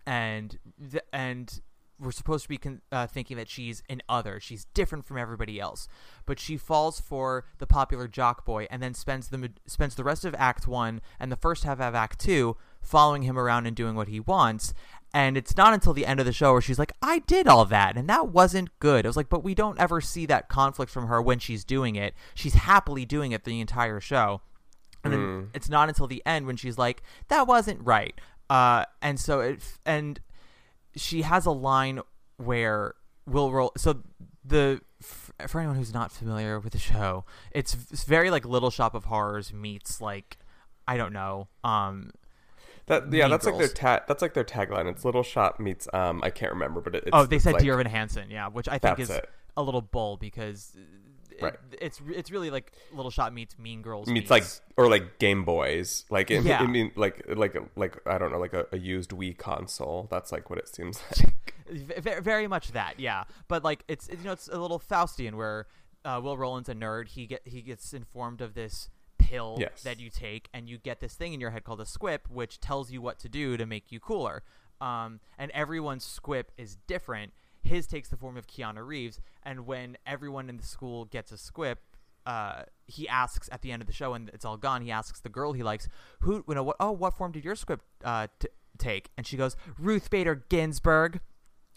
and 0.05 0.57
and 1.11 1.61
we're 1.99 2.11
supposed 2.11 2.43
to 2.43 2.49
be 2.49 2.57
con- 2.57 2.81
uh, 2.91 3.07
thinking 3.07 3.37
that 3.37 3.49
she's 3.49 3.83
an 3.89 4.01
other. 4.07 4.39
She's 4.39 4.65
different 4.73 5.05
from 5.05 5.17
everybody 5.17 5.59
else, 5.59 5.87
but 6.25 6.39
she 6.39 6.57
falls 6.57 6.99
for 6.99 7.45
the 7.57 7.67
popular 7.67 8.07
jock 8.07 8.45
boy, 8.45 8.67
and 8.69 8.81
then 8.81 8.93
spends 8.93 9.29
the 9.29 9.51
spends 9.65 9.95
the 9.95 10.03
rest 10.03 10.25
of 10.25 10.35
Act 10.37 10.67
One 10.67 11.01
and 11.19 11.31
the 11.31 11.35
first 11.35 11.63
half 11.63 11.79
of 11.79 11.95
Act 11.95 12.19
Two 12.19 12.57
following 12.81 13.23
him 13.23 13.37
around 13.37 13.65
and 13.65 13.75
doing 13.75 13.95
what 13.95 14.07
he 14.07 14.19
wants. 14.19 14.73
And 15.13 15.37
it's 15.37 15.55
not 15.55 15.73
until 15.73 15.93
the 15.93 16.05
end 16.05 16.19
of 16.19 16.25
the 16.25 16.33
show 16.33 16.51
where 16.51 16.61
she's 16.61 16.79
like, 16.79 16.93
"I 17.01 17.19
did 17.19 17.47
all 17.47 17.65
that, 17.65 17.97
and 17.97 18.09
that 18.09 18.29
wasn't 18.29 18.77
good." 18.79 19.05
I 19.05 19.09
was 19.09 19.17
like, 19.17 19.29
"But 19.29 19.43
we 19.43 19.55
don't 19.55 19.79
ever 19.79 20.01
see 20.01 20.25
that 20.27 20.49
conflict 20.49 20.91
from 20.91 21.07
her 21.07 21.21
when 21.21 21.39
she's 21.39 21.63
doing 21.63 21.95
it. 21.95 22.13
She's 22.35 22.53
happily 22.53 23.05
doing 23.05 23.31
it 23.31 23.43
the 23.43 23.61
entire 23.61 23.99
show." 23.99 24.41
and 25.03 25.13
then 25.13 25.49
it's 25.53 25.69
not 25.69 25.87
until 25.87 26.07
the 26.07 26.21
end 26.25 26.45
when 26.45 26.57
she's 26.57 26.77
like 26.77 27.01
that 27.29 27.47
wasn't 27.47 27.79
right 27.81 28.19
uh 28.49 28.83
and 29.01 29.19
so 29.19 29.39
it 29.41 29.61
and 29.85 30.19
she 30.97 31.21
has 31.21 31.45
a 31.45 31.51
line 31.51 32.01
where 32.37 32.93
will 33.25 33.51
roll 33.51 33.71
so 33.77 34.01
the 34.43 34.81
for 35.47 35.59
anyone 35.59 35.75
who's 35.77 35.93
not 35.93 36.11
familiar 36.11 36.59
with 36.59 36.73
the 36.73 36.79
show 36.79 37.23
it's, 37.51 37.75
it's 37.91 38.03
very 38.03 38.29
like 38.31 38.45
little 38.45 38.71
shop 38.71 38.95
of 38.95 39.05
horrors 39.05 39.53
meets 39.53 40.01
like 40.01 40.37
i 40.87 40.97
don't 40.97 41.13
know 41.13 41.47
um 41.63 42.09
That 42.87 43.11
yeah, 43.13 43.27
that's 43.27 43.45
like 43.45 43.57
their 43.57 43.67
Girls. 43.67 43.73
ta- 43.73 44.03
that's 44.07 44.21
like 44.21 44.33
their 44.33 44.45
tagline. 44.45 44.89
It's 44.89 45.03
Little 45.03 45.23
Shop 45.23 45.59
meets 45.59 45.87
um 45.93 46.21
I 46.23 46.29
can't 46.29 46.53
remember, 46.53 46.79
but 46.79 46.95
it, 46.95 47.03
it's 47.07 47.09
oh 47.13 47.25
they 47.25 47.37
said 47.39 47.53
like, 47.53 47.61
Dear 47.63 47.73
Evan 47.73 47.87
Hansen 47.87 48.29
yeah 48.31 48.47
which 48.47 48.69
i 48.69 48.77
think 48.77 48.99
is 48.99 49.09
it. 49.09 49.29
a 49.57 49.61
little 49.61 49.81
bull 49.81 50.15
because 50.17 50.71
Right. 51.41 51.53
it- 51.71 51.79
it's 51.81 52.01
it's 52.09 52.31
really 52.31 52.49
like 52.49 52.71
Little 52.91 53.11
Shop 53.11 53.31
meets 53.33 53.57
Mean 53.59 53.81
Girls. 53.81 54.07
Mean, 54.07 54.17
it's 54.17 54.31
like 54.31 54.43
or 54.77 54.89
like 54.89 55.19
Game 55.19 55.43
Boys, 55.45 56.05
like 56.09 56.31
it, 56.31 56.43
Yeah. 56.43 56.61
I 56.61 56.67
mean, 56.67 56.91
like 56.95 57.23
like 57.27 57.55
like 57.75 57.97
I 58.07 58.17
don't 58.17 58.31
know, 58.31 58.39
like 58.39 58.53
a, 58.53 58.65
a 58.71 58.77
used 58.77 59.11
Wii 59.11 59.37
console. 59.37 60.07
That's 60.09 60.31
like 60.31 60.49
what 60.49 60.59
it 60.59 60.67
seems 60.73 60.99
like. 61.19 61.33
V- 61.69 62.19
very 62.21 62.47
much 62.47 62.71
that, 62.71 62.99
yeah. 62.99 63.25
But 63.47 63.63
like 63.63 63.83
it's 63.87 64.07
you 64.09 64.17
know 64.23 64.31
it's 64.31 64.47
a 64.47 64.57
little 64.59 64.79
Faustian 64.79 65.35
where 65.35 65.67
uh, 66.05 66.19
Will 66.23 66.37
Roland's 66.37 66.69
a 66.69 66.75
nerd. 66.75 67.09
He 67.09 67.25
get 67.27 67.41
he 67.45 67.61
gets 67.61 67.93
informed 67.93 68.41
of 68.41 68.53
this 68.53 68.89
pill 69.17 69.57
Yes. 69.59 69.83
that 69.83 69.99
you 69.99 70.09
take, 70.09 70.47
and 70.53 70.69
you 70.69 70.77
get 70.77 71.01
this 71.01 71.15
thing 71.15 71.33
in 71.33 71.41
your 71.41 71.49
head 71.51 71.63
called 71.65 71.81
a 71.81 71.85
squip, 71.85 72.29
which 72.29 72.59
tells 72.61 72.91
you 72.91 73.01
what 73.01 73.19
to 73.19 73.27
do 73.29 73.57
to 73.57 73.65
make 73.65 73.91
you 73.91 73.99
cooler. 73.99 74.43
Um, 74.79 75.19
and 75.37 75.51
everyone's 75.51 76.05
squip 76.05 76.51
is 76.57 76.77
different. 76.87 77.33
His 77.67 77.87
takes 77.87 78.09
the 78.09 78.17
form 78.17 78.37
of 78.37 78.47
Keanu 78.47 78.85
Reeves, 78.85 79.19
and 79.43 79.65
when 79.65 79.97
everyone 80.05 80.49
in 80.49 80.57
the 80.57 80.63
school 80.63 81.05
gets 81.05 81.31
a 81.31 81.37
squip, 81.37 81.79
uh, 82.25 82.63
he 82.85 83.07
asks 83.07 83.47
at 83.51 83.61
the 83.61 83.71
end 83.71 83.81
of 83.81 83.87
the 83.87 83.93
show, 83.93 84.13
and 84.13 84.29
it's 84.29 84.43
all 84.43 84.57
gone. 84.57 84.81
He 84.81 84.91
asks 84.91 85.19
the 85.19 85.29
girl 85.29 85.53
he 85.53 85.63
likes, 85.63 85.87
"Who, 86.21 86.43
you 86.47 86.55
know, 86.55 86.63
what? 86.63 86.75
Oh, 86.79 86.91
what 86.91 87.17
form 87.17 87.31
did 87.31 87.45
your 87.45 87.55
squip 87.55 87.81
uh, 88.03 88.27
t- 88.39 88.49
take?" 88.77 89.11
And 89.17 89.25
she 89.25 89.37
goes, 89.37 89.55
"Ruth 89.79 90.09
Bader 90.09 90.43
Ginsburg." 90.49 91.21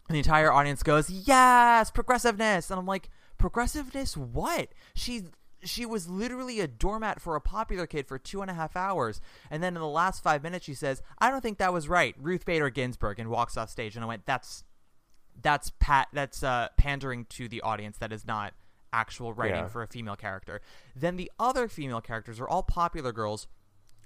And 0.08 0.14
the 0.16 0.18
entire 0.18 0.52
audience 0.52 0.82
goes, 0.82 1.08
"Yes, 1.08 1.90
progressiveness." 1.92 2.70
And 2.70 2.80
I'm 2.80 2.86
like, 2.86 3.10
"Progressiveness? 3.38 4.16
What?" 4.16 4.70
She 4.94 5.26
she 5.62 5.86
was 5.86 6.08
literally 6.08 6.58
a 6.60 6.66
doormat 6.66 7.20
for 7.20 7.36
a 7.36 7.40
popular 7.40 7.86
kid 7.86 8.08
for 8.08 8.18
two 8.18 8.42
and 8.42 8.50
a 8.50 8.54
half 8.54 8.74
hours, 8.76 9.20
and 9.50 9.62
then 9.62 9.76
in 9.76 9.80
the 9.80 9.86
last 9.86 10.22
five 10.22 10.42
minutes, 10.42 10.64
she 10.64 10.74
says, 10.74 11.00
"I 11.18 11.30
don't 11.30 11.42
think 11.42 11.58
that 11.58 11.72
was 11.72 11.88
right." 11.88 12.16
Ruth 12.18 12.44
Bader 12.44 12.70
Ginsburg, 12.70 13.20
and 13.20 13.28
walks 13.28 13.56
off 13.56 13.70
stage. 13.70 13.94
And 13.94 14.04
I 14.04 14.08
went, 14.08 14.26
"That's 14.26 14.64
that's 15.42 15.72
pat 15.78 16.08
that's 16.12 16.42
uh, 16.42 16.68
pandering 16.76 17.24
to 17.30 17.48
the 17.48 17.60
audience. 17.62 17.98
That 17.98 18.12
is 18.12 18.26
not 18.26 18.54
actual 18.92 19.32
writing 19.32 19.56
Yeah. 19.62 19.68
for 19.68 19.82
a 19.82 19.86
female 19.86 20.16
character." 20.16 20.60
Then 20.96 21.16
the 21.16 21.30
other 21.38 21.68
female 21.68 22.00
characters 22.00 22.40
are 22.40 22.48
all 22.48 22.62
popular 22.62 23.12
girls 23.12 23.46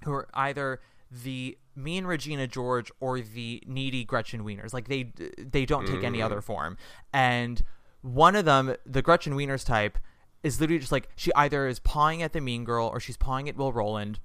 who 0.03 0.11
are 0.13 0.27
either 0.33 0.79
the 1.11 1.57
mean 1.75 2.05
Regina 2.05 2.47
George 2.47 2.91
or 2.99 3.19
the 3.21 3.63
needy 3.67 4.03
Gretchen 4.03 4.43
Wieners. 4.43 4.73
Like 4.73 4.87
they 4.87 5.11
they 5.37 5.65
don't 5.65 5.85
take 5.87 6.03
any 6.03 6.21
other 6.21 6.41
form. 6.41 6.77
And 7.13 7.63
one 8.01 8.35
of 8.35 8.45
them, 8.45 8.75
the 8.85 9.01
Gretchen 9.01 9.33
Wieners 9.33 9.65
type, 9.65 9.97
is 10.43 10.59
literally 10.61 10.79
just 10.79 10.91
like 10.91 11.09
she 11.15 11.31
either 11.35 11.67
is 11.67 11.79
pawing 11.79 12.21
at 12.21 12.33
the 12.33 12.41
mean 12.41 12.63
girl 12.63 12.87
or 12.87 12.99
she's 12.99 13.17
pawing 13.17 13.49
at 13.49 13.55
Will 13.55 13.73
Roland. 13.73 14.19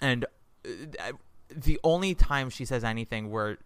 And 0.00 0.24
uh, 0.64 1.12
the 1.54 1.78
only 1.84 2.14
time 2.14 2.50
she 2.50 2.64
says 2.64 2.82
anything 2.82 3.30
where 3.30 3.58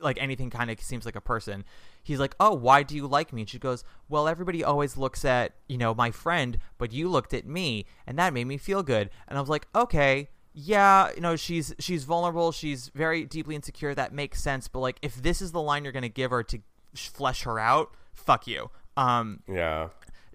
like 0.00 0.20
anything 0.20 0.50
kind 0.50 0.70
of 0.70 0.80
seems 0.80 1.04
like 1.04 1.16
a 1.16 1.20
person. 1.20 1.64
He's 2.02 2.20
like, 2.20 2.34
"Oh, 2.38 2.54
why 2.54 2.82
do 2.82 2.94
you 2.94 3.06
like 3.06 3.32
me?" 3.32 3.42
And 3.42 3.48
she 3.48 3.58
goes, 3.58 3.84
"Well, 4.08 4.28
everybody 4.28 4.62
always 4.62 4.96
looks 4.96 5.24
at 5.24 5.54
you 5.68 5.78
know 5.78 5.94
my 5.94 6.10
friend, 6.10 6.58
but 6.78 6.92
you 6.92 7.08
looked 7.08 7.34
at 7.34 7.46
me, 7.46 7.86
and 8.06 8.18
that 8.18 8.32
made 8.32 8.46
me 8.46 8.58
feel 8.58 8.82
good." 8.82 9.10
And 9.28 9.36
I 9.38 9.40
was 9.40 9.50
like, 9.50 9.66
"Okay, 9.74 10.28
yeah, 10.52 11.10
you 11.14 11.20
know 11.20 11.36
she's 11.36 11.74
she's 11.78 12.04
vulnerable, 12.04 12.52
she's 12.52 12.88
very 12.88 13.24
deeply 13.24 13.54
insecure. 13.54 13.94
That 13.94 14.12
makes 14.12 14.42
sense. 14.42 14.68
But 14.68 14.80
like, 14.80 14.98
if 15.02 15.16
this 15.16 15.40
is 15.42 15.52
the 15.52 15.62
line 15.62 15.84
you're 15.84 15.92
gonna 15.92 16.08
give 16.08 16.30
her 16.30 16.42
to 16.44 16.58
flesh 16.94 17.42
her 17.42 17.58
out, 17.58 17.94
fuck 18.12 18.46
you." 18.46 18.70
Um, 18.96 19.40
Yeah, 19.46 19.88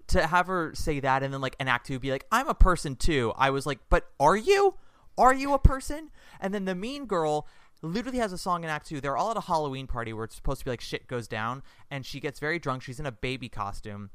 to 0.08 0.26
have 0.26 0.46
her 0.46 0.72
say 0.74 1.00
that 1.00 1.22
and 1.22 1.32
then 1.32 1.40
like 1.40 1.56
an 1.58 1.68
act 1.68 1.86
two 1.86 1.98
be 1.98 2.10
like 2.10 2.26
i'm 2.30 2.48
a 2.48 2.54
person 2.54 2.94
too 2.94 3.32
i 3.36 3.50
was 3.50 3.66
like 3.66 3.78
but 3.88 4.10
are 4.20 4.36
you 4.36 4.74
are 5.16 5.32
you 5.32 5.52
a 5.54 5.58
person 5.58 6.10
and 6.40 6.52
then 6.52 6.64
the 6.64 6.74
mean 6.74 7.06
girl 7.06 7.46
literally 7.82 8.18
has 8.18 8.32
a 8.32 8.38
song 8.38 8.64
in 8.64 8.70
act 8.70 8.88
two. 8.88 9.00
They're 9.00 9.16
all 9.16 9.30
at 9.30 9.36
a 9.36 9.42
halloween 9.42 9.86
party 9.86 10.12
where 10.12 10.24
it's 10.24 10.36
supposed 10.36 10.60
to 10.60 10.64
be 10.64 10.70
like 10.70 10.80
shit 10.80 11.06
goes 11.06 11.28
down 11.28 11.62
and 11.90 12.06
she 12.06 12.20
gets 12.20 12.40
very 12.40 12.58
drunk. 12.58 12.82
She's 12.82 13.00
in 13.00 13.06
a 13.06 13.12
baby 13.12 13.48
costume 13.48 14.10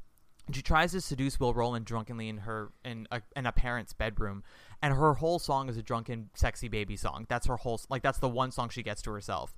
and 0.46 0.56
she 0.56 0.62
tries 0.62 0.92
to 0.92 1.00
seduce 1.00 1.38
will 1.38 1.54
roland 1.54 1.84
drunkenly 1.84 2.28
in 2.28 2.38
her 2.38 2.72
in 2.84 3.06
a, 3.10 3.22
in 3.36 3.46
a 3.46 3.52
parent's 3.52 3.92
bedroom 3.92 4.42
and 4.82 4.94
her 4.94 5.14
whole 5.14 5.38
song 5.38 5.68
is 5.68 5.76
a 5.76 5.82
drunken 5.82 6.30
sexy 6.34 6.68
baby 6.68 6.96
song. 6.96 7.26
That's 7.28 7.46
her 7.46 7.56
whole 7.56 7.80
like 7.88 8.02
that's 8.02 8.18
the 8.18 8.28
one 8.28 8.50
song 8.50 8.70
she 8.70 8.82
gets 8.82 9.02
to 9.02 9.10
herself. 9.10 9.54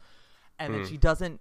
And 0.58 0.74
then 0.74 0.80
hmm. 0.82 0.88
she 0.88 0.96
doesn't 0.96 1.40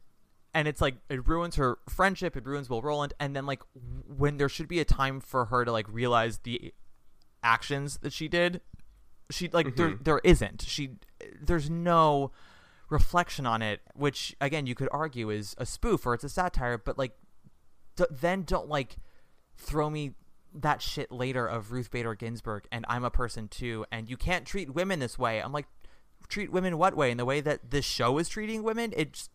and 0.54 0.68
it's 0.68 0.82
like 0.82 0.96
it 1.10 1.28
ruins 1.28 1.56
her 1.56 1.80
friendship 1.90 2.36
it 2.36 2.46
ruins 2.46 2.70
will 2.70 2.82
roland 2.82 3.14
and 3.20 3.36
then 3.36 3.46
like 3.46 3.62
when 4.08 4.38
there 4.38 4.50
should 4.50 4.68
be 4.68 4.80
a 4.80 4.86
time 4.86 5.20
for 5.20 5.46
her 5.46 5.64
to 5.66 5.72
like 5.72 5.88
realize 5.90 6.40
the 6.40 6.74
actions 7.44 7.98
that 8.02 8.12
she 8.12 8.28
did 8.28 8.62
she 9.32 9.50
like 9.50 9.76
there 9.76 9.90
mm-hmm. 9.90 10.04
there 10.04 10.22
isn't. 10.24 10.64
She 10.64 10.92
there's 11.42 11.70
no 11.70 12.32
reflection 12.90 13.46
on 13.46 13.62
it 13.62 13.82
which 13.96 14.36
again 14.42 14.66
you 14.66 14.74
could 14.76 14.90
argue 14.92 15.30
is 15.30 15.56
a 15.58 15.66
spoof 15.66 16.06
or 16.06 16.14
it's 16.14 16.24
a 16.24 16.30
satire 16.30 16.78
but 16.78 16.98
like 16.98 17.12
d- 17.96 18.06
then 18.10 18.44
don't 18.44 18.68
like 18.68 18.98
throw 19.58 19.90
me 19.90 20.14
that 20.54 20.82
shit 20.82 21.12
later 21.12 21.46
of 21.46 21.72
Ruth 21.72 21.92
Bader 21.92 22.16
Ginsburg 22.16 22.66
and 22.72 22.84
I'm 22.90 23.04
a 23.04 23.12
person 23.12 23.48
too 23.48 23.86
and 23.92 24.10
you 24.10 24.18
can't 24.18 24.46
treat 24.48 24.74
women 24.74 25.00
this 25.00 25.20
way. 25.20 25.40
I'm 25.42 25.52
like 25.52 25.68
treat 26.28 26.52
women 26.52 26.78
what 26.80 26.96
way? 26.98 27.12
In 27.12 27.18
the 27.18 27.26
way 27.26 27.40
that 27.42 27.70
this 27.70 27.86
show 27.86 28.18
is 28.18 28.28
treating 28.30 28.64
women? 28.64 28.92
It 28.98 29.14
just, 29.14 29.30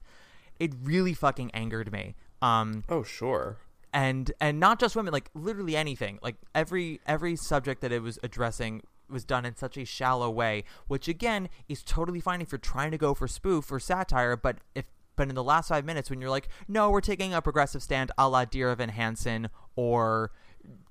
it 0.58 0.72
really 0.82 1.14
fucking 1.14 1.52
angered 1.52 1.92
me. 1.92 2.16
Um 2.42 2.82
Oh, 2.88 3.04
sure. 3.04 3.58
and 3.92 4.32
and 4.40 4.58
not 4.58 4.80
just 4.80 4.96
women 4.96 5.12
like 5.12 5.30
literally 5.34 5.76
anything 5.76 6.18
like 6.20 6.34
every 6.52 7.00
every 7.06 7.36
subject 7.36 7.80
that 7.82 7.92
it 7.92 8.02
was 8.02 8.18
addressing 8.24 8.82
was 9.10 9.24
done 9.24 9.44
in 9.44 9.56
such 9.56 9.76
a 9.76 9.84
shallow 9.84 10.30
way 10.30 10.64
which 10.88 11.08
again 11.08 11.48
is 11.68 11.82
totally 11.82 12.20
fine 12.20 12.40
if 12.40 12.50
you're 12.52 12.58
trying 12.58 12.90
to 12.90 12.98
go 12.98 13.14
for 13.14 13.28
spoof 13.28 13.70
or 13.70 13.78
satire 13.78 14.36
but 14.36 14.58
if 14.74 14.86
but 15.16 15.28
in 15.28 15.34
the 15.34 15.44
last 15.44 15.68
five 15.68 15.84
minutes 15.84 16.10
when 16.10 16.20
you're 16.20 16.30
like 16.30 16.48
no 16.68 16.90
we're 16.90 17.00
taking 17.00 17.32
a 17.34 17.40
progressive 17.42 17.82
stand 17.82 18.10
a 18.18 18.28
la 18.28 18.44
dear 18.44 18.70
evan 18.70 18.88
hansen 18.88 19.48
or 19.76 20.30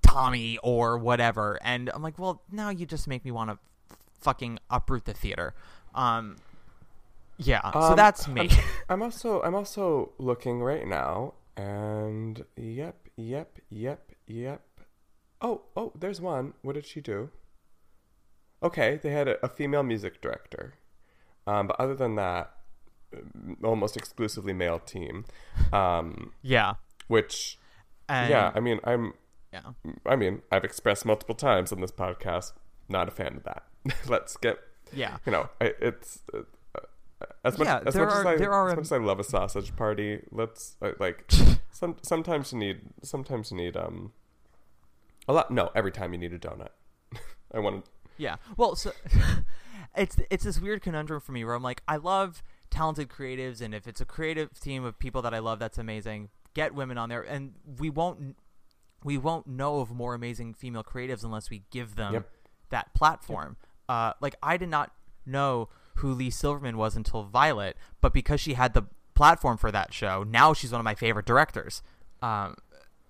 tommy 0.01 0.57
or 0.63 0.97
whatever 0.97 1.57
and 1.63 1.89
i'm 1.93 2.01
like 2.03 2.17
well 2.19 2.41
now 2.51 2.69
you 2.69 2.85
just 2.85 3.07
make 3.07 3.25
me 3.25 3.31
want 3.31 3.49
to 3.49 3.57
fucking 4.21 4.59
uproot 4.69 5.05
the 5.05 5.13
theater 5.13 5.53
um 5.95 6.35
yeah 7.37 7.71
so 7.71 7.79
Um, 7.79 7.95
that's 7.95 8.27
me 8.27 8.49
I'm, 8.51 8.57
I'm 8.89 9.01
also 9.01 9.41
I'm 9.41 9.55
also 9.55 10.11
looking 10.19 10.61
right 10.61 10.87
now, 10.87 11.33
and 11.57 12.45
yep, 12.55 13.09
yep, 13.17 13.57
yep, 13.69 14.11
yep. 14.27 14.61
Oh, 15.41 15.61
oh, 15.75 15.91
there's 15.99 16.21
one. 16.21 16.53
What 16.61 16.75
did 16.75 16.85
she 16.85 17.01
do? 17.01 17.29
Okay, 18.63 18.99
they 19.01 19.11
had 19.11 19.27
a, 19.27 19.45
a 19.45 19.49
female 19.49 19.83
music 19.83 20.21
director, 20.21 20.75
um, 21.45 21.67
but 21.67 21.79
other 21.79 21.95
than 21.95 22.15
that, 22.15 22.51
um, 23.15 23.57
almost 23.63 23.97
exclusively 23.97 24.53
male 24.53 24.79
team. 24.79 25.25
Um, 25.71 26.31
yeah 26.41 26.75
which, 27.07 27.57
and 28.07 28.29
yeah, 28.29 28.51
I 28.55 28.59
mean, 28.61 28.79
I'm, 28.85 29.13
yeah 29.51 29.73
I 30.05 30.15
mean, 30.15 30.41
I've 30.51 30.63
expressed 30.63 31.05
multiple 31.05 31.35
times 31.35 31.71
on 31.71 31.81
this 31.81 31.91
podcast, 31.91 32.53
not 32.87 33.07
a 33.07 33.11
fan 33.11 33.35
of 33.37 33.43
that. 33.43 33.63
Let's 34.07 34.37
get 34.37 34.57
yeah 34.93 35.17
you 35.25 35.31
know, 35.31 35.49
I, 35.59 35.73
it's 35.81 36.21
uh, 36.33 36.39
uh, 36.75 37.25
as 37.43 37.57
much 37.57 37.67
Yeah, 37.67 37.81
as 37.85 37.93
there 37.93 38.05
much 38.05 38.13
as 38.15 38.25
I 38.25 38.45
are 38.45 38.69
as 38.69 38.75
much 38.75 38.85
as 38.85 38.91
I 38.91 38.97
love 38.97 39.19
a 39.19 39.23
sausage 39.23 39.75
party. 39.75 40.21
Let's 40.31 40.75
uh, 40.81 40.91
like 40.99 41.29
some 41.71 41.97
sometimes 42.01 42.53
you 42.53 42.59
need 42.59 42.81
sometimes 43.01 43.51
you 43.51 43.57
need 43.57 43.75
um 43.75 44.13
a 45.27 45.33
lot. 45.33 45.51
No, 45.51 45.71
every 45.75 45.91
time 45.91 46.13
you 46.13 46.19
need 46.19 46.33
a 46.33 46.39
donut. 46.39 46.69
I 47.53 47.59
want 47.59 47.85
to. 47.85 47.91
Yeah. 48.17 48.35
Well, 48.57 48.75
so 48.75 48.91
it's 49.95 50.17
it's 50.29 50.43
this 50.43 50.59
weird 50.59 50.81
conundrum 50.81 51.21
for 51.21 51.31
me 51.31 51.43
where 51.45 51.53
I'm 51.55 51.63
like, 51.63 51.81
I 51.87 51.97
love 51.97 52.43
talented 52.69 53.09
creatives, 53.09 53.61
and 53.61 53.73
if 53.73 53.87
it's 53.87 54.01
a 54.01 54.05
creative 54.05 54.59
team 54.59 54.83
of 54.83 54.97
people 54.99 55.21
that 55.21 55.33
I 55.33 55.39
love, 55.39 55.59
that's 55.59 55.77
amazing. 55.77 56.29
Get 56.53 56.73
women 56.73 56.97
on 56.97 57.09
there, 57.09 57.21
and 57.21 57.53
we 57.79 57.89
won't 57.89 58.35
we 59.03 59.17
won't 59.17 59.47
know 59.47 59.79
of 59.79 59.91
more 59.91 60.13
amazing 60.13 60.53
female 60.53 60.83
creatives 60.83 61.23
unless 61.23 61.49
we 61.49 61.63
give 61.71 61.95
them 61.95 62.13
Yep. 62.13 62.29
that 62.69 62.93
platform. 62.93 63.57
Uh, 63.89 64.13
like 64.21 64.35
I 64.41 64.57
did 64.57 64.69
not 64.69 64.91
know 65.25 65.69
who 65.95 66.13
Leigh 66.13 66.29
Silverman 66.29 66.77
was 66.77 66.95
until 66.95 67.23
Violet, 67.23 67.75
but 68.01 68.13
because 68.13 68.39
she 68.39 68.53
had 68.53 68.73
the 68.73 68.83
platform 69.13 69.57
for 69.57 69.71
that 69.71 69.93
show, 69.93 70.23
now 70.23 70.53
she's 70.53 70.71
one 70.71 70.79
of 70.79 70.85
my 70.85 70.95
favorite 70.95 71.25
directors. 71.25 71.83
Um, 72.21 72.55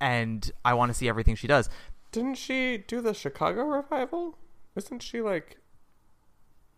and 0.01 0.51
I 0.65 0.73
want 0.73 0.89
to 0.89 0.93
see 0.93 1.07
everything 1.07 1.35
she 1.35 1.47
does. 1.47 1.69
Didn't 2.11 2.35
she 2.35 2.77
do 2.77 2.99
the 2.99 3.13
Chicago 3.13 3.63
revival? 3.63 4.37
Isn't 4.75 5.01
she 5.03 5.21
like 5.21 5.57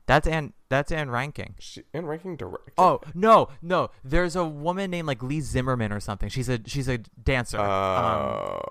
That's 0.05 0.27
Ann. 0.27 0.53
That's 0.69 0.91
Ann 0.91 1.08
Reinking. 1.10 1.53
she 1.60 1.84
in 1.93 2.05
ranking 2.05 2.36
director? 2.36 2.73
Oh 2.77 3.01
no, 3.13 3.49
no. 3.62 3.89
There's 4.03 4.36
a 4.36 4.45
woman 4.45 4.91
named 4.91 5.08
like 5.08 5.23
Lee 5.23 5.41
Zimmerman 5.41 5.91
or 5.91 5.99
something. 5.99 6.29
She's 6.29 6.49
a 6.49 6.60
she's 6.65 6.88
a 6.88 6.97
dancer. 6.99 7.60
um, 7.60 7.65
Oh. 7.67 8.62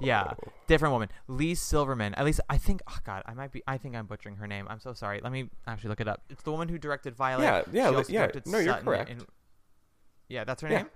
yeah, 0.00 0.32
different 0.66 0.92
woman. 0.92 1.08
Leigh 1.26 1.54
Silverman. 1.54 2.14
At 2.14 2.24
least 2.24 2.40
I 2.48 2.56
think. 2.58 2.80
Oh 2.88 2.98
God, 3.04 3.22
I 3.26 3.34
might 3.34 3.50
be. 3.52 3.62
I 3.66 3.78
think 3.78 3.96
I'm 3.96 4.06
butchering 4.06 4.36
her 4.36 4.46
name. 4.46 4.66
I'm 4.68 4.80
so 4.80 4.92
sorry. 4.92 5.20
Let 5.22 5.32
me 5.32 5.48
actually 5.66 5.88
look 5.90 6.00
it 6.00 6.08
up. 6.08 6.22
It's 6.30 6.42
the 6.42 6.52
woman 6.52 6.68
who 6.68 6.78
directed 6.78 7.14
Violet. 7.16 7.42
Yeah, 7.44 7.62
yeah, 7.72 7.84
She 7.86 7.90
li- 7.90 7.96
also 7.96 8.12
yeah. 8.12 8.28
No, 8.46 8.58
you're 8.58 8.72
Sutton 8.74 8.84
correct. 8.84 9.10
in- 9.10 9.26
yeah, 10.28 10.44
that's 10.44 10.62
her 10.62 10.68
Yeah. 10.68 10.76
name. 10.78 10.86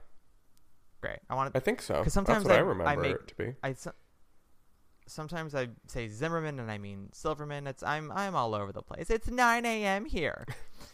Great. 1.01 1.18
I 1.28 1.34
want 1.34 1.57
I 1.57 1.59
think 1.59 1.82
so. 1.82 1.99
because 1.99 2.12
sometimes 2.12 2.47
I, 2.47 2.55
I, 2.57 2.59
remember 2.59 2.84
I 2.87 2.95
make 2.97 3.12
it 3.14 3.26
to 3.28 3.34
be. 3.34 3.55
I 3.62 3.74
sometimes 5.07 5.55
I 5.55 5.68
say 5.88 6.09
Zimmerman 6.09 6.59
and 6.61 6.70
I 6.70 6.78
mean 6.78 7.09
Silverman. 7.12 7.66
It's 7.66 7.82
I'm 7.82 8.11
I'm 8.12 8.34
all 8.34 8.55
over 8.55 8.72
the 8.72 8.82
place. 8.82 9.11
It's 9.11 9.28
9 9.28 9.64
a.m. 9.66 10.05
here. 10.05 10.46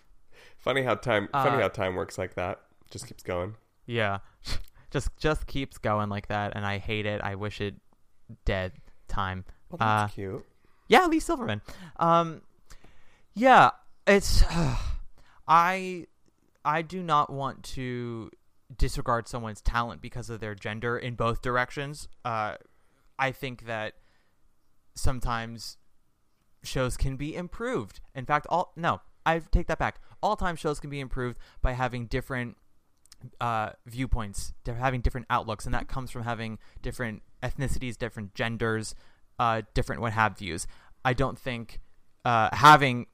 Funny 0.58 0.82
how 0.82 0.94
time. 0.96 1.28
funny 1.32 1.56
Uh, 1.56 1.60
how 1.60 1.68
time 1.68 1.94
works 1.94 2.18
like 2.18 2.34
that. 2.34 2.60
Just 2.90 3.06
keeps 3.06 3.22
going. 3.22 3.54
Yeah. 3.86 4.18
just 4.90 5.16
just 5.18 5.46
keeps 5.46 5.78
going 5.78 6.08
like 6.08 6.28
that 6.28 6.52
and 6.56 6.64
I 6.66 6.78
hate 6.78 7.06
it. 7.06 7.20
I 7.22 7.34
wish 7.36 7.60
it 7.60 7.74
dead. 8.44 8.72
time. 9.08 9.44
Well, 9.70 9.78
Uh, 9.88 10.08
cute. 10.08 10.44
yeah, 10.88 11.06
Leigh 11.06 11.20
Silverman. 11.20 11.60
Um, 11.96 12.42
yeah, 13.34 13.70
it's 14.06 14.42
I 15.48 16.06
I 16.64 16.82
do 16.82 17.02
not 17.02 17.30
want 17.30 17.62
to 17.74 18.30
disregard 18.76 19.28
someone's 19.28 19.60
talent 19.62 20.02
because 20.02 20.28
of 20.28 20.40
their 20.40 20.54
gender 20.54 20.98
in 20.98 21.14
both 21.14 21.40
directions. 21.40 22.08
Uh, 22.24 22.56
I 23.18 23.32
think 23.32 23.66
that 23.66 23.94
sometimes 24.94 25.76
shows 26.62 26.96
can 26.96 27.16
be 27.16 27.34
improved. 27.34 28.00
In 28.14 28.26
fact, 28.26 28.46
all 28.50 28.72
no, 28.76 29.00
I 29.24 29.38
take 29.38 29.66
that 29.68 29.78
back. 29.78 30.00
All 30.22 30.36
time 30.36 30.56
shows 30.56 30.80
can 30.80 30.90
be 30.90 31.00
improved 31.00 31.38
by 31.62 31.72
having 31.72 32.06
different 32.06 32.56
uh, 33.40 33.70
viewpoints, 33.86 34.52
having 34.66 35.00
different 35.00 35.26
outlooks, 35.30 35.64
and 35.64 35.74
that 35.74 35.88
comes 35.88 36.10
from 36.10 36.22
having 36.22 36.58
different 36.82 37.22
ethnicities, 37.42 37.96
different 37.96 38.34
genders, 38.34 38.94
uh, 39.38 39.62
different 39.74 40.00
what 40.00 40.12
have 40.12 40.38
views. 40.38 40.66
I 41.04 41.12
don't 41.12 41.38
think 41.38 41.80
uh, 42.24 42.50
having 42.52 43.06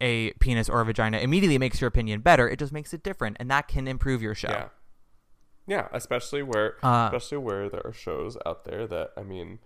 a 0.00 0.32
penis 0.34 0.68
or 0.68 0.80
a 0.80 0.84
vagina 0.84 1.18
immediately 1.18 1.58
makes 1.58 1.80
your 1.80 1.88
opinion 1.88 2.20
better. 2.20 2.48
It 2.48 2.58
just 2.58 2.72
makes 2.72 2.92
it 2.92 3.02
different, 3.02 3.36
and 3.40 3.50
that 3.50 3.68
can 3.68 3.86
improve 3.88 4.22
your 4.22 4.34
show. 4.34 4.50
Yeah. 4.50 4.68
Yeah, 5.66 5.88
especially 5.92 6.42
where 6.42 6.76
Uh, 6.82 7.08
especially 7.12 7.38
where 7.38 7.68
there 7.68 7.82
are 7.84 7.92
shows 7.92 8.36
out 8.46 8.64
there 8.64 8.86
that 8.86 9.12
I 9.16 9.22
mean 9.22 9.58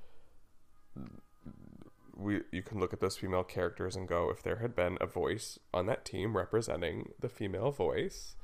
we 2.16 2.40
you 2.51 2.62
can 2.62 2.80
look 2.80 2.92
at 2.92 3.01
those 3.01 3.16
female 3.16 3.44
characters 3.44 3.94
and 3.94 4.09
go 4.09 4.30
if 4.30 4.42
there 4.42 4.57
had 4.57 4.74
been 4.74 4.99
a 5.01 5.07
voice 5.07 5.59
on 5.72 5.86
that 5.86 6.05
team 6.05 6.36
representing 6.36 7.11
the 7.20 7.28
female 7.28 7.70
voice 7.70 8.34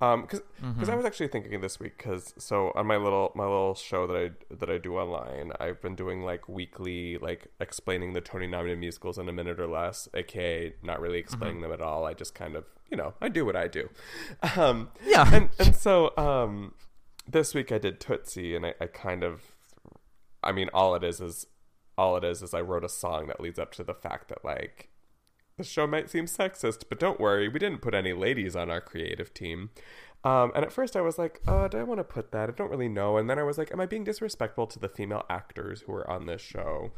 um 0.00 0.22
because 0.22 0.42
Mm-hmm. 0.62 0.90
I 0.90 0.94
was 0.96 1.04
actually 1.04 1.28
thinking 1.28 1.60
this 1.60 1.78
week 1.80 1.98
cuz 1.98 2.34
so 2.38 2.72
on 2.74 2.86
my 2.86 2.96
little 2.96 3.30
my 3.36 3.44
little 3.44 3.74
show 3.74 4.06
that 4.08 4.16
I 4.16 4.54
that 4.54 4.70
I 4.70 4.78
do 4.78 4.96
online 4.96 5.52
I've 5.60 5.80
been 5.80 5.94
doing 5.96 6.22
like 6.22 6.48
weekly 6.48 7.18
like 7.18 7.48
explaining 7.60 8.12
the 8.12 8.20
Tony 8.20 8.46
nominated 8.48 8.78
musicals 8.80 9.18
in 9.18 9.28
a 9.28 9.32
minute 9.32 9.60
or 9.60 9.66
less 9.68 10.08
aka 10.14 10.74
not 10.82 11.00
really 11.00 11.18
explaining 11.18 11.56
Mm-hmm. 11.60 11.70
them 11.70 11.72
at 11.72 11.80
all 11.80 12.04
I 12.06 12.14
just 12.14 12.34
kind 12.34 12.56
of 12.56 12.64
you 12.90 12.96
know 12.96 13.14
I 13.20 13.28
do 13.28 13.44
what 13.44 13.54
I 13.56 13.68
do 13.68 13.88
um 14.56 14.90
Yeah. 15.04 15.28
and 15.32 15.50
and 15.60 15.74
so 15.76 16.12
um 16.16 16.74
this 17.26 17.54
week 17.54 17.72
I 17.72 17.78
did 17.78 18.00
Tootsie 18.00 18.54
and 18.54 18.66
I, 18.66 18.74
I 18.80 18.86
kind 18.86 19.22
of 19.22 19.52
I 20.42 20.52
mean 20.52 20.68
all 20.74 20.94
it 20.94 21.04
is 21.04 21.20
is 21.20 21.46
all 21.96 22.16
it 22.16 22.24
is 22.24 22.42
is 22.42 22.54
I 22.54 22.60
wrote 22.60 22.84
a 22.84 22.88
song 22.88 23.26
that 23.26 23.40
leads 23.40 23.58
up 23.58 23.72
to 23.72 23.84
the 23.84 23.94
fact 23.94 24.28
that 24.28 24.44
like 24.44 24.88
the 25.58 25.64
show 25.64 25.86
might 25.86 26.10
seem 26.10 26.24
sexist, 26.24 26.84
but 26.88 26.98
don't 26.98 27.20
worry, 27.20 27.46
we 27.48 27.58
didn't 27.58 27.82
put 27.82 27.94
any 27.94 28.12
ladies 28.12 28.56
on 28.56 28.70
our 28.70 28.80
creative 28.80 29.34
team. 29.34 29.70
Um, 30.24 30.52
and 30.54 30.64
at 30.64 30.72
first 30.72 30.96
I 30.96 31.00
was 31.00 31.18
like, 31.18 31.40
oh, 31.46 31.68
do 31.68 31.78
I 31.78 31.82
want 31.82 31.98
to 31.98 32.04
put 32.04 32.32
that? 32.32 32.48
I 32.48 32.52
don't 32.52 32.70
really 32.70 32.88
know. 32.88 33.16
And 33.16 33.28
then 33.28 33.38
I 33.38 33.42
was 33.42 33.58
like, 33.58 33.72
am 33.72 33.80
I 33.80 33.86
being 33.86 34.04
disrespectful 34.04 34.66
to 34.68 34.78
the 34.78 34.88
female 34.88 35.24
actors 35.28 35.82
who 35.82 35.92
are 35.92 36.08
on 36.08 36.26
this 36.26 36.40
show? 36.40 36.92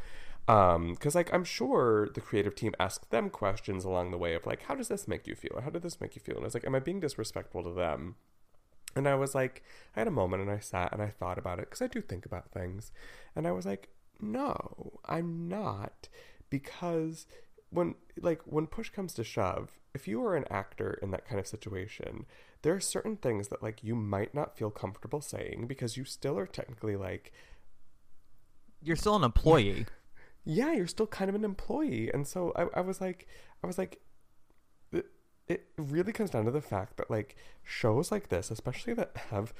Because 0.46 1.14
like 1.14 1.32
I'm 1.32 1.44
sure 1.44 2.08
the 2.10 2.20
creative 2.20 2.54
team 2.54 2.74
asked 2.78 3.10
them 3.10 3.30
questions 3.30 3.84
along 3.84 4.10
the 4.10 4.18
way 4.18 4.34
of 4.34 4.46
like, 4.46 4.62
how 4.62 4.74
does 4.74 4.88
this 4.88 5.08
make 5.08 5.26
you 5.26 5.34
feel? 5.34 5.60
How 5.62 5.70
did 5.70 5.82
this 5.82 6.00
make 6.00 6.14
you 6.14 6.20
feel? 6.20 6.36
And 6.36 6.44
I 6.44 6.46
was 6.46 6.54
like, 6.54 6.66
am 6.66 6.74
I 6.74 6.80
being 6.80 7.00
disrespectful 7.00 7.62
to 7.64 7.72
them? 7.72 8.16
And 8.96 9.08
I 9.08 9.14
was 9.14 9.34
like, 9.34 9.62
I 9.96 10.00
had 10.00 10.08
a 10.08 10.12
moment 10.12 10.42
and 10.42 10.50
I 10.50 10.58
sat 10.58 10.92
and 10.92 11.02
I 11.02 11.08
thought 11.08 11.38
about 11.38 11.58
it 11.58 11.66
because 11.66 11.82
I 11.82 11.88
do 11.88 12.00
think 12.00 12.26
about 12.26 12.50
things. 12.50 12.92
And 13.34 13.46
I 13.46 13.52
was 13.52 13.66
like, 13.66 13.88
no, 14.20 15.00
I'm 15.06 15.48
not. 15.48 16.08
Because 16.50 17.26
when, 17.70 17.96
like, 18.20 18.40
when 18.44 18.66
push 18.66 18.90
comes 18.90 19.14
to 19.14 19.24
shove, 19.24 19.72
if 19.94 20.06
you 20.06 20.24
are 20.24 20.36
an 20.36 20.46
actor 20.50 20.98
in 21.02 21.10
that 21.10 21.26
kind 21.26 21.40
of 21.40 21.46
situation, 21.46 22.26
there 22.62 22.74
are 22.74 22.80
certain 22.80 23.16
things 23.16 23.48
that, 23.48 23.62
like, 23.62 23.82
you 23.82 23.94
might 23.94 24.34
not 24.34 24.56
feel 24.56 24.70
comfortable 24.70 25.20
saying 25.20 25.66
because 25.66 25.96
you 25.96 26.04
still 26.04 26.38
are 26.38 26.46
technically, 26.46 26.96
like, 26.96 27.32
You're 28.82 28.96
still 28.96 29.16
an 29.16 29.24
employee. 29.24 29.86
yeah, 30.44 30.72
you're 30.72 30.86
still 30.86 31.06
kind 31.06 31.28
of 31.28 31.34
an 31.34 31.44
employee. 31.44 32.10
And 32.12 32.26
so 32.26 32.52
I, 32.54 32.78
I 32.78 32.80
was 32.82 33.00
like, 33.00 33.26
I 33.62 33.66
was 33.66 33.78
like, 33.78 34.00
it, 35.48 35.66
really 35.76 36.12
comes 36.12 36.30
down 36.30 36.44
to 36.44 36.50
the 36.50 36.60
fact 36.60 36.96
that 36.96 37.10
like 37.10 37.36
shows 37.62 38.10
like 38.10 38.28
this, 38.28 38.50
especially 38.50 38.94
that 38.94 39.16
have 39.30 39.52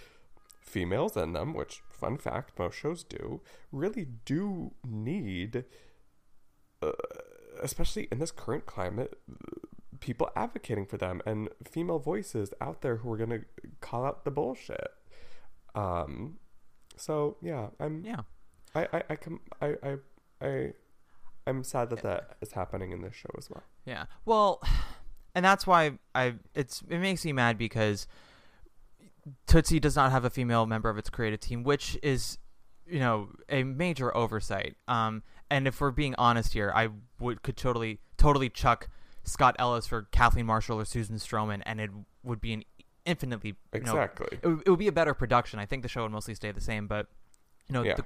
females 0.60 1.16
in 1.16 1.32
them, 1.32 1.54
which 1.54 1.82
fun 1.90 2.16
fact, 2.16 2.58
most 2.58 2.76
shows 2.76 3.04
do, 3.04 3.40
really 3.70 4.06
do 4.24 4.72
need, 4.86 5.64
uh, 6.82 6.92
especially 7.62 8.08
in 8.10 8.18
this 8.18 8.30
current 8.30 8.66
climate, 8.66 9.18
people 10.00 10.30
advocating 10.36 10.86
for 10.86 10.96
them 10.96 11.22
and 11.24 11.48
female 11.64 11.98
voices 11.98 12.52
out 12.60 12.82
there 12.82 12.96
who 12.96 13.12
are 13.12 13.16
gonna 13.16 13.40
call 13.80 14.04
out 14.04 14.24
the 14.24 14.30
bullshit. 14.30 14.90
Um, 15.74 16.38
so 16.96 17.36
yeah, 17.42 17.68
I'm 17.80 18.04
yeah. 18.04 18.22
I 18.74 18.88
I 18.92 19.02
I 19.10 19.16
com- 19.16 19.40
I 19.60 19.74
I 19.82 19.96
I 20.40 20.72
I'm 21.46 21.64
sad 21.64 21.90
that 21.90 22.02
that 22.02 22.36
is 22.40 22.52
happening 22.52 22.92
in 22.92 23.02
this 23.02 23.14
show 23.14 23.30
as 23.36 23.50
well. 23.50 23.64
Yeah. 23.84 24.04
Well, 24.24 24.62
and 25.34 25.44
that's 25.44 25.66
why 25.66 25.98
I 26.14 26.34
it's 26.54 26.82
it 26.88 26.98
makes 26.98 27.24
me 27.24 27.32
mad 27.32 27.58
because 27.58 28.06
Tootsie 29.46 29.80
does 29.80 29.96
not 29.96 30.12
have 30.12 30.24
a 30.24 30.30
female 30.30 30.66
member 30.66 30.90
of 30.90 30.98
its 30.98 31.08
creative 31.10 31.40
team, 31.40 31.62
which 31.64 31.98
is 32.02 32.38
you 32.86 32.98
know 32.98 33.28
a 33.48 33.62
major 33.64 34.14
oversight. 34.16 34.76
Um, 34.88 35.22
and 35.50 35.66
if 35.66 35.80
we're 35.80 35.90
being 35.90 36.14
honest 36.18 36.52
here, 36.52 36.72
I 36.74 36.88
would 37.20 37.42
could 37.42 37.56
totally 37.56 38.00
totally 38.18 38.50
chuck 38.50 38.88
Scott 39.24 39.56
Ellis 39.58 39.86
for 39.86 40.02
Kathleen 40.12 40.46
Marshall 40.46 40.78
or 40.80 40.84
Susan 40.84 41.16
Stroman, 41.16 41.62
and 41.64 41.80
it 41.80 41.90
would 42.22 42.40
be 42.40 42.52
an 42.52 42.64
infinitely 43.06 43.50
you 43.72 43.80
know, 43.80 43.92
Exactly. 43.92 44.28
it, 44.42 44.46
would- 44.46 44.62
it 44.66 44.70
would 44.70 44.78
be 44.78 44.88
a 44.88 44.92
better 44.92 45.14
production. 45.14 45.58
I 45.58 45.66
think 45.66 45.82
the 45.82 45.88
show 45.88 46.02
would 46.02 46.12
mostly 46.12 46.34
stay 46.34 46.52
the 46.52 46.60
same, 46.60 46.86
but 46.86 47.06
you 47.68 47.72
know, 47.74 47.82
Yeah. 47.82 47.94
the, 47.96 48.04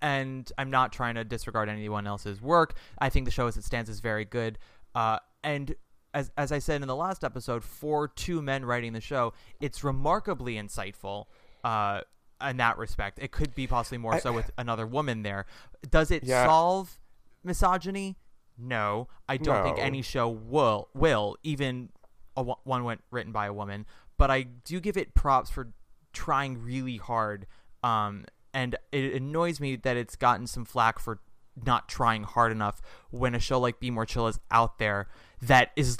and 0.00 0.50
I'm 0.58 0.70
not 0.70 0.92
trying 0.92 1.16
to 1.16 1.24
disregard 1.24 1.68
anyone 1.68 2.06
else's 2.06 2.40
work. 2.40 2.74
I 2.98 3.08
think 3.10 3.24
the 3.24 3.30
show 3.30 3.46
as 3.46 3.56
it 3.56 3.64
stands 3.64 3.90
is 3.90 4.00
very 4.00 4.24
good. 4.24 4.58
Uh, 4.94 5.18
and 5.42 5.74
as 6.14 6.30
as 6.36 6.52
I 6.52 6.58
said 6.58 6.80
in 6.82 6.88
the 6.88 6.96
last 6.96 7.22
episode, 7.24 7.62
for 7.64 8.08
two 8.08 8.40
men 8.42 8.64
writing 8.64 8.92
the 8.92 9.00
show, 9.00 9.32
it's 9.60 9.84
remarkably 9.84 10.54
insightful. 10.54 11.26
Uh, 11.64 12.00
in 12.46 12.56
that 12.58 12.78
respect, 12.78 13.18
it 13.20 13.32
could 13.32 13.54
be 13.54 13.66
possibly 13.66 13.98
more 13.98 14.14
I- 14.14 14.20
so 14.20 14.32
with 14.32 14.50
another 14.56 14.86
woman 14.86 15.22
there. 15.22 15.46
Does 15.90 16.10
it 16.10 16.22
Yeah. 16.24 16.46
solve 16.46 16.98
misogyny? 17.42 18.16
No, 18.56 19.08
I 19.28 19.36
don't 19.36 19.62
think 19.64 19.78
any 19.78 20.02
show 20.02 20.28
will 20.28 20.88
will 20.94 21.36
even 21.42 21.90
a, 22.36 22.42
one 22.42 22.84
went 22.84 23.02
written 23.10 23.32
by 23.32 23.46
a 23.46 23.52
woman. 23.52 23.86
But 24.16 24.30
I 24.30 24.42
do 24.42 24.80
give 24.80 24.96
it 24.96 25.14
props 25.14 25.50
for 25.50 25.72
trying 26.12 26.62
really 26.62 26.96
hard. 26.96 27.46
Um, 27.82 28.24
and 28.52 28.74
it 28.90 29.14
annoys 29.14 29.60
me 29.60 29.76
that 29.76 29.96
it's 29.96 30.16
gotten 30.16 30.46
some 30.48 30.64
flack 30.64 30.98
for 30.98 31.20
not 31.64 31.88
trying 31.88 32.22
hard 32.24 32.50
enough 32.52 32.80
when 33.10 33.34
a 33.34 33.38
show 33.40 33.60
like 33.60 33.78
Be 33.80 33.90
More 33.90 34.06
Chill 34.06 34.26
is 34.26 34.38
out 34.50 34.78
there 34.78 35.06
that 35.42 35.70
is 35.76 35.98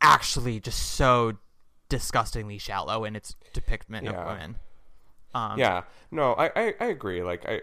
actually 0.00 0.60
just 0.60 0.78
so 0.94 1.36
disgustingly 1.88 2.58
shallow 2.58 3.04
in 3.04 3.16
its 3.16 3.34
depiction 3.52 3.94
of 4.06 4.14
women. 4.26 4.56
Um, 5.34 5.58
yeah, 5.58 5.82
no, 6.10 6.32
I, 6.34 6.50
I, 6.56 6.74
I 6.80 6.84
agree. 6.86 7.22
Like 7.22 7.46
I, 7.46 7.60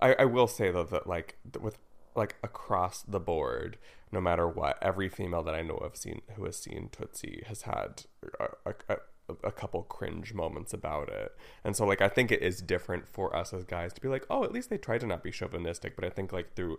I 0.00 0.14
I 0.20 0.24
will 0.24 0.48
say 0.48 0.70
though 0.70 0.84
that 0.84 1.06
like 1.06 1.36
with 1.60 1.78
like 2.16 2.36
across 2.42 3.02
the 3.02 3.20
board, 3.20 3.78
no 4.10 4.20
matter 4.20 4.48
what, 4.48 4.78
every 4.82 5.08
female 5.08 5.42
that 5.44 5.54
I 5.54 5.62
know 5.62 5.76
of 5.76 5.96
seen 5.96 6.22
who 6.34 6.44
has 6.46 6.56
seen 6.56 6.88
Tootsie 6.90 7.44
has 7.46 7.62
had 7.62 8.04
a, 8.40 8.48
a, 8.64 8.74
a, 8.88 8.96
a 9.44 9.52
couple 9.52 9.82
cringe 9.82 10.34
moments 10.34 10.72
about 10.72 11.08
it, 11.08 11.32
and 11.62 11.76
so 11.76 11.84
like 11.86 12.00
I 12.00 12.08
think 12.08 12.32
it 12.32 12.42
is 12.42 12.60
different 12.60 13.06
for 13.06 13.34
us 13.36 13.52
as 13.52 13.64
guys 13.64 13.92
to 13.92 14.00
be 14.00 14.08
like, 14.08 14.26
oh, 14.28 14.42
at 14.42 14.52
least 14.52 14.70
they 14.70 14.78
tried 14.78 15.00
to 15.00 15.06
not 15.06 15.22
be 15.22 15.30
chauvinistic, 15.30 15.94
but 15.94 16.04
I 16.04 16.10
think 16.10 16.32
like 16.32 16.54
through, 16.54 16.78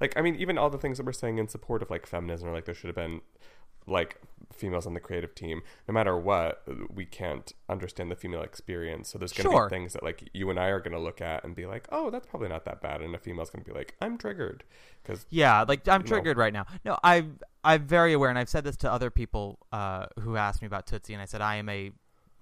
like 0.00 0.12
I 0.16 0.22
mean, 0.22 0.34
even 0.36 0.58
all 0.58 0.70
the 0.70 0.78
things 0.78 0.98
that 0.98 1.06
we're 1.06 1.12
saying 1.12 1.38
in 1.38 1.48
support 1.48 1.82
of 1.82 1.90
like 1.90 2.06
feminism, 2.06 2.48
or 2.48 2.52
like 2.52 2.64
there 2.64 2.74
should 2.74 2.88
have 2.88 2.96
been 2.96 3.20
like 3.86 4.20
females 4.52 4.86
on 4.86 4.92
the 4.92 5.00
creative 5.00 5.34
team 5.34 5.62
no 5.88 5.94
matter 5.94 6.14
what 6.14 6.62
we 6.94 7.06
can't 7.06 7.54
understand 7.70 8.10
the 8.10 8.14
female 8.16 8.42
experience 8.42 9.08
so 9.08 9.16
there's 9.18 9.32
going 9.32 9.44
to 9.48 9.50
Sure. 9.50 9.66
be 9.66 9.74
things 9.74 9.94
that 9.94 10.02
like 10.02 10.28
you 10.34 10.50
and 10.50 10.60
i 10.60 10.66
are 10.66 10.78
going 10.78 10.92
to 10.92 10.98
look 10.98 11.22
at 11.22 11.42
and 11.42 11.54
be 11.54 11.64
like 11.64 11.86
oh 11.90 12.10
that's 12.10 12.26
probably 12.26 12.48
not 12.48 12.66
that 12.66 12.82
bad 12.82 13.00
and 13.00 13.14
a 13.14 13.18
female's 13.18 13.48
going 13.48 13.64
to 13.64 13.70
be 13.70 13.74
like 13.74 13.94
i'm 14.02 14.18
triggered 14.18 14.62
because 15.02 15.24
Yeah, 15.30 15.62
like 15.66 15.88
I'm 15.88 16.02
triggered 16.04 16.36
right 16.36 16.52
now. 16.52 16.66
No, 16.84 16.98
I 17.02 17.24
I'm 17.64 17.86
very 17.86 18.12
aware, 18.12 18.28
and 18.28 18.38
I've 18.38 18.50
said 18.50 18.64
this 18.64 18.76
to 18.78 18.92
other 18.92 19.10
people 19.10 19.58
uh, 19.72 20.06
who 20.20 20.36
asked 20.36 20.60
me 20.60 20.66
about 20.66 20.86
Tootsie, 20.86 21.14
and 21.14 21.22
I 21.22 21.24
said 21.24 21.40
I 21.40 21.56
am 21.56 21.70
a 21.70 21.92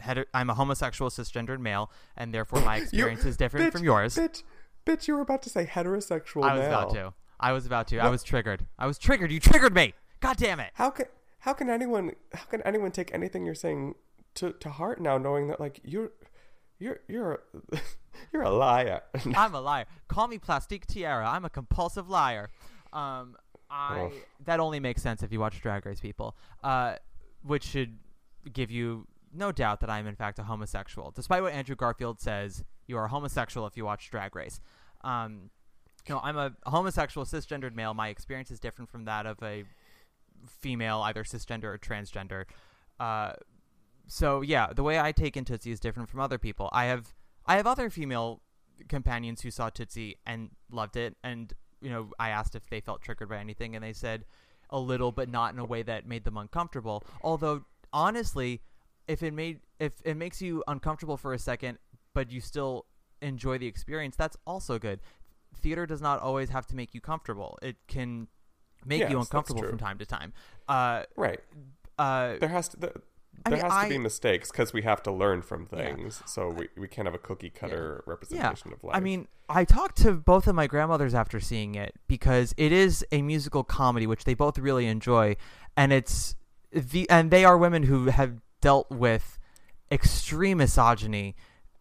heter- 0.03 0.27
I'm 0.35 0.51
a 0.51 0.55
homosexual 0.55 1.11
cisgendered 1.13 1.61
male, 1.61 1.93
and 2.17 2.35
therefore 2.35 2.61
my 2.63 2.77
experience 2.83 3.25
is 3.25 3.37
different 3.37 3.71
from 3.73 3.85
yours. 3.85 4.17
bitch 4.17 4.43
bitch 4.87 5.09
you 5.09 5.15
were 5.15 5.21
about 5.21 5.43
to 5.43 5.51
say 5.51 5.67
heterosexual 5.67 6.45
I 6.45 6.55
was 6.55 6.61
male. 6.61 6.69
about 6.69 6.95
to. 6.95 7.15
I 7.39 7.53
was 7.53 7.67
about 7.67 7.89
to. 7.89 7.99
I 7.99 8.09
was 8.09 8.23
triggered. 8.23 8.67
I 8.79 8.87
was 8.87 8.99
triggered. 8.99 9.31
You 9.31 9.41
triggered 9.41 9.75
me. 9.75 9.93
God 10.21 10.37
damn 10.37 10.61
it. 10.61 10.71
how 10.75 10.91
can 10.91 11.07
how 11.41 11.53
can 11.53 11.69
anyone 11.69 12.13
how 12.33 12.45
can 12.45 12.63
anyone 12.63 12.91
take 12.91 13.13
anything 13.13 13.45
you're 13.45 13.55
saying 13.55 13.95
to 14.35 14.53
to 14.53 14.71
heart 14.71 15.01
now 15.01 15.19
knowing 15.19 15.49
that 15.49 15.61
like 15.61 15.81
you're 15.85 16.13
you're 16.79 17.01
you're 17.09 17.33
a, 17.73 17.79
you're 18.33 18.43
a 18.43 18.51
liar 18.51 19.03
I'm 19.35 19.55
a 19.55 19.61
liar. 19.61 19.87
Call 20.09 20.29
me 20.29 20.39
Plastique 20.39 20.87
Tiara. 20.87 21.29
I'm 21.29 21.45
a 21.45 21.51
compulsive 21.51 22.09
liar. 22.09 22.49
Um, 22.93 23.37
I 23.71 24.11
that 24.45 24.61
only 24.61 24.81
makes 24.81 25.03
sense 25.03 25.23
if 25.23 25.33
you 25.33 25.41
watch 25.41 25.61
Drag 25.61 25.85
Race, 25.85 26.01
people. 26.01 26.37
Uh, 26.63 26.97
which 27.43 27.65
should 27.65 27.99
give 28.53 28.71
you 28.71 29.07
no 29.33 29.53
doubt 29.53 29.81
that 29.81 29.91
I 29.91 29.99
am 29.99 30.07
in 30.07 30.17
fact 30.17 30.39
a 30.39 30.45
homosexual, 30.45 31.11
despite 31.11 31.43
what 31.43 31.53
Andrew 31.53 31.77
Garfield 31.77 32.21
says. 32.21 32.65
You 32.87 32.97
are 32.99 33.09
homosexual 33.09 33.67
if 33.67 33.77
you 33.77 33.85
watch 33.85 34.11
Drag 34.11 34.35
Race. 34.35 34.61
Um, 35.03 35.51
No, 36.09 36.21
I'm 36.23 36.37
a 36.37 36.53
homosexual 36.67 37.25
cisgendered 37.27 37.75
male. 37.75 37.95
My 37.95 38.09
experience 38.09 38.51
is 38.51 38.61
different 38.61 38.91
from 38.91 39.05
that 39.07 39.27
of 39.27 39.43
a 39.43 39.65
female, 40.49 41.01
either 41.03 41.25
cisgender 41.25 41.65
or 41.65 41.79
transgender. 41.79 42.45
Uh, 43.01 43.33
so 44.07 44.41
yeah, 44.41 44.73
the 44.73 44.83
way 44.85 45.01
I 45.01 45.13
take 45.13 45.37
in 45.37 45.45
Tootsie 45.45 45.73
is 45.73 45.81
different 45.81 46.09
from 46.09 46.21
other 46.21 46.39
people. 46.39 46.69
I 46.73 46.85
have 46.85 47.15
I 47.45 47.57
have 47.57 47.67
other 47.67 47.91
female 47.91 48.41
companions 48.89 49.41
who 49.43 49.51
saw 49.51 49.69
Tootsie 49.71 50.19
and 50.27 50.51
loved 50.71 50.97
it, 50.97 51.17
and 51.25 51.53
you 51.81 51.91
know 51.91 52.11
I 52.19 52.31
asked 52.31 52.55
if 52.55 52.69
they 52.69 52.81
felt 52.81 53.03
triggered 53.03 53.29
by 53.29 53.39
anything, 53.39 53.75
and 53.75 53.83
they 53.85 53.93
said 53.93 54.25
a 54.71 54.79
little, 54.79 55.13
but 55.13 55.29
not 55.29 55.53
in 55.55 55.59
a 55.59 55.65
way 55.65 55.83
that 55.83 56.07
made 56.07 56.25
them 56.25 56.37
uncomfortable. 56.37 57.05
Although 57.23 57.65
honestly, 57.93 58.63
if 59.09 59.23
it 59.23 59.35
made 59.35 59.61
if 59.81 59.95
it 60.05 60.17
makes 60.17 60.41
you 60.41 60.63
uncomfortable 60.69 61.17
for 61.17 61.35
a 61.35 61.39
second, 61.39 61.79
but 62.17 62.33
you 62.33 62.41
still 62.41 62.87
enjoy 63.21 63.59
the 63.59 63.67
experience, 63.67 64.17
that's 64.17 64.39
also 64.47 64.79
good. 64.79 65.01
Theater 65.55 65.85
does 65.85 66.01
not 66.01 66.19
always 66.21 66.49
have 66.49 66.67
to 66.69 66.75
make 66.75 66.95
you 66.95 67.01
comfortable. 67.03 67.59
It 67.61 67.77
can 67.89 68.29
make 68.87 69.01
Yes, 69.01 69.11
you 69.11 69.19
uncomfortable 69.21 69.63
from 69.63 69.77
time 69.77 69.99
to 69.99 70.07
time. 70.07 70.33
Uh, 70.67 71.03
Right. 71.15 71.41
uh, 71.99 72.37
There 72.41 72.49
has 72.49 72.69
to. 72.71 72.79
There, 72.79 72.93
I 73.45 73.51
mean, 73.51 73.61
has 73.61 73.71
to 73.71 73.77
I- 73.77 73.89
be 73.91 73.99
mistakes 73.99 74.51
because 74.51 74.73
we 74.73 74.81
have 74.83 75.03
to 75.03 75.13
learn 75.13 75.43
from 75.43 75.67
things. 75.67 76.23
So 76.25 76.49
we, 76.49 76.69
we 76.75 76.89
can't 76.89 77.07
have 77.07 77.15
a 77.15 77.19
cookie 77.19 77.51
cutter 77.51 78.03
yeah. 78.07 78.11
representation 78.11 78.73
of 78.73 78.83
life. 78.83 78.97
I 78.97 79.01
mean, 79.01 79.29
I 79.51 79.67
talked 79.67 79.99
to 79.99 80.13
both 80.13 80.47
of 80.47 80.55
my 80.55 80.67
grandmothers 80.67 81.13
after 81.13 81.39
seeing 81.39 81.75
it 81.75 81.97
because 82.09 82.55
it 82.57 82.73
is 82.73 83.05
a 83.13 83.21
musical 83.21 83.63
comedy, 83.63 84.07
which 84.07 84.25
they 84.25 84.33
both 84.33 84.59
really 84.59 84.87
enjoy, 84.87 85.37
and 85.77 85.93
it's 85.93 86.35
the 86.73 87.09
and 87.11 87.31
they 87.31 87.45
are 87.45 87.59
women 87.59 87.83
who 87.83 88.07
have 88.07 88.41
dealt 88.63 88.91
with 88.91 89.39
extreme 89.93 90.59
misogyny 90.59 91.37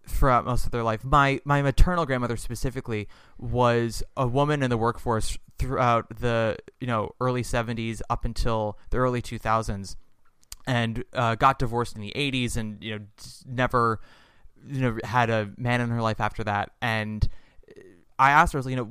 throughout 0.07 0.45
most 0.45 0.65
of 0.65 0.71
their 0.71 0.83
life. 0.83 1.03
My 1.03 1.39
my 1.45 1.61
maternal 1.61 2.05
grandmother 2.05 2.37
specifically 2.37 3.07
was 3.37 4.03
a 4.15 4.27
woman 4.27 4.63
in 4.63 4.69
the 4.69 4.77
workforce 4.77 5.37
throughout 5.57 6.19
the 6.19 6.57
you 6.79 6.87
know 6.87 7.11
early 7.19 7.43
70s 7.43 8.01
up 8.09 8.25
until 8.25 8.77
the 8.89 8.97
early 8.97 9.21
2000s 9.21 9.95
and 10.67 11.03
uh, 11.13 11.35
got 11.35 11.59
divorced 11.59 11.95
in 11.95 12.01
the 12.01 12.13
80s 12.15 12.57
and 12.57 12.83
you 12.83 12.99
know 12.99 13.05
never 13.47 13.99
you 14.67 14.81
know 14.81 14.97
had 15.03 15.29
a 15.29 15.51
man 15.57 15.81
in 15.81 15.89
her 15.89 16.01
life 16.01 16.19
after 16.19 16.43
that. 16.43 16.71
And 16.81 17.27
I 18.17 18.31
asked 18.31 18.53
her 18.53 18.61
you 18.69 18.75
know 18.75 18.89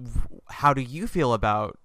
how 0.49 0.75
do 0.75 0.83
you 0.83 1.07
feel 1.07 1.33
about 1.33 1.79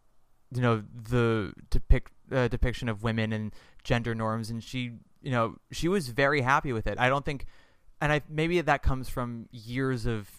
you 0.54 0.62
know 0.62 0.84
the 1.10 1.54
depict 1.70 2.12
uh, 2.32 2.48
depiction 2.48 2.90
of 2.90 3.04
women 3.04 3.34
and 3.34 3.54
gender 3.84 4.16
norms? 4.16 4.50
And 4.50 4.64
she 4.64 4.92
you 5.22 5.32
know 5.32 5.58
she 5.72 5.88
was 5.88 6.10
very 6.10 6.42
happy 6.42 6.74
with 6.74 6.88
it. 6.88 7.00
I 7.00 7.10
don't 7.10 7.26
think 7.26 7.46
and 8.02 8.12
I 8.12 8.22
maybe 8.30 8.60
that 8.62 8.84
comes 8.84 9.10
from 9.10 9.48
years 9.52 10.06
of 10.06 10.30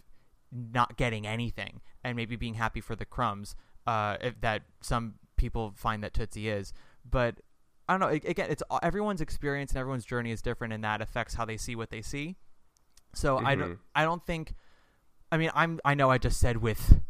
not 0.53 0.97
getting 0.97 1.27
anything 1.27 1.81
and 2.03 2.17
maybe 2.17 2.37
being 2.37 2.55
happy 2.55 2.81
for 2.81 2.97
the 2.97 3.05
crumbs 3.05 3.55
uh, 3.87 4.17
if 4.21 4.41
that 4.41 4.63
some 4.81 5.15
people 5.37 5.73
find 5.77 6.03
that 6.03 6.13
Tootsie 6.15 6.49
is 6.49 6.73
but 7.09 7.41
I 7.89 7.93
don't 7.97 8.01
know 8.01 8.09
again 8.09 8.51
it's 8.51 8.63
everyone's 8.83 9.21
experience 9.21 9.73
and 9.73 9.79
everyone's 9.79 10.05
journey 10.05 10.31
is 10.33 10.43
different 10.43 10.73
and 10.73 10.83
that 10.85 11.01
affects 11.01 11.35
how 11.35 11.45
they 11.45 11.57
see 11.57 11.75
what 11.77 11.91
they 11.91 12.03
see 12.03 12.37
so 13.15 13.39
I 13.39 13.55
don't 13.55 13.71
Mhm. 13.73 13.79
I 13.95 14.05
don't 14.05 14.25
think 14.27 14.55
I 15.33 15.37
mean 15.37 15.51
I'm 15.55 15.81
I 15.85 15.95
know 15.95 16.11
I 16.11 16.19
just 16.19 16.39
said 16.41 16.59
with 16.59 17.01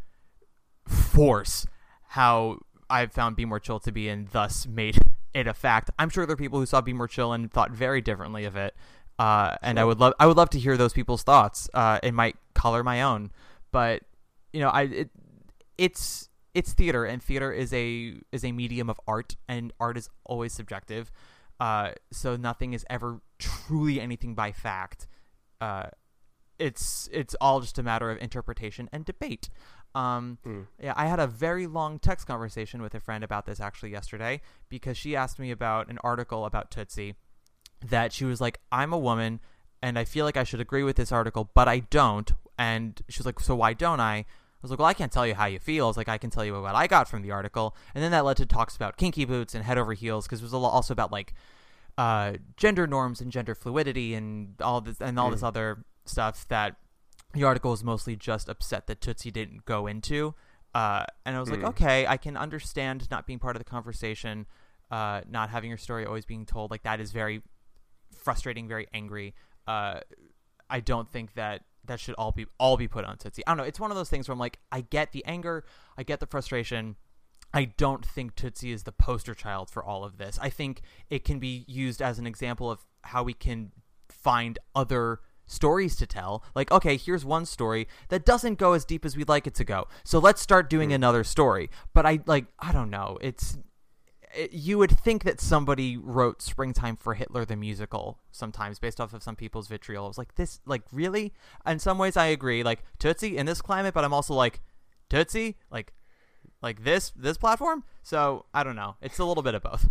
force 0.87 1.67
how 2.09 2.59
I've 2.89 3.13
found 3.13 3.37
Be 3.37 3.45
More 3.45 3.61
Chill 3.61 3.81
to 3.81 3.93
be 3.93 4.09
and 4.09 4.29
thus 4.29 4.67
made 4.67 4.99
it 5.33 5.47
a 5.47 5.55
fact. 5.55 5.91
I'm 5.99 6.09
sure 6.09 6.27
there 6.27 6.35
are 6.35 6.37
people 6.37 6.59
who 6.59 6.67
saw 6.67 6.81
Be 6.81 6.93
More 6.93 7.07
Chill 7.07 7.33
and 7.33 7.51
thought 7.53 7.71
very 7.71 8.01
differently 8.01 8.45
of 8.45 8.57
it. 8.57 8.75
Uh, 9.21 9.55
and 9.61 9.79
I 9.79 9.85
would 9.85 10.01
love 10.01 10.14
I 10.18 10.27
would 10.27 10.39
love 10.39 10.49
to 10.51 10.59
hear 10.59 10.79
those 10.79 10.95
people's 10.95 11.23
thoughts. 11.23 11.68
Uh, 11.75 11.99
it 12.03 12.14
might 12.14 12.37
color 12.55 12.83
my 12.83 13.03
own, 13.03 13.31
but 13.71 14.03
you 14.55 14.61
know, 14.61 14.71
I 14.71 14.83
it, 14.85 15.11
it's 15.77 16.31
it's 16.55 16.73
theater, 16.73 17.05
and 17.05 17.23
theater 17.23 17.53
is 17.53 17.71
a 17.75 18.14
is 18.33 18.47
a 18.47 18.53
medium 18.53 18.89
of 18.89 18.99
art, 19.07 19.37
and 19.47 19.75
art 19.79 19.99
is 19.99 20.09
always 20.25 20.55
subjective. 20.55 21.12
Uh, 21.61 21.91
so 22.11 22.35
nothing 22.37 22.73
is 22.73 22.87
ever 22.89 23.21
truly 23.39 24.01
anything 24.01 24.35
by 24.35 24.53
fact. 24.53 25.07
Uh, 25.61 25.89
it's 26.59 27.07
it's 27.12 27.37
all 27.43 27.61
just 27.61 27.79
a 27.79 27.83
matter 27.83 28.11
of 28.11 28.16
interpretation 28.23 28.89
and 28.91 29.05
debate. 29.05 29.51
Um, 29.95 30.39
Yeah, 30.83 30.95
I 30.97 31.09
had 31.09 31.21
a 31.21 31.27
very 31.27 31.66
long 31.66 31.99
text 31.99 32.27
conversation 32.27 32.81
with 32.81 32.95
a 32.95 33.01
friend 33.01 33.23
about 33.23 33.45
this 33.45 33.61
actually 33.61 33.91
yesterday 33.91 34.41
because 34.71 34.97
she 34.97 35.14
asked 35.14 35.39
me 35.39 35.51
about 35.51 35.91
an 35.91 35.99
article 36.03 36.47
about 36.47 36.71
Tootsie 36.71 37.16
that 37.87 38.12
she 38.12 38.24
was 38.24 38.41
like, 38.41 38.61
"I'm 38.70 38.93
a 38.93 38.99
woman 38.99 39.41
and 39.83 39.99
I 39.99 40.05
feel 40.05 40.24
like 40.24 40.37
I 40.37 40.45
should 40.45 40.61
agree 40.61 40.83
with 40.83 40.97
this 40.97 41.12
article, 41.12 41.51
but 41.55 41.68
I 41.68 41.81
don't." 41.81 42.33
And 42.59 43.01
she 43.09 43.18
was 43.18 43.26
like, 43.26 43.41
"So 43.41 43.55
why 43.55 43.72
don't 43.72 44.01
I?" 44.01 44.16
I 44.16 44.26
was 44.62 44.70
like, 44.70 44.78
"Well, 44.78 44.89
I 44.89 44.95
can't 44.95 45.11
tell 45.11 45.26
you 45.26 45.35
how 45.35 45.47
you 45.47 45.59
feel. 45.59 45.89
It's 45.89 45.97
like 45.97 46.09
I 46.09 46.18
can 46.18 46.31
tell 46.31 46.45
you 46.45 46.61
what 46.61 46.74
I 46.74 46.87
got 46.87 47.09
from 47.09 47.22
the 47.22 47.31
article." 47.31 47.74
And 47.95 48.05
then 48.05 48.11
that 48.11 48.24
led 48.24 48.37
to 48.39 48.47
talks 48.47 48.76
about 48.76 48.97
kinky 48.97 49.24
boots 49.24 49.55
and 49.55 49.64
head 49.64 49.78
over 49.78 49.95
heels 49.95 50.26
because 50.26 50.41
it 50.41 50.45
was 50.45 50.55
also 50.55 50.93
about 50.93 51.11
like 51.11 51.35
uh, 51.97 52.35
gender 52.57 52.87
norms 52.87 53.20
and 53.20 53.33
gender 53.33 53.55
fluidity 53.55 54.14
and 54.14 54.55
all 54.61 54.81
this 54.81 55.01
and 55.01 55.18
all 55.18 55.31
this 55.31 55.43
other 55.43 55.85
stuff 56.05 56.47
that 56.49 56.76
the 57.33 57.45
article 57.45 57.70
was 57.70 57.85
mostly 57.85 58.16
just 58.16 58.49
upset 58.49 58.87
that 58.87 59.01
Tootsie 59.01 59.31
didn't 59.31 59.64
go 59.64 59.87
into. 59.87 60.35
Uh, 60.74 61.05
and 61.24 61.37
I 61.37 61.41
was 61.41 61.51
like, 61.51 61.64
okay, 61.64 62.07
I 62.07 62.16
can 62.16 62.37
understand 62.37 63.09
not 63.11 63.26
being 63.26 63.39
part 63.39 63.57
of 63.57 63.61
the 63.61 63.68
conversation, 63.68 64.47
uh, 64.91 65.22
not 65.28 65.51
having 65.51 65.68
your 65.68 65.78
story 65.78 66.07
always 66.07 66.24
being 66.24 66.47
told. 66.47 66.70
Like 66.70 66.83
that 66.85 67.01
is 67.01 67.12
very 67.12 67.43
frustrating, 68.21 68.68
very 68.68 68.87
angry. 68.93 69.35
Uh, 69.66 70.01
I 70.68 70.81
don't 70.81 71.11
think 71.11 71.35
that 71.35 71.62
that 71.85 72.01
should 72.01 72.14
all 72.16 72.33
be 72.33 72.47
all 72.59 72.77
be 72.77 72.89
put 72.89 73.05
on 73.05 73.16
Tootsie. 73.16 73.43
I 73.47 73.51
don't 73.51 73.59
know. 73.59 73.64
It's 73.64 73.81
one 73.81 73.91
of 73.91 73.97
those 73.97 74.11
things 74.11 74.29
where 74.29 74.33
I'm 74.33 74.39
like, 74.39 74.59
I 74.71 74.83
get 74.83 75.12
the 75.12 75.25
anger, 75.25 75.64
I 75.97 76.03
get 76.03 76.21
the 76.21 76.27
frustration. 76.27 76.97
I 77.53 77.64
don't 77.64 78.07
think 78.07 78.37
Tootsie 78.37 78.71
is 78.71 78.85
the 78.85 78.93
poster 78.93 79.35
child 79.35 79.71
for 79.71 79.85
all 79.85 80.05
of 80.05 80.18
this. 80.18 80.39
I 80.41 80.51
think 80.51 80.83
it 81.09 81.25
can 81.25 81.41
be 81.41 81.64
used 81.66 82.01
as 82.01 82.18
an 82.18 82.27
example 82.27 82.71
of 82.71 82.87
how 83.03 83.25
we 83.25 83.33
can 83.33 83.73
find 84.09 84.59
other 84.75 85.21
stories 85.47 85.97
to 85.97 86.07
tell. 86.07 86.45
Like, 86.55 86.71
okay, 86.71 86.97
here's 86.97 87.25
one 87.25 87.45
story 87.45 87.89
that 88.09 88.25
doesn't 88.25 88.59
go 88.59 88.73
as 88.75 88.85
deep 88.85 89.05
as 89.05 89.16
we'd 89.16 89.29
like 89.29 89.49
it 89.49 89.55
to 89.57 89.64
go. 89.64 89.89
So 90.05 90.21
let's 90.21 90.41
start 90.41 90.71
doing 90.71 90.93
another 90.93 91.25
story. 91.25 91.71
But 91.93 92.07
I 92.07 92.21
like 92.27 92.47
I 92.61 92.73
don't 92.73 92.91
know. 92.91 93.18
It's 93.21 93.55
it, 93.55 93.64
Eh, 94.35 94.49
you 94.51 94.78
would 94.78 94.99
think 94.99 95.24
that 95.24 95.41
somebody 95.41 95.97
wrote 95.97 96.43
Springtime 96.43 96.97
for 96.97 97.14
Hitler 97.14 97.45
the 97.45 97.57
musical 97.57 98.18
sometimes 98.31 98.78
based 98.78 99.01
off 99.01 99.12
of 99.12 99.22
some 99.22 99.37
people's 99.37 99.68
vitriol. 99.68 100.05
I 100.05 100.09
was 100.09 100.18
like, 100.18 100.35
this, 100.37 100.61
like, 100.66 100.83
really? 100.93 101.33
In 101.66 101.78
some 101.78 101.99
ways, 101.99 102.16
I 102.16 102.26
agree. 102.26 102.62
Like, 102.62 102.83
Tootsie 102.99 103.37
in 103.37 103.47
this 103.47 103.62
climate, 103.62 103.95
but 103.95 104.05
I'm 104.05 104.14
also 104.14 104.35
like, 104.35 104.61
Tootsie? 105.09 105.57
Like, 105.70 105.93
like 106.62 106.85
this, 106.85 107.12
this 107.16 107.37
platform? 107.37 107.85
So, 108.03 108.47
I 108.55 108.62
don't 108.62 108.76
know. 108.76 108.97
It's 109.01 109.18
a 109.18 109.24
little 109.24 109.43
bit 109.43 109.55
of 109.55 109.62
both. 109.62 109.89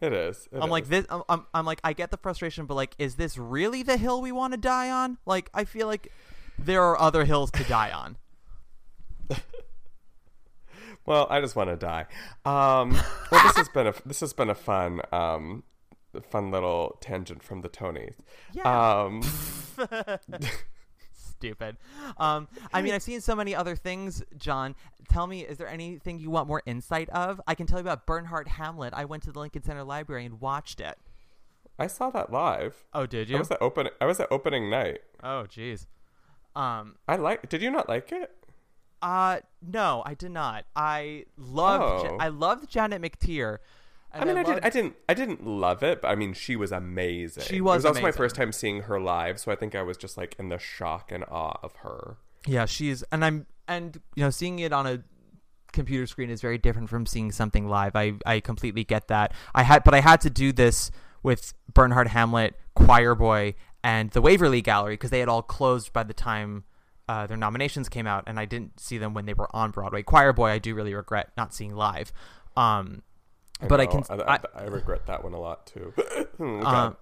it 0.00 0.12
is. 0.12 0.48
it 0.52 0.58
I'm 0.60 0.70
like 0.70 0.86
this. 0.86 1.06
I'm, 1.08 1.22
I'm, 1.28 1.46
I'm 1.54 1.66
like 1.66 1.80
I 1.82 1.92
get 1.92 2.10
the 2.10 2.16
frustration, 2.16 2.66
but 2.66 2.74
like, 2.74 2.94
is 2.98 3.16
this 3.16 3.38
really 3.38 3.82
the 3.82 3.96
hill 3.96 4.20
we 4.20 4.32
want 4.32 4.52
to 4.52 4.58
die 4.58 4.90
on? 4.90 5.18
Like, 5.26 5.50
I 5.54 5.64
feel 5.64 5.86
like 5.86 6.12
there 6.58 6.82
are 6.82 6.98
other 6.98 7.24
hills 7.24 7.50
to 7.52 7.64
die 7.64 7.90
on. 7.90 8.16
Well, 11.06 11.26
I 11.30 11.40
just 11.40 11.56
want 11.56 11.70
to 11.70 11.76
die. 11.76 12.06
Um, 12.44 12.92
well, 13.30 13.42
this 13.44 13.56
has 13.56 13.68
been 13.68 13.86
a 13.86 13.94
this 14.04 14.20
has 14.20 14.32
been 14.32 14.50
a 14.50 14.54
fun 14.54 15.00
um, 15.12 15.62
fun 16.20 16.50
little 16.50 16.98
tangent 17.00 17.42
from 17.42 17.62
the 17.62 17.68
Tonys. 17.68 18.14
Yeah. 18.52 19.02
Um, 19.02 19.22
Stupid. 21.12 21.76
Um, 22.16 22.48
I 22.72 22.80
mean, 22.80 22.94
I've 22.94 23.02
seen 23.02 23.20
so 23.20 23.34
many 23.36 23.54
other 23.54 23.76
things. 23.76 24.22
John, 24.38 24.74
tell 25.08 25.26
me, 25.26 25.42
is 25.42 25.58
there 25.58 25.68
anything 25.68 26.18
you 26.18 26.30
want 26.30 26.48
more 26.48 26.62
insight 26.64 27.10
of? 27.10 27.40
I 27.46 27.54
can 27.54 27.66
tell 27.66 27.78
you 27.78 27.82
about 27.82 28.06
Bernhardt 28.06 28.48
Hamlet. 28.48 28.94
I 28.94 29.04
went 29.04 29.22
to 29.24 29.32
the 29.32 29.38
Lincoln 29.38 29.62
Center 29.62 29.84
Library 29.84 30.24
and 30.24 30.40
watched 30.40 30.80
it. 30.80 30.96
I 31.78 31.88
saw 31.88 32.08
that 32.10 32.32
live. 32.32 32.84
Oh, 32.94 33.04
did 33.04 33.28
you? 33.28 33.36
I 33.36 33.38
was 33.38 33.50
at 33.50 33.60
open. 33.60 33.90
I 34.00 34.06
was 34.06 34.18
at 34.18 34.28
opening 34.30 34.70
night. 34.70 35.00
Oh, 35.22 35.44
jeez. 35.46 35.86
Um, 36.54 36.96
I 37.06 37.16
like. 37.16 37.50
Did 37.50 37.60
you 37.60 37.70
not 37.70 37.86
like 37.86 38.12
it? 38.12 38.32
Uh, 39.02 39.40
no, 39.62 40.02
I 40.06 40.14
did 40.14 40.30
not. 40.30 40.64
I 40.74 41.26
loved. 41.36 42.06
Oh. 42.06 42.16
I 42.18 42.28
loved 42.28 42.70
Janet 42.70 43.02
McTeer. 43.02 43.58
I 44.12 44.24
mean, 44.24 44.38
I, 44.38 44.42
loved- 44.42 44.54
did. 44.62 44.64
I 44.64 44.70
didn't. 44.70 44.96
I 45.08 45.14
didn't 45.14 45.46
love 45.46 45.82
it, 45.82 46.00
but 46.02 46.08
I 46.08 46.14
mean, 46.14 46.32
she 46.32 46.56
was 46.56 46.72
amazing. 46.72 47.44
She 47.44 47.56
It 47.56 47.60
was 47.60 47.78
was 47.78 47.84
also 47.86 48.00
my 48.00 48.12
first 48.12 48.34
time 48.34 48.52
seeing 48.52 48.82
her 48.82 48.98
live, 48.98 49.38
so 49.38 49.52
I 49.52 49.56
think 49.56 49.74
I 49.74 49.82
was 49.82 49.96
just 49.96 50.16
like 50.16 50.34
in 50.38 50.48
the 50.48 50.58
shock 50.58 51.12
and 51.12 51.24
awe 51.24 51.58
of 51.62 51.76
her. 51.76 52.16
Yeah, 52.46 52.64
she's 52.64 53.02
and 53.12 53.24
I'm 53.24 53.46
and 53.68 54.00
you 54.14 54.22
know 54.24 54.30
seeing 54.30 54.58
it 54.60 54.72
on 54.72 54.86
a 54.86 55.02
computer 55.72 56.06
screen 56.06 56.30
is 56.30 56.40
very 56.40 56.56
different 56.56 56.88
from 56.88 57.04
seeing 57.04 57.30
something 57.32 57.68
live. 57.68 57.94
I 57.94 58.14
I 58.24 58.40
completely 58.40 58.84
get 58.84 59.08
that. 59.08 59.32
I 59.54 59.62
had 59.64 59.84
but 59.84 59.94
I 59.94 60.00
had 60.00 60.20
to 60.22 60.30
do 60.30 60.52
this 60.52 60.90
with 61.22 61.52
Bernhardt 61.74 62.08
Hamlet, 62.08 62.54
Choir 62.74 63.14
Boy, 63.14 63.54
and 63.84 64.10
the 64.12 64.22
Waverly 64.22 64.62
Gallery 64.62 64.94
because 64.94 65.10
they 65.10 65.20
had 65.20 65.28
all 65.28 65.42
closed 65.42 65.92
by 65.92 66.04
the 66.04 66.14
time 66.14 66.64
uh, 67.08 67.26
their 67.26 67.36
nominations 67.36 67.88
came 67.88 68.06
out, 68.06 68.24
and 68.26 68.38
I 68.38 68.44
didn't 68.44 68.80
see 68.80 68.98
them 68.98 69.14
when 69.14 69.26
they 69.26 69.34
were 69.34 69.54
on 69.54 69.70
Broadway. 69.70 70.02
Choir 70.02 70.32
Boy, 70.32 70.50
I 70.50 70.58
do 70.58 70.74
really 70.74 70.94
regret 70.94 71.30
not 71.36 71.54
seeing 71.54 71.74
live. 71.74 72.12
Um, 72.56 73.02
but 73.68 73.80
I 73.80 73.86
can 73.86 74.02
I, 74.10 74.14
I, 74.14 74.38
I 74.54 74.64
regret 74.64 75.06
that 75.06 75.24
one 75.24 75.32
a 75.32 75.40
lot 75.40 75.66
too. 75.66 75.92
Oh, 76.38 76.60
um, 76.66 76.96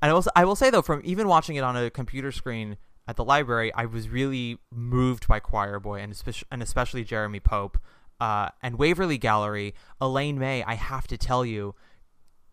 and 0.00 0.10
I 0.10 0.14
will, 0.14 0.24
I 0.34 0.44
will 0.46 0.56
say 0.56 0.70
though, 0.70 0.80
from 0.80 1.02
even 1.04 1.28
watching 1.28 1.56
it 1.56 1.60
on 1.62 1.76
a 1.76 1.90
computer 1.90 2.32
screen 2.32 2.78
at 3.06 3.16
the 3.16 3.24
library, 3.24 3.70
I 3.74 3.84
was 3.84 4.08
really 4.08 4.60
moved 4.72 5.28
by 5.28 5.40
Choir 5.40 5.78
Boy 5.78 6.00
and 6.00 6.10
especially, 6.10 6.48
and 6.50 6.62
especially 6.62 7.04
Jeremy 7.04 7.38
Pope 7.38 7.76
uh, 8.18 8.48
and 8.62 8.78
Waverly 8.78 9.18
Gallery. 9.18 9.74
Elaine 10.00 10.38
May, 10.38 10.62
I 10.62 10.72
have 10.74 11.06
to 11.08 11.18
tell 11.18 11.44
you, 11.44 11.74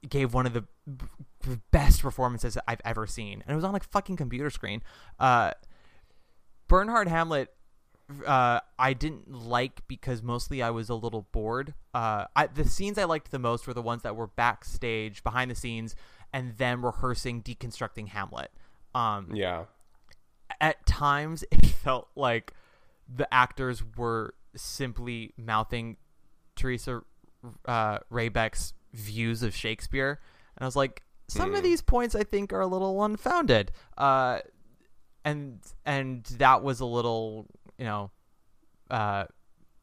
gave 0.10 0.34
one 0.34 0.46
of 0.46 0.52
the 0.52 0.66
best 1.72 2.02
performances 2.02 2.58
I've 2.68 2.82
ever 2.84 3.08
seen, 3.08 3.42
and 3.42 3.54
it 3.54 3.56
was 3.56 3.64
on 3.64 3.72
like 3.72 3.90
fucking 3.90 4.18
computer 4.18 4.50
screen. 4.50 4.84
Uh, 5.20 5.52
Bernhardt 6.68 7.08
Hamlet 7.08 7.50
uh, 8.26 8.60
I 8.78 8.94
didn't 8.94 9.32
like 9.32 9.88
because 9.88 10.22
mostly 10.22 10.62
I 10.62 10.70
was 10.70 10.90
a 10.90 10.96
little 10.96 11.28
bored. 11.32 11.74
Uh, 11.94 12.26
I, 12.36 12.48
the 12.48 12.66
scenes 12.66 12.98
I 12.98 13.06
liked 13.06 13.32
the 13.32 13.40
most 13.40 13.66
were 13.66 13.74
the 13.74 13.82
ones 13.82 14.04
that 14.04 14.16
were 14.16 14.28
backstage, 14.28 15.24
behind 15.24 15.50
the 15.50 15.56
scenes, 15.56 15.96
and 16.32 16.58
them 16.58 16.86
rehearsing, 16.86 17.42
deconstructing 17.42 18.10
Hamlet. 18.10 18.52
Um, 18.94 19.32
Yeah. 19.34 19.66
at 20.62 20.86
times, 20.86 21.44
it 21.52 21.66
felt 21.66 22.10
like 22.16 22.54
the 23.14 23.32
actors 23.34 23.84
were 23.98 24.36
simply 24.56 25.34
mouthing 25.38 25.98
Theresa 26.56 27.02
uh, 27.66 28.00
Rebeck's 28.12 28.74
views 28.94 29.44
of 29.44 29.56
Shakespeare, 29.56 30.20
and 30.58 30.64
I 30.64 30.66
was 30.66 30.76
like, 30.76 31.02
some 31.28 31.56
of 31.56 31.64
these 31.64 31.82
points 31.82 32.14
I 32.14 32.24
think 32.24 32.54
are 32.54 32.62
a 32.62 32.68
little 32.68 33.04
unfounded. 33.04 33.72
Uh, 33.98 34.42
and 35.26 35.60
and 35.86 36.24
that 36.38 36.64
was 36.64 36.80
a 36.80 36.86
little 36.86 37.48
you 37.78 37.84
know 37.84 38.12
uh 38.90 39.26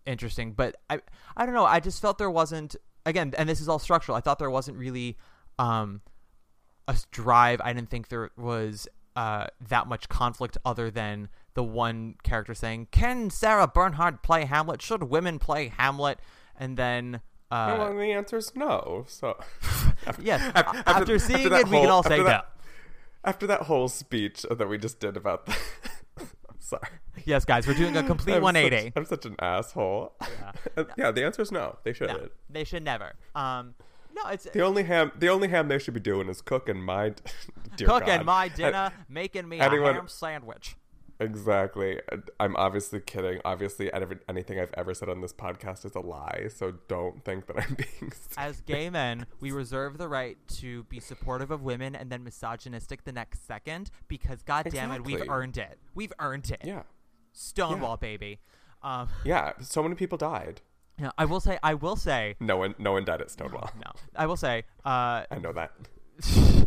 interesting 0.06 0.52
but 0.52 0.76
i 0.88 0.98
i 1.36 1.44
don't 1.44 1.54
know 1.54 1.66
i 1.66 1.80
just 1.80 2.00
felt 2.00 2.16
there 2.16 2.30
wasn't 2.30 2.76
again 3.04 3.34
and 3.36 3.48
this 3.48 3.60
is 3.60 3.68
all 3.68 3.78
structural 3.78 4.16
i 4.16 4.20
thought 4.20 4.38
there 4.38 4.50
wasn't 4.50 4.76
really 4.76 5.18
um 5.58 6.00
a 6.88 6.96
drive 7.10 7.60
i 7.62 7.72
didn't 7.72 7.90
think 7.90 8.08
there 8.08 8.30
was 8.36 8.88
uh 9.16 9.46
that 9.68 9.86
much 9.86 10.08
conflict 10.08 10.56
other 10.64 10.90
than 10.90 11.28
the 11.54 11.62
one 11.62 12.14
character 12.22 12.54
saying 12.54 12.88
can 12.90 13.28
sarah 13.28 13.66
bernhardt 13.68 14.22
play 14.22 14.44
hamlet? 14.44 14.80
Should 14.80 15.02
women 15.04 15.38
play 15.38 15.68
hamlet? 15.76 16.18
And 16.56 16.76
then 16.76 17.20
uh 17.50 17.76
well, 17.78 17.94
the 17.94 18.12
answer 18.12 18.38
is 18.38 18.56
no. 18.56 19.04
So, 19.08 19.38
after, 20.06 20.22
yes 20.22 20.40
after- 20.54 20.82
after, 20.86 21.18
seeing 21.18 21.50
that 21.50 21.60
it 21.62 21.68
we 21.68 21.80
can 21.80 21.90
all 21.90 22.02
say 22.02 22.12
after 22.14 22.22
no. 22.22 22.28
that, 22.28 22.52
After 23.24 23.46
that 23.46 23.62
whole 23.62 23.88
speech 23.88 24.44
that 24.50 24.68
we 24.68 24.78
just 24.78 24.98
did 25.00 25.16
about 25.16 25.46
the. 25.46 25.56
I'm 26.18 26.26
sorry. 26.58 26.88
yes 27.24 27.44
guys 27.44 27.66
we're 27.66 27.74
doing 27.74 27.96
a 27.96 28.02
complete 28.02 28.36
I'm 28.36 28.42
180 28.42 28.86
Such, 28.86 28.92
I'm 28.96 29.04
such 29.04 29.26
an 29.26 29.36
asshole. 29.40 30.12
Yeah. 30.76 30.84
yeah, 30.96 31.10
the 31.10 31.24
answer 31.24 31.42
is 31.42 31.52
no. 31.52 31.78
They 31.84 31.92
shouldn't. 31.92 32.20
no, 32.22 32.28
they 32.50 32.64
should 32.64 32.82
never 32.84 33.12
um 33.34 33.74
no 34.14 34.28
it's 34.30 34.44
The 34.44 34.60
only 34.62 34.82
ham, 34.84 35.12
the 35.18 35.28
only 35.28 35.48
ham 35.48 35.68
they 35.68 35.78
should 35.78 35.94
be 35.94 36.00
doing 36.00 36.28
is 36.28 36.40
cooking 36.42 36.80
my, 36.82 37.10
cooking 37.78 37.86
God. 37.86 38.24
my 38.24 38.44
And- 38.46 38.54
dinner, 38.54 38.92
making 39.08 39.48
me 39.48 39.60
anyone- 39.60 39.90
a 39.90 39.94
ham 39.94 40.08
sandwich. 40.08 40.76
Exactly. 41.22 42.00
I'm 42.40 42.56
obviously 42.56 43.00
kidding. 43.00 43.40
Obviously, 43.44 43.92
every- 43.92 44.18
anything 44.28 44.58
I've 44.60 44.72
ever 44.76 44.92
said 44.94 45.08
on 45.08 45.20
this 45.20 45.32
podcast 45.32 45.84
is 45.84 45.94
a 45.94 46.00
lie. 46.00 46.48
So 46.54 46.72
don't 46.88 47.24
think 47.24 47.46
that 47.46 47.56
I'm 47.58 47.74
being. 48.00 48.12
As 48.36 48.60
gay 48.62 48.90
men, 48.90 49.26
we 49.40 49.52
reserve 49.52 49.98
the 49.98 50.08
right 50.08 50.36
to 50.58 50.84
be 50.84 51.00
supportive 51.00 51.50
of 51.50 51.62
women 51.62 51.94
and 51.94 52.10
then 52.10 52.24
misogynistic 52.24 53.04
the 53.04 53.12
next 53.12 53.46
second 53.46 53.90
because, 54.08 54.42
god 54.42 54.66
damn 54.70 54.90
it, 54.92 55.04
we've 55.04 55.28
earned 55.28 55.56
it. 55.58 55.78
We've 55.94 56.12
earned 56.18 56.50
it. 56.50 56.62
Yeah. 56.64 56.82
Stonewall, 57.32 57.92
Yeah. 57.92 57.96
baby. 58.08 58.40
Um, 58.82 59.08
Yeah. 59.24 59.52
So 59.60 59.82
many 59.82 59.94
people 59.94 60.18
died. 60.18 60.60
yeah, 60.98 61.10
I 61.16 61.24
will 61.24 61.40
say, 61.40 61.58
I 61.62 61.74
will 61.74 61.96
say, 61.96 62.34
No 62.40 62.56
one. 62.56 62.74
No 62.78 62.92
one 62.92 63.04
died 63.04 63.20
at 63.20 63.30
Stonewall. 63.30 63.70
no, 63.76 63.92
I 64.16 64.26
will 64.26 64.36
say, 64.36 64.64
uh, 64.84 65.24
I 65.30 65.38
know 65.40 65.52
that. 65.52 65.72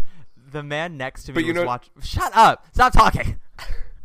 the 0.51 0.63
man 0.63 0.97
next 0.97 1.25
to 1.25 1.31
me 1.31 1.35
But 1.35 1.43
you 1.45 1.53
was 1.53 1.61
know- 1.61 1.67
watching. 1.67 1.93
Shut 2.01 2.31
up! 2.35 2.65
Stop 2.73 2.93
talking. 2.93 3.39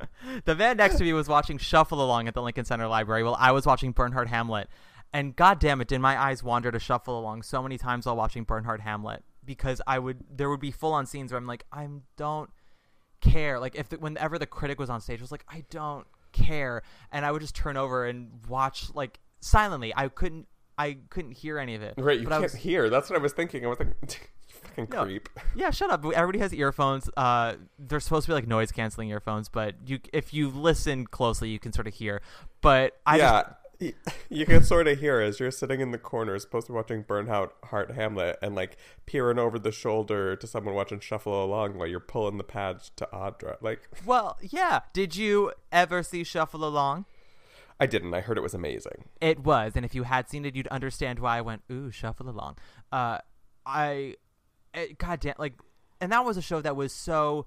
the 0.45 0.55
man 0.55 0.77
next 0.77 0.97
to 0.97 1.05
me 1.05 1.13
was 1.13 1.29
watching 1.29 1.59
Shuffle 1.59 2.05
Along 2.05 2.29
at 2.29 2.35
the 2.35 2.43
Lincoln 2.43 2.65
Center 2.65 2.87
Library 2.87 3.23
while 3.23 3.37
I 3.39 3.53
was 3.53 3.67
watching 3.67 3.93
Bernhardt 3.93 4.29
Hamlet. 4.29 4.69
And 5.13 5.35
god 5.35 5.59
damn 5.59 5.81
it, 5.81 5.89
did 5.89 6.01
my 6.01 6.21
eyes 6.21 6.43
wander 6.43 6.71
to 6.71 6.79
Shuffle 6.79 7.19
Along 7.19 7.43
so 7.43 7.63
many 7.63 7.79
times 7.79 8.07
while 8.07 8.17
watching 8.17 8.45
Bernhardt 8.45 8.81
Hamlet 8.81 9.25
because 9.45 9.83
I 9.87 9.99
would 9.99 10.25
there 10.31 10.49
would 10.49 10.61
be 10.61 10.71
full 10.71 10.93
on 10.93 11.07
scenes 11.07 11.33
where 11.33 11.39
I'm 11.39 11.47
like 11.47 11.65
I 11.73 11.89
don't 12.17 12.51
care. 13.21 13.59
Like 13.59 13.75
if 13.75 13.89
the, 13.89 13.99
whenever 13.99 14.39
the 14.39 14.47
critic 14.47 14.79
was 14.79 14.91
on 14.91 15.01
stage, 15.01 15.21
I 15.21 15.23
was 15.23 15.33
like 15.33 15.45
I 15.49 15.65
don't 15.71 16.07
care, 16.33 16.83
and 17.11 17.25
I 17.25 17.33
would 17.33 17.43
just 17.43 17.57
turn 17.57 17.77
over 17.77 18.07
and 18.07 18.31
watch 18.49 18.95
like 18.95 19.19
silently. 19.41 19.93
I 19.97 20.09
couldn't 20.09 20.47
I 20.81 20.99
couldn't 21.11 21.33
hear 21.33 21.59
any 21.59 21.75
of 21.75 21.83
it. 21.83 21.95
Right. 21.97 22.19
You 22.19 22.25
but 22.25 22.33
I 22.33 22.41
can't 22.41 22.53
was, 22.53 22.55
hear. 22.55 22.89
That's 22.89 23.11
what 23.11 23.19
I 23.19 23.23
was 23.23 23.33
thinking. 23.33 23.65
I 23.65 23.69
was 23.69 23.79
like, 23.79 23.95
fucking 24.49 24.89
No. 24.91 25.05
creep. 25.05 25.29
Yeah, 25.55 25.71
shut 25.71 25.91
up. 25.91 26.05
Everybody 26.05 26.39
has 26.39 26.55
earphones. 26.55 27.11
Uh, 27.17 27.55
they're 27.79 28.01
supposed 28.01 28.27
to 28.27 28.31
be 28.31 28.35
like 28.35 28.47
noise 28.49 28.73
canceling 28.73 29.11
earphones, 29.11 29.49
but 29.49 29.75
you 29.87 30.01
if 30.13 30.33
you 30.33 30.49
listen 30.49 31.07
closely, 31.07 31.49
you 31.51 31.59
can 31.59 31.73
sort 31.73 31.87
of 31.87 31.95
hear. 31.95 32.23
But 32.61 32.97
I 33.07 33.19
yeah. 33.19 33.43
just, 33.43 33.55
You 34.29 34.47
can 34.47 34.63
sort 34.63 34.87
of 34.89 35.01
hear 35.01 35.21
as 35.21 35.41
you're 35.41 35.51
sitting 35.51 35.81
in 35.81 35.91
the 35.91 35.99
corner, 35.99 36.39
supposed 36.39 36.67
to 36.67 36.73
be 36.73 36.77
watching 36.77 37.03
Burnout 37.03 37.51
Heart 37.65 37.93
Hamlet, 37.93 38.39
and 38.43 38.55
like 38.55 38.77
peering 39.07 39.39
over 39.39 39.59
the 39.59 39.73
shoulder 39.73 40.37
to 40.37 40.47
someone 40.47 40.75
watching 40.75 41.01
Shuffle 41.01 41.45
Along 41.45 41.79
while 41.79 41.87
you're 41.87 41.99
pulling 42.01 42.37
the 42.39 42.45
pads 42.45 42.91
to 42.97 43.09
Audra. 43.13 43.57
Like, 43.61 43.89
well, 44.05 44.39
yeah. 44.43 44.81
Did 44.93 45.17
you 45.17 45.53
ever 45.73 46.03
see 46.03 46.25
Shuffle 46.25 46.65
Along? 46.65 47.07
I 47.81 47.87
didn't. 47.87 48.13
I 48.13 48.21
heard 48.21 48.37
it 48.37 48.43
was 48.43 48.55
amazing. 48.55 49.07
It 49.21 49.41
was, 49.41 49.73
and 49.75 49.85
if 49.85 49.95
you 49.95 50.03
had 50.03 50.29
seen 50.29 50.45
it, 50.45 50.55
you'd 50.55 50.69
understand 50.69 51.19
why 51.19 51.39
I 51.39 51.41
went 51.41 51.63
ooh 51.71 51.91
Shuffle 51.91 52.29
Along. 52.29 52.57
Uh, 52.93 53.19
I, 53.65 54.17
it, 54.75 54.99
God 54.99 55.21
damn, 55.21 55.35
like, 55.39 55.55
and 56.01 56.13
that 56.13 56.25
was 56.25 56.37
a 56.37 56.43
show 56.43 56.61
that 56.61 56.77
was 56.77 56.93
so 56.93 57.47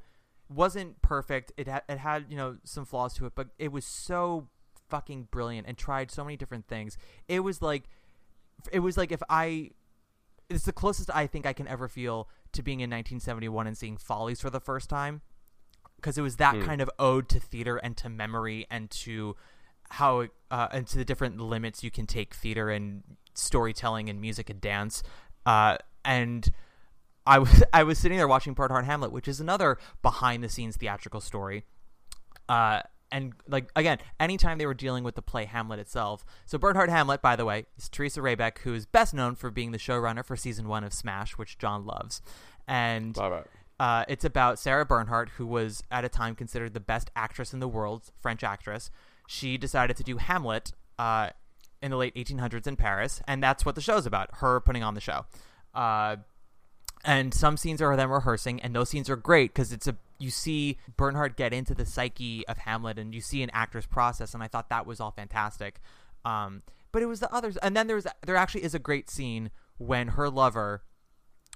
wasn't 0.50 1.02
perfect. 1.04 1.52
It 1.56 1.68
had 1.68 1.84
it 1.88 2.00
had 2.00 2.26
you 2.30 2.36
know 2.36 2.58
some 2.64 2.84
flaws 2.84 3.14
to 3.16 3.28
it, 3.28 3.34
but 3.36 3.50
it 3.60 3.72
was 3.72 3.86
so 3.86 4.48
fucking 4.90 5.28
brilliant 5.32 5.68
and 5.68 5.78
tried 5.78 6.12
so 6.12 6.24
many 6.24 6.38
different 6.38 6.68
things. 6.68 6.98
It 7.28 7.40
was 7.40 7.62
like, 7.62 7.84
it 8.72 8.80
was 8.80 8.98
like 8.98 9.12
if 9.12 9.24
I, 9.30 9.72
it's 10.50 10.66
the 10.66 10.74
closest 10.74 11.10
I 11.14 11.26
think 11.26 11.46
I 11.46 11.54
can 11.54 11.68
ever 11.68 11.88
feel 11.88 12.30
to 12.52 12.62
being 12.62 12.80
in 12.80 12.90
1971 12.90 13.66
and 13.66 13.78
seeing 13.78 13.98
Follies 13.98 14.42
for 14.42 14.50
the 14.50 14.60
first 14.60 14.90
time, 14.90 15.22
because 15.96 16.18
it 16.18 16.22
was 16.22 16.36
that 16.36 16.60
kind 16.62 16.82
of 16.82 16.92
ode 17.00 17.30
to 17.30 17.40
theater 17.40 17.78
and 17.78 17.98
to 17.98 18.10
memory 18.10 18.68
and 18.70 18.92
to 18.92 19.36
how 19.90 20.22
it- 20.22 20.32
uh, 20.52 20.68
and 20.72 20.88
to 20.88 20.98
the 20.98 21.06
different 21.06 21.40
limits 21.40 21.84
you 21.84 21.92
can 21.92 22.06
take 22.06 22.34
theater 22.36 22.70
and 22.70 23.04
storytelling 23.34 24.10
and 24.10 24.22
music 24.22 24.50
and 24.50 24.62
dance. 24.62 25.02
Uh, 25.46 25.78
and 26.06 26.52
I 27.26 27.40
was 27.40 27.64
I 27.74 27.84
was 27.84 27.98
sitting 27.98 28.18
there 28.18 28.28
watching 28.28 28.54
Bernhardt 28.54 28.86
Hamlet, 28.86 29.12
which 29.12 29.28
is 29.28 29.40
another 29.40 29.78
behind 30.02 30.44
the 30.44 30.50
scenes 30.50 30.78
theatrical 30.78 31.22
story. 31.22 31.64
Uh, 32.50 32.82
and 33.12 33.34
like 33.48 33.70
again, 33.76 34.00
anytime 34.20 34.58
they 34.58 34.66
were 34.66 34.74
dealing 34.74 35.04
with 35.04 35.16
the 35.16 35.22
play 35.22 35.46
Hamlet 35.46 35.80
itself. 35.80 36.26
So 36.46 36.58
Bernhardt 36.58 36.90
Hamlet, 36.90 37.22
by 37.22 37.36
the 37.36 37.46
way, 37.46 37.66
is 37.78 37.88
Theresa 37.90 38.22
Rebeck, 38.22 38.60
who 38.60 38.74
is 38.74 38.86
best 38.86 39.14
known 39.14 39.36
for 39.36 39.52
being 39.52 39.72
the 39.72 39.78
showrunner 39.78 40.26
for 40.26 40.36
season 40.36 40.68
one 40.68 40.84
of 40.84 40.94
Smash, 40.94 41.34
which 41.38 41.58
John 41.58 41.86
loves. 41.86 42.22
And 42.68 43.18
uh, 43.80 44.06
it's 44.08 44.26
about 44.26 44.58
Sarah 44.60 44.86
Bernhardt, 44.86 45.30
who 45.38 45.46
was 45.46 45.84
at 45.92 46.04
a 46.04 46.10
time 46.10 46.34
considered 46.36 46.74
the 46.74 46.80
best 46.80 47.12
actress 47.16 47.54
in 47.54 47.60
the 47.60 47.68
world, 47.68 48.12
French 48.20 48.44
actress. 48.44 48.90
She 49.34 49.58
decided 49.58 49.98
to 49.98 50.04
do 50.04 50.18
Hamlet 50.18 50.74
uh, 51.00 51.30
in 51.82 51.90
the 51.90 51.98
late 51.98 52.14
1800s 52.14 52.68
in 52.68 52.76
Paris, 52.76 53.20
and 53.28 53.42
that's 53.42 53.66
what 53.66 53.74
the 53.74 53.82
show's 53.82 54.06
about. 54.06 54.30
Her 54.36 54.60
putting 54.60 54.84
on 54.84 54.94
the 54.94 55.02
show. 55.02 55.26
Uh, 55.74 56.18
and 57.04 57.34
some 57.34 57.58
scenes 57.58 57.82
are 57.82 57.96
them 57.96 58.12
rehearsing, 58.12 58.62
and 58.62 58.76
those 58.76 58.90
scenes 58.90 59.10
are 59.10 59.16
great 59.16 59.52
because 59.52 59.74
it's 59.74 59.88
a 59.88 59.98
you 60.20 60.30
see 60.30 60.78
Bernhardt 60.98 61.36
get 61.36 61.52
into 61.52 61.74
the 61.74 61.84
psyche 61.84 62.48
of 62.48 62.60
Hamlet, 62.60 63.00
and 63.00 63.16
you 63.16 63.22
see 63.22 63.42
an 63.42 63.50
actor's 63.54 63.88
process, 63.88 64.36
and 64.36 64.44
I 64.44 64.48
thought 64.48 64.70
that 64.70 64.86
was 64.86 65.00
all 65.00 65.10
fantastic. 65.10 65.82
Um, 66.24 66.62
but 66.92 67.02
it 67.02 67.08
was 67.08 67.20
the 67.20 67.34
others, 67.34 67.58
and 67.58 67.76
then 67.76 67.88
there's 67.88 68.06
there 68.28 68.36
actually 68.36 68.64
is 68.64 68.76
a 68.76 68.80
great 68.80 69.10
scene 69.10 69.50
when 69.80 70.10
her 70.10 70.30
lover 70.30 70.84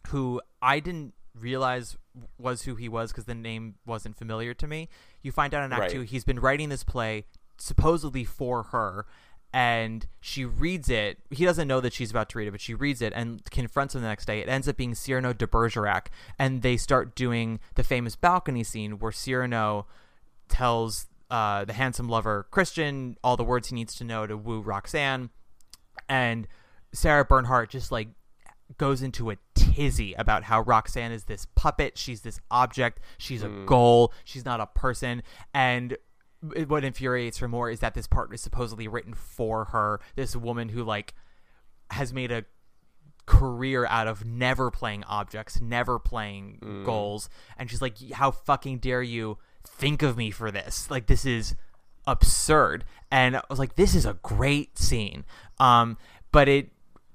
who 0.07 0.41
I 0.63 0.79
didn't 0.79 1.13
realize 1.35 1.95
was 2.39 2.63
who 2.63 2.73
he 2.73 2.89
was 2.89 3.11
because 3.11 3.25
the 3.25 3.35
name 3.35 3.75
wasn't 3.85 4.17
familiar 4.17 4.55
to 4.55 4.65
me. 4.65 4.89
You 5.21 5.31
find 5.31 5.53
out 5.53 5.63
in 5.63 5.71
Act 5.71 5.81
Right. 5.81 5.91
Two 5.91 6.01
he's 6.01 6.23
been 6.23 6.39
writing 6.39 6.69
this 6.69 6.83
play 6.83 7.25
supposedly 7.57 8.23
for 8.23 8.63
her, 8.63 9.05
and 9.53 10.07
she 10.19 10.45
reads 10.45 10.89
it. 10.89 11.19
He 11.31 11.45
doesn't 11.45 11.67
know 11.67 11.79
that 11.81 11.93
she's 11.93 12.11
about 12.11 12.29
to 12.29 12.37
read 12.37 12.47
it, 12.47 12.51
but 12.51 12.61
she 12.61 12.73
reads 12.73 13.01
it 13.01 13.13
and 13.15 13.43
confronts 13.49 13.95
him 13.95 14.01
the 14.01 14.07
next 14.07 14.25
day. 14.25 14.39
It 14.39 14.49
ends 14.49 14.67
up 14.67 14.77
being 14.77 14.93
Cyrano 14.93 15.33
de 15.33 15.47
Bergerac, 15.47 16.11
and 16.37 16.61
they 16.61 16.77
start 16.77 17.15
doing 17.15 17.59
the 17.75 17.83
famous 17.83 18.15
balcony 18.15 18.63
scene 18.63 18.99
where 18.99 19.11
Cyrano 19.11 19.87
tells 20.49 21.07
uh, 21.29 21.65
the 21.65 21.73
handsome 21.73 22.07
lover 22.07 22.47
Christian 22.51 23.17
all 23.23 23.35
the 23.35 23.43
words 23.43 23.69
he 23.69 23.75
needs 23.75 23.95
to 23.95 24.03
know 24.03 24.27
to 24.27 24.37
woo 24.37 24.61
Roxanne, 24.61 25.29
and 26.07 26.47
Sarah 26.93 27.25
Bernhardt 27.25 27.69
just 27.69 27.91
like 27.91 28.09
goes 28.77 29.01
into 29.01 29.29
a 29.29 29.37
tizzy 29.55 30.13
about 30.13 30.43
how 30.43 30.61
Roxanne 30.61 31.11
is 31.11 31.25
this 31.25 31.47
puppet, 31.55 31.97
she's 31.97 32.21
this 32.21 32.39
object, 32.51 32.99
she's 33.17 33.43
a 33.43 33.49
goal, 33.65 34.13
she's 34.25 34.45
not 34.45 34.59
a 34.59 34.67
person, 34.67 35.23
and 35.53 35.97
what 36.41 36.83
infuriates 36.83 37.39
her 37.39 37.47
more 37.47 37.69
is 37.69 37.79
that 37.79 37.93
this 37.93 38.07
part 38.07 38.33
is 38.33 38.41
supposedly 38.41 38.87
written 38.87 39.13
for 39.13 39.65
her, 39.65 39.99
this 40.15 40.35
woman 40.35 40.69
who 40.69 40.83
like 40.83 41.13
has 41.91 42.13
made 42.13 42.31
a 42.31 42.45
career 43.25 43.85
out 43.87 44.07
of 44.07 44.25
never 44.25 44.71
playing 44.71 45.03
objects, 45.05 45.59
never 45.59 45.99
playing 45.99 46.83
goals, 46.85 47.29
and 47.57 47.69
she's 47.69 47.81
like, 47.81 47.95
"How 48.13 48.31
fucking 48.31 48.79
dare 48.79 49.01
you 49.01 49.37
think 49.67 50.01
of 50.01 50.17
me 50.17 50.31
for 50.31 50.49
this. 50.51 50.89
Like 50.89 51.07
this 51.07 51.25
is 51.25 51.55
absurd. 52.05 52.85
And 53.11 53.35
I 53.37 53.41
was 53.49 53.59
like, 53.59 53.75
this 53.75 53.93
is 53.95 54.05
a 54.05 54.13
great 54.23 54.77
scene. 54.77 55.25
Um, 55.59 55.97
but 56.31 56.47
it 56.47 56.71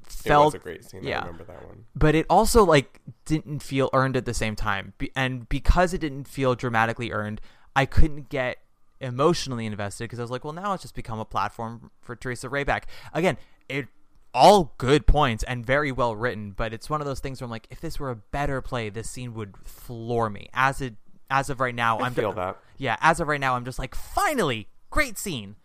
It 0.06 0.10
felt 0.12 0.46
was 0.52 0.54
a 0.54 0.58
great 0.58 0.84
scene. 0.84 1.02
Yeah, 1.02 1.18
I 1.20 1.26
remember 1.26 1.44
that 1.44 1.66
one. 1.66 1.86
but 1.94 2.14
it 2.14 2.26
also 2.28 2.64
like 2.64 3.00
didn't 3.24 3.60
feel 3.60 3.88
earned 3.92 4.16
at 4.16 4.24
the 4.26 4.34
same 4.34 4.54
time 4.56 4.92
and 5.16 5.48
because 5.48 5.94
it 5.94 5.98
didn't 5.98 6.28
feel 6.28 6.54
dramatically 6.54 7.10
earned 7.12 7.40
i 7.74 7.86
couldn't 7.86 8.28
get 8.28 8.58
emotionally 9.02 9.66
invested 9.66 10.04
because 10.04 10.18
i 10.18 10.22
was 10.22 10.30
like 10.30 10.44
well 10.44 10.52
now 10.52 10.72
it's 10.72 10.82
just 10.82 10.94
become 10.94 11.18
a 11.18 11.24
platform 11.24 11.90
for 12.00 12.16
theresa 12.16 12.48
rebeck 12.48 12.84
again 13.12 13.36
it 13.68 13.86
all 14.34 14.74
good 14.78 15.06
points 15.06 15.42
and 15.44 15.66
very 15.66 15.92
well 15.92 16.16
written 16.16 16.52
but 16.52 16.72
it's 16.72 16.88
one 16.88 17.00
of 17.00 17.06
those 17.06 17.20
things 17.20 17.40
where 17.40 17.46
i'm 17.46 17.50
like 17.50 17.66
if 17.70 17.80
this 17.80 17.98
were 17.98 18.10
a 18.10 18.16
better 18.16 18.62
play 18.62 18.88
this 18.88 19.10
scene 19.10 19.34
would 19.34 19.56
floor 19.58 20.30
me 20.30 20.48
as 20.54 20.80
it 20.80 20.94
as 21.30 21.50
of 21.50 21.60
right 21.60 21.74
now 21.74 21.98
I 21.98 22.06
am 22.06 22.14
feel 22.14 22.32
that. 22.32 22.56
yeah 22.78 22.96
as 23.00 23.20
of 23.20 23.28
right 23.28 23.40
now 23.40 23.56
i'm 23.56 23.64
just 23.64 23.78
like 23.78 23.94
finally 23.94 24.68
great 24.90 25.18
scene 25.18 25.56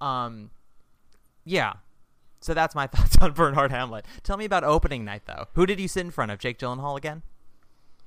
um 0.00 0.50
yeah 1.44 1.74
so 2.40 2.54
that's 2.54 2.74
my 2.74 2.86
thoughts 2.86 3.16
on 3.20 3.32
Bernhardt 3.32 3.72
Hamlet. 3.72 4.06
Tell 4.22 4.36
me 4.36 4.44
about 4.44 4.62
opening 4.62 5.04
night, 5.04 5.22
though. 5.26 5.46
Who 5.54 5.66
did 5.66 5.80
you 5.80 5.88
sit 5.88 6.02
in 6.02 6.12
front 6.12 6.30
of? 6.30 6.38
Jake 6.38 6.58
Gyllenhaal 6.58 6.96
again? 6.96 7.22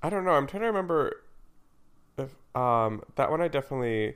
I 0.01 0.09
don't 0.09 0.23
know. 0.23 0.31
I'm 0.31 0.47
trying 0.47 0.61
to 0.61 0.67
remember 0.67 1.23
if 2.17 2.33
um 2.55 3.03
that 3.15 3.29
one 3.29 3.41
I 3.41 3.47
definitely 3.49 4.15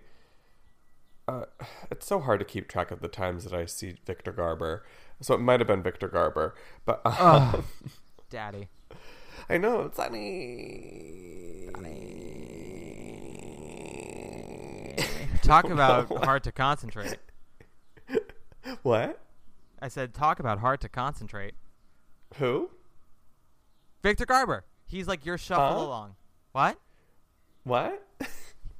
uh, 1.27 1.45
it's 1.91 2.05
so 2.05 2.19
hard 2.19 2.39
to 2.39 2.45
keep 2.45 2.67
track 2.67 2.91
of 2.91 3.01
the 3.01 3.07
times 3.07 3.43
that 3.43 3.53
I 3.53 3.65
see 3.65 3.95
Victor 4.05 4.31
Garber. 4.31 4.85
So 5.21 5.33
it 5.35 5.39
might 5.39 5.59
have 5.59 5.67
been 5.67 5.83
Victor 5.83 6.07
Garber, 6.07 6.55
but 6.85 7.01
um, 7.05 7.63
Daddy. 8.29 8.69
I 9.49 9.57
know 9.57 9.89
Sonny. 9.93 11.69
Talk 15.41 15.65
about 15.69 16.07
hard 16.25 16.43
to 16.43 16.51
concentrate. 16.51 17.17
What? 18.81 19.19
I 19.81 19.89
said, 19.89 20.13
talk 20.13 20.39
about 20.39 20.59
hard 20.59 20.79
to 20.81 20.89
concentrate. 20.89 21.53
Who? 22.37 22.69
Victor 24.01 24.25
Garber. 24.25 24.63
He's 24.85 25.05
like 25.07 25.25
your 25.25 25.37
shuffle 25.37 25.79
Huh? 25.79 25.85
along. 25.85 26.15
What? 26.53 26.79
What? 27.65 28.05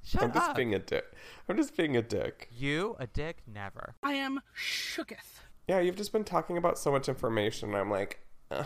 Shut 0.05 0.23
I'm 0.23 0.33
just 0.33 0.55
being 0.55 0.73
a 0.73 0.79
dick. 0.79 1.05
I'm 1.47 1.55
just 1.55 1.75
being 1.77 1.95
a 1.95 2.01
dick. 2.01 2.49
You, 2.51 2.95
a 2.99 3.07
dick, 3.07 3.37
never. 3.47 3.95
I 4.03 4.13
am 4.13 4.41
shooketh. 4.55 5.39
Yeah, 5.67 5.79
you've 5.79 5.95
just 5.95 6.11
been 6.11 6.25
talking 6.25 6.57
about 6.57 6.77
so 6.77 6.91
much 6.91 7.07
information. 7.07 7.73
I'm 7.73 7.89
like, 7.89 8.19
Ugh, 8.51 8.65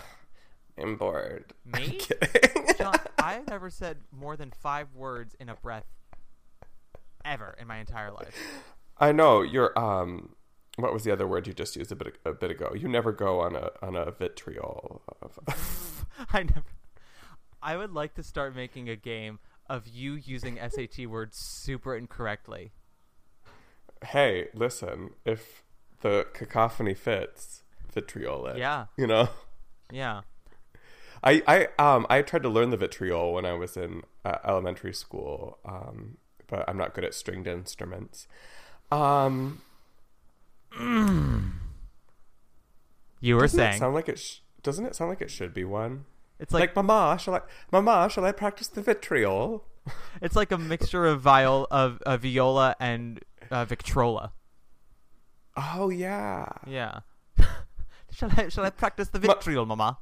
I'm 0.78 0.96
bored. 0.98 1.54
I'm 1.74 1.82
Me? 1.82 1.98
kidding. 1.98 2.66
John, 2.78 2.96
I've 3.20 3.48
never 3.48 3.70
said 3.70 3.98
more 4.12 4.36
than 4.36 4.52
five 4.52 4.88
words 4.96 5.36
in 5.40 5.50
a 5.50 5.56
breath 5.56 5.86
ever 7.24 7.56
in 7.60 7.68
my 7.68 7.78
entire 7.78 8.12
life. 8.12 8.36
I 8.98 9.12
know 9.12 9.42
you're. 9.42 9.78
Um, 9.78 10.36
what 10.78 10.94
was 10.94 11.04
the 11.04 11.12
other 11.12 11.28
word 11.28 11.48
you 11.48 11.54
just 11.54 11.76
used 11.76 11.92
a 11.92 11.96
bit 11.96 12.18
a 12.26 12.34
bit 12.34 12.52
ago? 12.52 12.74
You 12.76 12.88
never 12.88 13.12
go 13.12 13.42
on 13.42 13.56
a 13.56 13.70
on 13.82 13.96
a 13.96 14.12
vitriol. 14.12 15.02
Of, 15.22 15.40
I 16.34 16.44
never. 16.44 16.64
I 17.62 17.78
would 17.78 17.94
like 17.94 18.14
to 18.16 18.24
start 18.24 18.56
making 18.56 18.90
a 18.90 18.96
game 18.96 19.40
of 19.70 19.88
you 19.88 20.14
using 20.14 20.58
SAT 20.58 21.08
words 21.08 21.38
super 21.38 21.96
incorrectly. 21.96 22.72
hey, 24.04 24.48
listen, 24.54 25.12
if 25.26 25.64
the 26.02 26.28
cacophony 26.34 26.94
fits, 26.94 27.64
vitriol 27.94 28.46
it. 28.48 28.58
Yeah. 28.58 28.86
You 28.98 29.08
know. 29.08 29.30
Yeah. 29.92 30.22
I, 31.24 31.42
I 31.48 31.68
um 31.80 32.06
I 32.10 32.22
tried 32.22 32.44
to 32.44 32.50
learn 32.50 32.70
the 32.70 32.78
vitriol 32.78 33.34
when 33.34 33.46
I 33.46 33.54
was 33.54 33.76
in 33.76 34.04
uh, 34.24 34.38
elementary 34.46 34.94
school, 34.94 35.58
um, 35.66 36.18
but 36.48 36.64
I'm 36.70 36.78
not 36.78 36.94
good 36.94 37.04
at 37.04 37.14
stringed 37.16 37.48
instruments. 37.48 38.28
Um, 38.92 39.62
You 43.20 43.36
were 43.36 43.48
saying 43.48 43.80
sound 43.80 43.96
like 43.96 44.10
it? 44.10 44.20
Sh- 44.20 44.42
doesn't 44.62 44.86
it 44.86 44.96
sound 44.96 45.10
like 45.10 45.22
it 45.22 45.32
should 45.32 45.54
be 45.54 45.64
one? 45.64 46.06
It's 46.40 46.54
Like, 46.54 46.76
like, 46.76 46.76
Mama, 46.76 47.18
shall 47.20 47.36
I? 47.36 47.42
Mama, 47.72 48.10
shall 48.10 48.26
I 48.26 48.32
practice 48.32 48.68
the 48.68 48.82
vitriol? 48.82 49.66
it's 50.22 50.36
like 50.36 50.52
a 50.52 50.58
mixture 50.58 51.06
of 51.06 51.22
viol 51.22 51.68
of, 51.72 52.02
of 52.06 52.22
viola 52.22 52.76
and 52.80 53.20
uh, 53.50 53.66
Victrola. 53.66 54.34
Oh 55.56 55.90
yeah. 55.90 56.48
Yeah. 56.66 57.00
shall 58.12 58.32
I 58.38 58.50
shall 58.50 58.66
I 58.66 58.70
practice 58.70 59.10
the 59.10 59.20
vitriol, 59.20 59.66
Mama? 59.66 59.98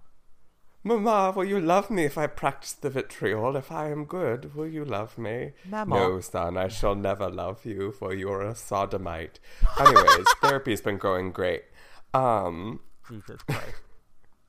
Mama, 0.87 1.33
will 1.35 1.45
you 1.45 1.59
love 1.59 1.89
me 1.89 2.03
if 2.05 2.15
I 2.15 2.27
practice 2.27 2.73
the 2.73 2.91
vitriol? 2.91 3.55
If 3.55 3.71
I 3.71 3.89
am 3.89 4.05
good, 4.05 4.53
will 4.53 4.67
you 4.67 4.85
love 4.85 5.17
me? 5.17 5.53
Mama. 5.67 5.95
No, 5.95 6.19
son, 6.19 6.57
I 6.57 6.67
shall 6.67 6.93
never 6.93 7.27
love 7.27 7.65
you, 7.65 7.91
for 7.91 8.13
you're 8.13 8.41
a 8.41 8.53
sodomite. 8.53 9.39
Anyways, 9.79 10.27
therapy's 10.41 10.81
been 10.81 10.99
going 10.99 11.31
great. 11.31 11.63
Um, 12.13 12.81
Jesus 13.09 13.41
Christ. 13.41 13.81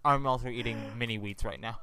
I'm 0.06 0.26
also 0.26 0.48
eating 0.48 0.78
mini 0.98 1.18
wheats 1.18 1.44
right 1.44 1.60
now. 1.60 1.80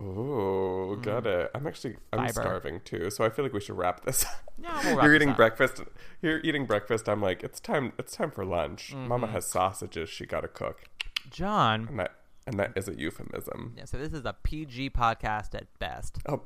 ooh, 0.00 0.98
got 1.02 1.26
it. 1.26 1.50
I'm 1.54 1.66
actually, 1.66 1.96
I'm. 2.12 2.20
Fiber. 2.20 2.32
starving 2.32 2.80
too, 2.84 3.10
so 3.10 3.24
I 3.24 3.30
feel 3.30 3.44
like 3.44 3.52
we 3.52 3.60
should 3.60 3.76
wrap 3.76 4.04
this. 4.04 4.24
up. 4.24 4.30
Yeah, 4.62 4.80
we'll 4.84 4.96
wrap 4.96 5.04
you're 5.04 5.14
eating 5.14 5.32
breakfast. 5.34 5.82
You're 6.22 6.40
eating 6.40 6.66
breakfast. 6.66 7.08
I'm 7.08 7.20
like, 7.20 7.42
it's 7.42 7.60
time. 7.60 7.92
It's 7.98 8.16
time 8.16 8.30
for 8.30 8.44
lunch. 8.44 8.90
Mm-hmm. 8.90 9.08
Mama 9.08 9.26
has 9.28 9.46
sausages 9.46 10.08
she 10.08 10.26
got 10.26 10.40
to 10.40 10.48
cook, 10.48 10.84
John. 11.30 11.86
and 11.88 11.98
that 12.00 12.12
and 12.46 12.58
that 12.58 12.72
is 12.76 12.88
a 12.88 12.98
euphemism. 12.98 13.74
Yeah, 13.76 13.84
so 13.84 13.98
this 13.98 14.12
is 14.12 14.24
a 14.24 14.34
PG 14.42 14.90
podcast 14.90 15.54
at 15.54 15.66
best. 15.78 16.18
Oh, 16.28 16.42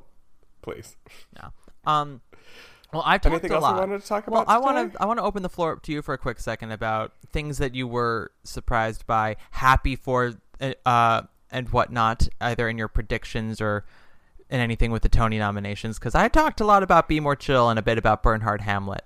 please. 0.61 0.97
No. 1.41 1.49
Um. 1.85 2.21
Well, 2.91 3.01
I've 3.05 3.21
talked 3.21 3.33
Anything 3.33 3.51
a 3.51 3.55
else 3.55 3.63
lot. 3.63 3.79
wanted 3.79 4.01
to 4.01 4.07
talk 4.07 4.27
well, 4.27 4.43
about 4.43 4.53
I 4.53 4.59
want 4.59 4.93
to. 4.93 5.01
I 5.01 5.05
want 5.05 5.17
to 5.17 5.23
open 5.23 5.41
the 5.41 5.49
floor 5.49 5.73
up 5.73 5.81
to 5.83 5.91
you 5.91 6.01
for 6.03 6.13
a 6.13 6.17
quick 6.17 6.39
second 6.39 6.71
about 6.71 7.13
things 7.31 7.57
that 7.57 7.73
you 7.73 7.87
were 7.87 8.31
surprised 8.43 9.07
by, 9.07 9.37
happy 9.49 9.95
for, 9.95 10.33
uh, 10.85 11.21
and 11.51 11.69
whatnot, 11.69 12.27
either 12.41 12.67
in 12.69 12.77
your 12.77 12.87
predictions 12.87 13.59
or 13.61 13.85
in 14.49 14.59
anything 14.59 14.91
with 14.91 15.01
the 15.01 15.09
Tony 15.09 15.37
nominations. 15.39 15.99
Because 15.99 16.15
I 16.15 16.27
talked 16.27 16.61
a 16.61 16.65
lot 16.65 16.83
about 16.83 17.07
Be 17.07 17.19
More 17.19 17.35
Chill 17.35 17.69
and 17.69 17.77
a 17.79 17.81
bit 17.81 17.97
about 17.97 18.23
Bernhardt 18.23 18.61
Hamlet. 18.61 19.03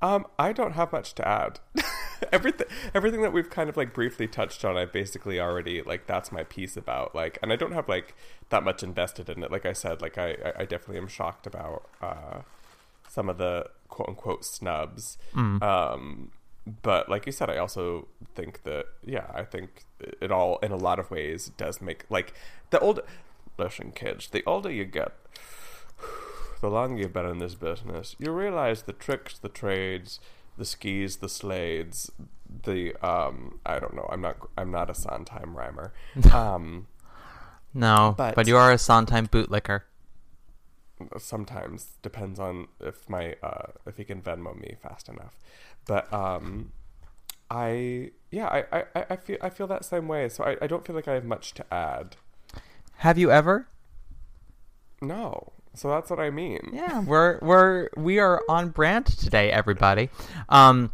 Um, 0.00 0.26
I 0.38 0.52
don't 0.52 0.72
have 0.72 0.90
much 0.90 1.14
to 1.14 1.28
add. 1.28 1.60
everything, 2.32 2.66
everything 2.92 3.22
that 3.22 3.32
we've 3.32 3.48
kind 3.48 3.70
of 3.70 3.76
like 3.76 3.94
briefly 3.94 4.26
touched 4.26 4.64
on, 4.64 4.76
I 4.76 4.84
basically 4.84 5.38
already 5.38 5.80
like 5.82 6.06
that's 6.08 6.32
my 6.32 6.42
piece 6.42 6.76
about 6.76 7.14
like, 7.14 7.38
and 7.40 7.52
I 7.52 7.56
don't 7.56 7.70
have 7.72 7.88
like 7.88 8.16
that 8.48 8.64
much 8.64 8.82
invested 8.82 9.28
in 9.28 9.44
it. 9.44 9.52
Like 9.52 9.64
I 9.64 9.72
said, 9.72 10.02
like 10.02 10.18
I, 10.18 10.30
I- 10.44 10.52
I 10.62 10.64
definitely 10.64 10.98
am 10.98 11.06
shocked 11.06 11.46
about 11.46 11.88
uh, 12.00 12.40
some 13.08 13.28
of 13.28 13.38
the 13.38 13.70
quote 13.88 14.08
unquote 14.08 14.44
snubs. 14.44 15.18
Um, 15.62 16.32
but 16.66 17.08
like 17.08 17.26
you 17.26 17.32
said, 17.32 17.50
I 17.50 17.58
also 17.58 18.08
think 18.34 18.62
that 18.64 18.86
yeah, 19.04 19.26
I 19.34 19.42
think 19.44 19.84
it 20.20 20.30
all 20.30 20.58
in 20.58 20.70
a 20.72 20.76
lot 20.76 20.98
of 20.98 21.10
ways 21.10 21.50
does 21.56 21.80
make 21.80 22.04
like 22.10 22.32
the 22.70 22.78
old. 22.80 23.00
Listen, 23.58 23.92
kids, 23.92 24.28
the 24.28 24.42
older 24.46 24.70
you 24.70 24.84
get, 24.86 25.12
the 26.62 26.70
longer 26.70 27.00
you've 27.02 27.12
been 27.12 27.26
in 27.26 27.38
this 27.38 27.54
business, 27.54 28.16
you 28.18 28.32
realize 28.32 28.82
the 28.84 28.92
tricks, 28.94 29.38
the 29.38 29.48
trades, 29.50 30.20
the 30.56 30.64
skis, 30.64 31.16
the 31.16 31.26
slades, 31.28 32.10
the 32.64 32.94
um 33.06 33.60
I 33.66 33.78
don't 33.78 33.94
know, 33.94 34.08
I'm 34.10 34.20
not 34.22 34.36
I'm 34.56 34.70
not 34.70 34.88
a 34.88 34.94
Sondheim 34.94 35.54
rhymer. 35.56 35.92
Um 36.32 36.86
No, 37.74 38.14
but, 38.16 38.34
But- 38.36 38.46
you 38.46 38.56
are 38.56 38.70
a 38.72 38.78
Sondheim 38.78 39.26
bootlicker. 39.28 39.82
sometimes 41.18 41.88
depends 42.02 42.38
on 42.38 42.68
if 42.80 43.08
my 43.08 43.34
uh 43.42 43.72
if 43.86 43.96
he 43.96 44.04
can 44.04 44.22
Venmo 44.22 44.58
me 44.58 44.76
fast 44.82 45.08
enough. 45.08 45.34
But 45.86 46.12
um 46.12 46.72
I 47.50 48.10
yeah, 48.30 48.46
I, 48.48 48.64
I, 48.94 49.04
I- 49.10 49.16
feel 49.16 49.36
I 49.42 49.50
feel 49.50 49.66
that 49.66 49.84
same 49.84 50.08
way. 50.08 50.28
So 50.28 50.44
I, 50.44 50.56
I 50.62 50.66
don't 50.66 50.86
feel 50.86 50.96
like 50.96 51.08
I 51.08 51.14
have 51.14 51.24
much 51.24 51.52
to 51.54 51.74
add. 51.74 52.16
Have 52.98 53.18
you 53.18 53.30
ever? 53.30 53.68
No. 55.00 55.52
So 55.74 55.88
that's 55.88 56.10
what 56.10 56.20
I 56.20 56.30
mean. 56.30 56.70
Yeah, 56.72 57.00
we're 57.00 57.38
we're 57.40 57.88
we 57.96 58.18
are 58.18 58.42
on 58.48 58.68
brand 58.70 59.06
today, 59.06 59.50
everybody. 59.50 60.10
Um, 60.48 60.92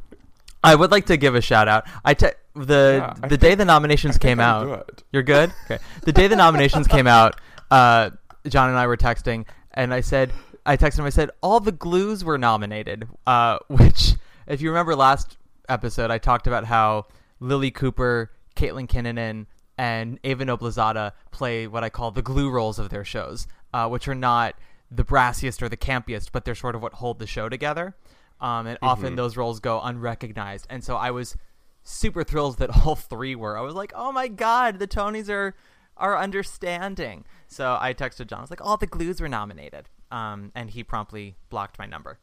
I 0.62 0.74
would 0.74 0.90
like 0.90 1.06
to 1.06 1.16
give 1.16 1.34
a 1.34 1.40
shout 1.40 1.68
out. 1.68 1.84
I 2.04 2.14
te- 2.14 2.28
the 2.54 2.98
Yeah, 3.02 3.14
I 3.22 3.28
the 3.28 3.36
day 3.36 3.48
think- 3.48 3.58
the 3.58 3.64
nominations 3.64 4.16
I 4.16 4.18
came 4.20 4.40
out. 4.40 4.86
good. 4.86 5.02
You're 5.12 5.22
good. 5.24 5.52
Okay. 5.64 5.78
The 6.04 6.12
day 6.12 6.26
the 6.28 6.36
nominations 6.36 6.86
came 6.86 7.06
out, 7.06 7.40
uh, 7.70 8.10
John 8.46 8.68
and 8.70 8.78
I 8.78 8.86
were 8.86 8.96
texting, 8.96 9.46
and 9.74 9.92
I 9.92 10.00
said, 10.00 10.32
I 10.64 10.76
texted 10.76 11.00
him. 11.00 11.04
I 11.06 11.10
said 11.10 11.30
all 11.42 11.58
the 11.60 11.72
glues 11.72 12.24
were 12.24 12.38
nominated. 12.38 13.08
Uh, 13.26 13.58
which, 13.68 14.14
if 14.48 14.60
you 14.60 14.70
remember 14.70 14.96
last 14.96 15.36
episode, 15.68 16.10
I 16.10 16.18
talked 16.18 16.46
about 16.46 16.64
how 16.64 17.06
Lilli 17.40 17.72
Cooper, 17.72 18.32
Caitlin 18.56 18.88
Kinnunen, 18.88 19.46
and 19.76 20.18
Eva 20.24 20.44
Noblezada 20.44 21.12
play 21.30 21.66
what 21.68 21.84
I 21.84 21.90
call 21.90 22.10
the 22.10 22.22
glue 22.22 22.50
roles 22.50 22.78
of 22.78 22.90
their 22.90 23.04
shows, 23.04 23.46
uh, 23.72 23.88
which 23.88 24.08
are 24.08 24.14
not 24.14 24.56
the 24.90 25.04
brassiest 25.04 25.62
or 25.62 25.68
the 25.68 25.76
campiest, 25.76 26.32
but 26.32 26.44
they're 26.44 26.54
sort 26.56 26.74
of 26.74 26.82
what 26.82 26.94
hold 26.94 27.18
the 27.20 27.26
show 27.26 27.48
together. 27.48 27.94
Um, 28.40 28.66
and 28.66 28.78
often 28.82 29.16
those 29.16 29.36
roles 29.36 29.60
go 29.60 29.80
unrecognized. 29.80 30.66
And 30.70 30.82
so 30.82 30.96
I 30.96 31.10
was 31.10 31.36
super 31.84 32.24
thrilled 32.24 32.58
that 32.58 32.70
all 32.86 32.96
three 32.96 33.34
were. 33.34 33.56
I 33.56 33.60
was 33.60 33.74
like, 33.74 33.92
oh 33.94 34.10
my 34.12 34.28
god, 34.28 34.78
the 34.78 34.88
Tonys 34.88 35.28
are 35.28 35.54
are 35.96 36.16
understanding. 36.16 37.24
So 37.48 37.76
I 37.80 37.92
texted 37.92 38.28
John. 38.28 38.38
I 38.38 38.42
was 38.42 38.50
like, 38.50 38.64
all 38.64 38.76
the 38.76 38.86
glues 38.86 39.20
were 39.20 39.28
nominated. 39.28 39.88
um, 40.12 40.52
and 40.54 40.70
he 40.70 40.82
promptly 40.84 41.36
blocked 41.50 41.78
my 41.78 41.86
number. 41.86 42.18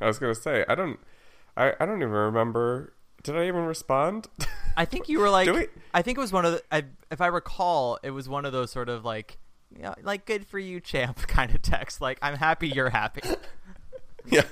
I 0.00 0.06
was 0.06 0.18
gonna 0.18 0.34
say 0.34 0.64
I 0.68 0.74
don't, 0.74 0.98
I, 1.56 1.74
I 1.80 1.86
don't 1.86 1.98
even 1.98 2.10
remember. 2.10 2.92
Did 3.22 3.36
I 3.36 3.46
even 3.48 3.64
respond? 3.66 4.28
I 4.76 4.84
think 4.86 5.08
you 5.08 5.20
were 5.20 5.28
like, 5.30 5.52
we- 5.52 5.66
I 5.92 6.00
think 6.02 6.16
it 6.16 6.20
was 6.20 6.32
one 6.32 6.44
of 6.46 6.52
the, 6.52 6.62
I, 6.72 6.84
if 7.10 7.20
I 7.20 7.26
recall, 7.26 7.98
it 8.02 8.10
was 8.12 8.28
one 8.28 8.46
of 8.46 8.52
those 8.52 8.70
sort 8.70 8.88
of 8.88 9.04
like, 9.04 9.36
you 9.76 9.82
know, 9.82 9.94
like 10.02 10.24
good 10.24 10.46
for 10.46 10.58
you, 10.58 10.80
champ, 10.80 11.18
kind 11.26 11.54
of 11.54 11.60
text. 11.60 12.00
Like, 12.00 12.18
I'm 12.22 12.36
happy 12.36 12.68
you're 12.68 12.88
happy. 12.88 13.20
yeah, 14.26 14.44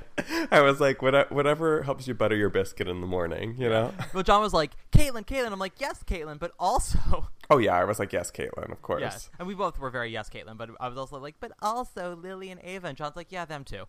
I 0.51 0.61
was 0.61 0.81
like, 0.81 1.01
what, 1.01 1.33
whatever 1.33 1.83
helps 1.83 2.07
you 2.07 2.13
butter 2.15 2.37
your 2.37 2.51
biscuit 2.51 2.89
in 2.89 3.01
the 3.01 3.07
morning, 3.07 3.55
you 3.59 3.71
know? 3.71 3.95
well, 4.13 4.23
John 4.23 4.43
was 4.43 4.53
like, 4.53 4.73
Caitlin, 4.93 5.25
Caitlin. 5.27 5.51
I'm 5.53 5.59
like, 5.59 5.81
yes, 5.81 6.03
Caitlin, 6.05 6.39
but 6.39 6.53
also, 6.59 7.29
Oh 7.51 7.57
yeah, 7.57 7.75
I 7.75 7.85
was 7.85 7.99
like, 7.99 8.13
yes, 8.13 8.31
Caitlin, 8.31 8.71
of 8.71 8.83
course. 8.83 9.01
yes, 9.01 9.31
and 9.39 9.49
we 9.49 9.55
both 9.55 9.79
were 9.79 9.89
very 9.89 10.11
yes, 10.11 10.29
Caitlin. 10.29 10.59
But 10.59 10.71
I 10.79 10.89
was 10.89 10.99
also 10.99 11.19
like, 11.19 11.37
but 11.41 11.53
also 11.63 12.15
Lilli 12.17 12.51
and 12.53 12.63
Eva, 12.63 12.89
and 12.89 12.97
John's 12.99 13.17
like, 13.17 13.33
yeah, 13.33 13.47
them 13.47 13.65
too. 13.65 13.85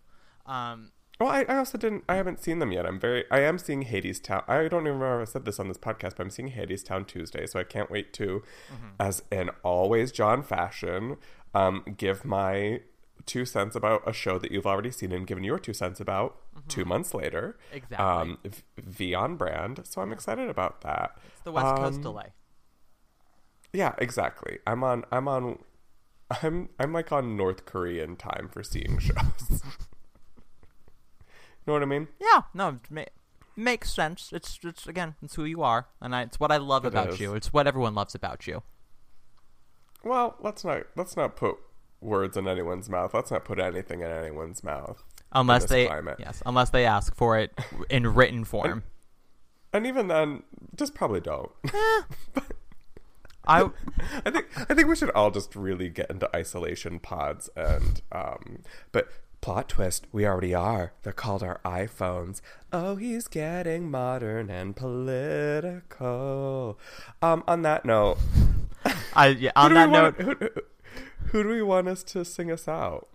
Um, 0.46 0.90
Well, 1.20 1.28
I, 1.28 1.44
I 1.48 1.58
also 1.58 1.76
didn't. 1.76 2.04
I 2.08 2.14
haven't 2.16 2.42
seen 2.42 2.60
them 2.60 2.72
yet. 2.72 2.86
I'm 2.86 2.98
very. 2.98 3.24
I 3.30 3.40
am 3.40 3.58
seeing 3.58 3.84
Hadestown. 3.84 4.42
I 4.48 4.68
don't 4.68 4.86
even 4.86 4.98
remember 4.98 5.20
if 5.22 5.28
I 5.28 5.32
said 5.32 5.44
this 5.44 5.60
on 5.60 5.68
this 5.68 5.76
podcast, 5.76 6.16
but 6.16 6.20
I'm 6.20 6.30
seeing 6.30 6.52
Hadestown 6.52 7.06
Tuesday, 7.06 7.46
so 7.46 7.60
I 7.60 7.64
can't 7.64 7.90
wait 7.90 8.14
to, 8.14 8.42
as 8.98 9.22
in 9.30 9.50
always 9.62 10.12
John 10.12 10.42
fashion, 10.42 11.18
um, 11.54 11.84
give 11.98 12.24
my 12.24 12.80
two 13.26 13.44
cents 13.44 13.76
about 13.76 14.02
a 14.08 14.14
show 14.14 14.38
that 14.38 14.50
you've 14.50 14.66
already 14.66 14.90
seen 14.90 15.12
and 15.12 15.26
given 15.26 15.44
your 15.44 15.58
two 15.58 15.74
cents 15.74 16.00
about 16.00 16.38
two 16.68 16.86
months 16.86 17.12
later. 17.12 17.58
Exactly. 17.70 17.98
Um, 17.98 18.38
v, 18.78 19.14
on 19.14 19.36
brand. 19.36 19.82
So 19.84 20.00
I'm 20.00 20.12
excited 20.14 20.48
about 20.48 20.80
that. 20.80 21.18
it's 21.34 21.42
the 21.42 21.52
West 21.52 21.76
Coast 21.76 21.96
Um, 21.96 22.02
delay. 22.02 22.32
Yeah, 23.74 23.94
exactly. 23.98 24.58
I'm 24.66 24.82
on. 24.82 25.04
I'm 25.12 25.28
on. 25.28 25.58
I'm. 26.42 26.70
I'm 26.78 26.94
like 26.94 27.12
on 27.12 27.36
North 27.36 27.66
Korean 27.66 28.16
time 28.16 28.48
for 28.50 28.62
seeing 28.62 28.98
shows. 28.98 29.62
know 31.66 31.72
what 31.74 31.82
I 31.82 31.86
mean? 31.86 32.08
Yeah, 32.20 32.42
no, 32.54 32.68
it 32.68 32.90
ma- 32.90 33.04
makes 33.56 33.92
sense. 33.92 34.30
It's 34.32 34.58
it's 34.64 34.86
again, 34.86 35.14
it's 35.22 35.34
who 35.36 35.44
you 35.44 35.62
are, 35.62 35.88
and 36.00 36.14
I, 36.14 36.22
it's 36.22 36.38
what 36.40 36.50
I 36.52 36.56
love 36.56 36.84
It 36.84 36.88
about 36.88 37.10
is. 37.10 37.20
you. 37.20 37.34
It's 37.34 37.52
what 37.52 37.66
everyone 37.66 37.94
loves 37.94 38.14
about 38.14 38.46
you. 38.46 38.62
Well, 40.04 40.36
let's 40.40 40.64
not 40.64 40.82
let's 40.96 41.16
not 41.16 41.36
put 41.36 41.56
words 42.00 42.36
in 42.36 42.48
anyone's 42.48 42.88
mouth. 42.88 43.12
Let's 43.12 43.30
not 43.30 43.44
put 43.44 43.58
anything 43.60 44.00
in 44.00 44.08
anyone's 44.10 44.64
mouth. 44.64 45.02
Unless 45.32 45.66
they 45.66 45.86
climate. 45.86 46.16
yes, 46.18 46.42
unless 46.46 46.70
they 46.70 46.84
ask 46.86 47.14
for 47.14 47.38
it 47.38 47.52
in 47.90 48.06
written 48.14 48.44
form. 48.44 48.82
And 49.72 49.86
even 49.86 50.08
then, 50.08 50.42
just 50.74 50.94
probably 50.94 51.20
don't. 51.20 51.50
I 53.46 53.70
I 54.26 54.30
think 54.30 54.46
I 54.70 54.74
think 54.74 54.88
we 54.88 54.96
should 54.96 55.10
all 55.10 55.30
just 55.30 55.54
really 55.56 55.88
get 55.88 56.10
into 56.10 56.34
isolation 56.34 56.98
pods 56.98 57.48
and 57.56 58.00
um 58.12 58.62
but 58.92 59.08
plot 59.40 59.68
twist, 59.68 60.06
we 60.12 60.26
already 60.26 60.54
are. 60.54 60.92
They're 61.02 61.12
called 61.12 61.42
our 61.42 61.60
iPhones. 61.64 62.40
Oh, 62.72 62.96
he's 62.96 63.28
getting 63.28 63.90
modern 63.90 64.50
and 64.50 64.76
political. 64.76 66.78
Um 67.22 67.44
on 67.46 67.62
that 67.62 67.84
note, 67.84 68.18
I 69.14 69.28
yeah, 69.28 69.52
who 69.56 69.60
on 69.62 69.68
do 69.70 69.74
that 69.74 69.88
we 69.88 69.92
want- 69.92 70.18
note, 70.20 70.40
who, 70.40 70.48
who- 71.38 71.42
do 71.42 71.48
we 71.48 71.62
want 71.62 71.88
us 71.88 72.02
to 72.04 72.24
sing 72.24 72.50
us 72.50 72.68
out? 72.68 73.08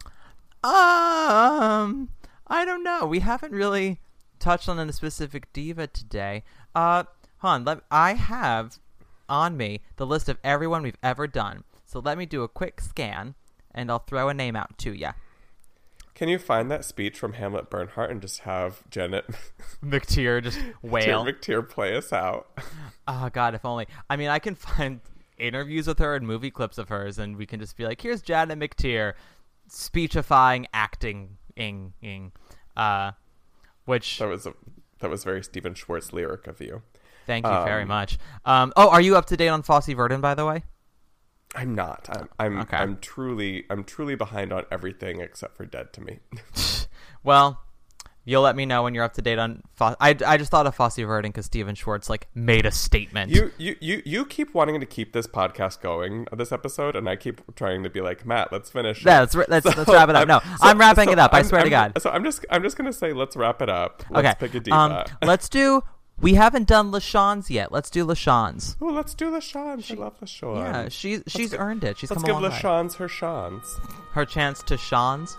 um 0.64 2.10
I 2.48 2.64
don't 2.66 2.84
know. 2.84 3.06
We 3.06 3.20
haven't 3.20 3.52
really 3.54 4.00
touched 4.40 4.68
on 4.70 4.80
a 4.80 4.94
specific 4.94 5.52
diva 5.54 5.88
today. 5.88 6.44
Uh 6.74 7.04
hold 7.40 7.54
on, 7.54 7.66
let, 7.66 7.80
I 7.92 8.14
have 8.14 8.80
on 9.30 9.58
me 9.58 9.82
the 9.98 10.06
list 10.06 10.30
of 10.30 10.38
everyone 10.44 10.84
we've 10.84 10.98
ever 11.04 11.28
done. 11.28 11.64
So 11.86 12.00
let 12.00 12.18
me 12.18 12.26
do 12.26 12.44
a 12.44 12.48
quick 12.48 12.82
scan 12.82 13.36
and 13.74 13.92
I'll 13.92 14.00
throw 14.00 14.30
a 14.30 14.34
name 14.34 14.56
out 14.56 14.78
to 14.80 14.94
ya. 14.94 15.14
Can 16.16 16.30
you 16.30 16.40
find 16.40 16.72
that 16.72 16.86
speech 16.86 17.20
from 17.20 17.34
Hamlet 17.34 17.70
Bernhardt 17.70 18.10
and 18.10 18.22
just 18.22 18.40
have 18.40 18.90
Janet 18.90 19.26
McTeer 19.84 20.42
just 20.42 20.60
wail. 20.82 21.26
McTeer 21.26 21.68
play 21.68 21.96
us 21.96 22.12
out? 22.12 22.48
Oh 23.08 23.30
God, 23.32 23.54
if 23.54 23.64
only. 23.64 23.88
I 24.10 24.16
mean, 24.16 24.30
I 24.30 24.40
can 24.40 24.56
find 24.56 25.00
interviews 25.38 25.86
with 25.86 26.00
her 26.00 26.16
and 26.16 26.26
movie 26.26 26.50
clips 26.50 26.80
of 26.80 26.90
hers, 26.90 27.20
and 27.20 27.38
we 27.38 27.46
can 27.46 27.60
just 27.60 27.78
be 27.78 27.86
like, 27.86 28.02
"Here's 28.02 28.24
Janet 28.24 28.58
McTeer, 28.58 29.14
speechifying, 29.68 30.66
acting, 30.74 31.38
ing, 31.56 31.94
ing," 32.02 32.32
uh, 32.76 33.12
which 33.86 34.18
That 34.18 34.28
was 34.30 34.48
a 34.48 34.56
that 35.02 35.12
was 35.12 35.24
very 35.24 35.44
Stephen 35.44 35.76
Schwartz 35.76 36.14
lyric 36.14 36.48
of 36.48 36.60
you. 36.60 36.82
thank 37.28 37.46
you 37.46 37.64
very 37.64 37.84
um, 37.84 37.90
much. 37.90 38.18
Um, 38.44 38.74
oh, 38.76 38.90
are 38.90 39.02
you 39.02 39.16
up 39.16 39.28
to 39.28 39.38
date 39.38 39.50
on 39.50 39.62
Fosse 39.62 39.94
Verdon, 39.94 40.20
by 40.20 40.34
the 40.34 40.48
way? 40.48 40.64
I'm 41.56 41.74
not. 41.76 42.08
I'm 42.12 42.30
I'm 42.40 42.60
Okay. 42.62 42.78
I'm 42.78 42.98
truly 43.00 43.66
I'm 43.70 43.84
truly 43.84 44.16
behind 44.16 44.52
on 44.54 44.66
everything 44.72 45.22
except 45.22 45.56
for 45.58 45.66
Dead 45.66 45.94
to 45.94 46.02
Me. 46.02 46.20
Well, 47.24 47.60
you'll 48.24 48.44
let 48.44 48.56
me 48.56 48.66
know 48.68 48.84
when 48.84 48.94
you're 48.94 49.04
up 49.04 49.14
to 49.16 49.22
date 49.22 49.40
on. 49.40 49.64
Fo- 49.76 49.96
I 50.00 50.16
I 50.26 50.38
just 50.38 50.52
thought 50.52 50.68
of 50.68 50.76
Fosse 50.76 50.98
Verdon 50.98 51.32
because 51.32 51.46
Stephen 51.48 51.74
Schwartz 51.74 52.08
like 52.10 52.28
made 52.36 52.66
a 52.68 52.72
statement. 52.72 53.32
you 53.32 53.52
you 53.58 53.76
you 53.80 54.02
you 54.06 54.26
keep 54.26 54.54
wanting 54.54 54.80
to 54.80 54.86
keep 54.86 55.12
this 55.14 55.26
podcast 55.26 55.82
going, 55.82 56.28
this 56.36 56.52
episode, 56.52 56.96
and 56.96 57.10
I 57.10 57.16
keep 57.16 57.42
trying 57.56 57.82
to 57.84 57.90
be 57.90 58.02
like 58.02 58.26
Matt, 58.26 58.52
let's 58.52 58.70
finish. 58.70 59.02
it." 59.02 59.06
Yeah, 59.08 59.22
let's, 59.22 59.34
let's, 59.36 59.66
let's 59.66 59.90
wrap 59.90 60.10
it 60.10 60.16
up. 60.16 60.20
I'm- 60.20 60.28
No, 60.28 60.40
so- 60.40 60.68
I'm 60.68 60.78
wrapping 60.78 61.06
so 61.08 61.12
it 61.14 61.20
up. 61.20 61.34
I 61.34 61.38
I'm- 61.38 61.46
swear 61.48 61.62
to 61.62 61.76
I'm- 61.76 61.92
God. 61.94 62.02
So 62.02 62.12
I'm 62.12 62.24
just 62.24 62.46
I'm 62.52 62.62
just 62.62 62.78
gonna 62.78 62.94
say 62.94 63.12
let's 63.12 63.36
wrap 63.36 63.62
it 63.64 63.70
up. 63.70 64.04
Let's 64.12 64.28
Okay. 64.28 64.36
pick 64.40 64.54
a 64.56 64.60
diva. 64.60 64.76
Um, 64.76 65.06
let's 65.28 65.50
do. 65.50 65.82
We 66.22 66.36
haven't 66.36 66.68
done 66.68 66.92
LaChanze 66.92 67.50
yet. 67.50 67.72
Let's 67.72 67.90
do 67.90 68.06
LaChanze. 68.06 68.78
Oh, 68.82 68.86
let's 68.88 69.14
do 69.14 69.32
LaChanze. 69.32 69.92
I 69.92 69.96
love 69.96 70.20
LaShawn. 70.22 70.58
Yeah, 70.58 70.90
she's 70.90 71.24
she's 71.28 71.52
gi- 71.52 71.58
earned 71.58 71.84
it. 71.84 71.98
She's 71.98 72.10
let's 72.10 72.22
come 72.24 72.28
give 72.28 72.38
a 72.38 72.40
long 72.40 72.52
way. 72.52 72.58
LaChanze 72.58 72.96
her 72.96 73.08
Shawns. 73.10 73.66
Her 74.14 74.26
chance 74.26 74.64
to 74.64 74.78
Shawns, 74.78 75.38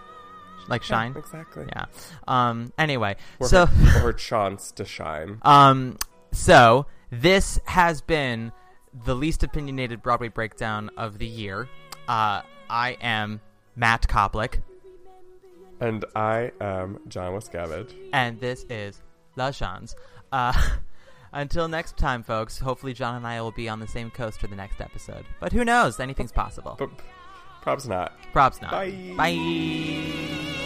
like 0.69 0.83
shine. 0.83 1.15
Exactly. 1.17 1.65
Yeah. 1.75 1.87
Um. 2.29 2.73
Anyway, 2.79 3.17
Or 3.41 3.49
so 3.49 3.67
her, 3.67 3.99
her 4.01 4.13
chance 4.13 4.71
to 4.73 4.85
shine. 4.85 5.39
um. 5.43 5.97
So 6.33 6.87
this 7.11 7.59
has 7.65 8.03
been 8.03 8.53
the 9.05 9.15
least 9.15 9.43
opinionated 9.43 10.03
Broadway 10.03 10.29
breakdown 10.29 10.91
of 10.99 11.19
the 11.19 11.27
year. 11.27 11.69
Uh, 12.07 12.43
I 12.69 12.99
am 13.01 13.41
Matt 13.75 14.07
Koplik, 14.09 14.61
And 15.81 16.05
I 16.15 16.53
am 16.61 16.99
John 17.09 17.33
Wascavage. 17.33 17.93
and 18.13 18.39
this 18.41 18.65
is 18.69 19.01
LaChanze. 19.37 19.95
Uh. 20.33 20.53
Until 21.33 21.69
next 21.69 21.99
time, 21.99 22.23
folks. 22.23 22.59
Hopefully, 22.59 22.95
John 22.95 23.15
and 23.15 23.27
I 23.27 23.43
will 23.43 23.53
be 23.53 23.69
on 23.69 23.79
the 23.79 23.87
same 23.87 24.11
coast 24.11 24.41
for 24.41 24.47
the 24.47 24.57
next 24.57 24.81
episode. 24.81 25.27
But 25.39 25.53
who 25.53 25.67
knows? 25.67 26.01
Anything's 26.01 26.33
possible. 26.33 26.77
But 26.79 26.89
props 27.61 27.87
not. 27.87 28.15
Props 28.33 28.63
not. 28.63 28.71
Bye. 28.71 29.15
Bye. 29.19 30.66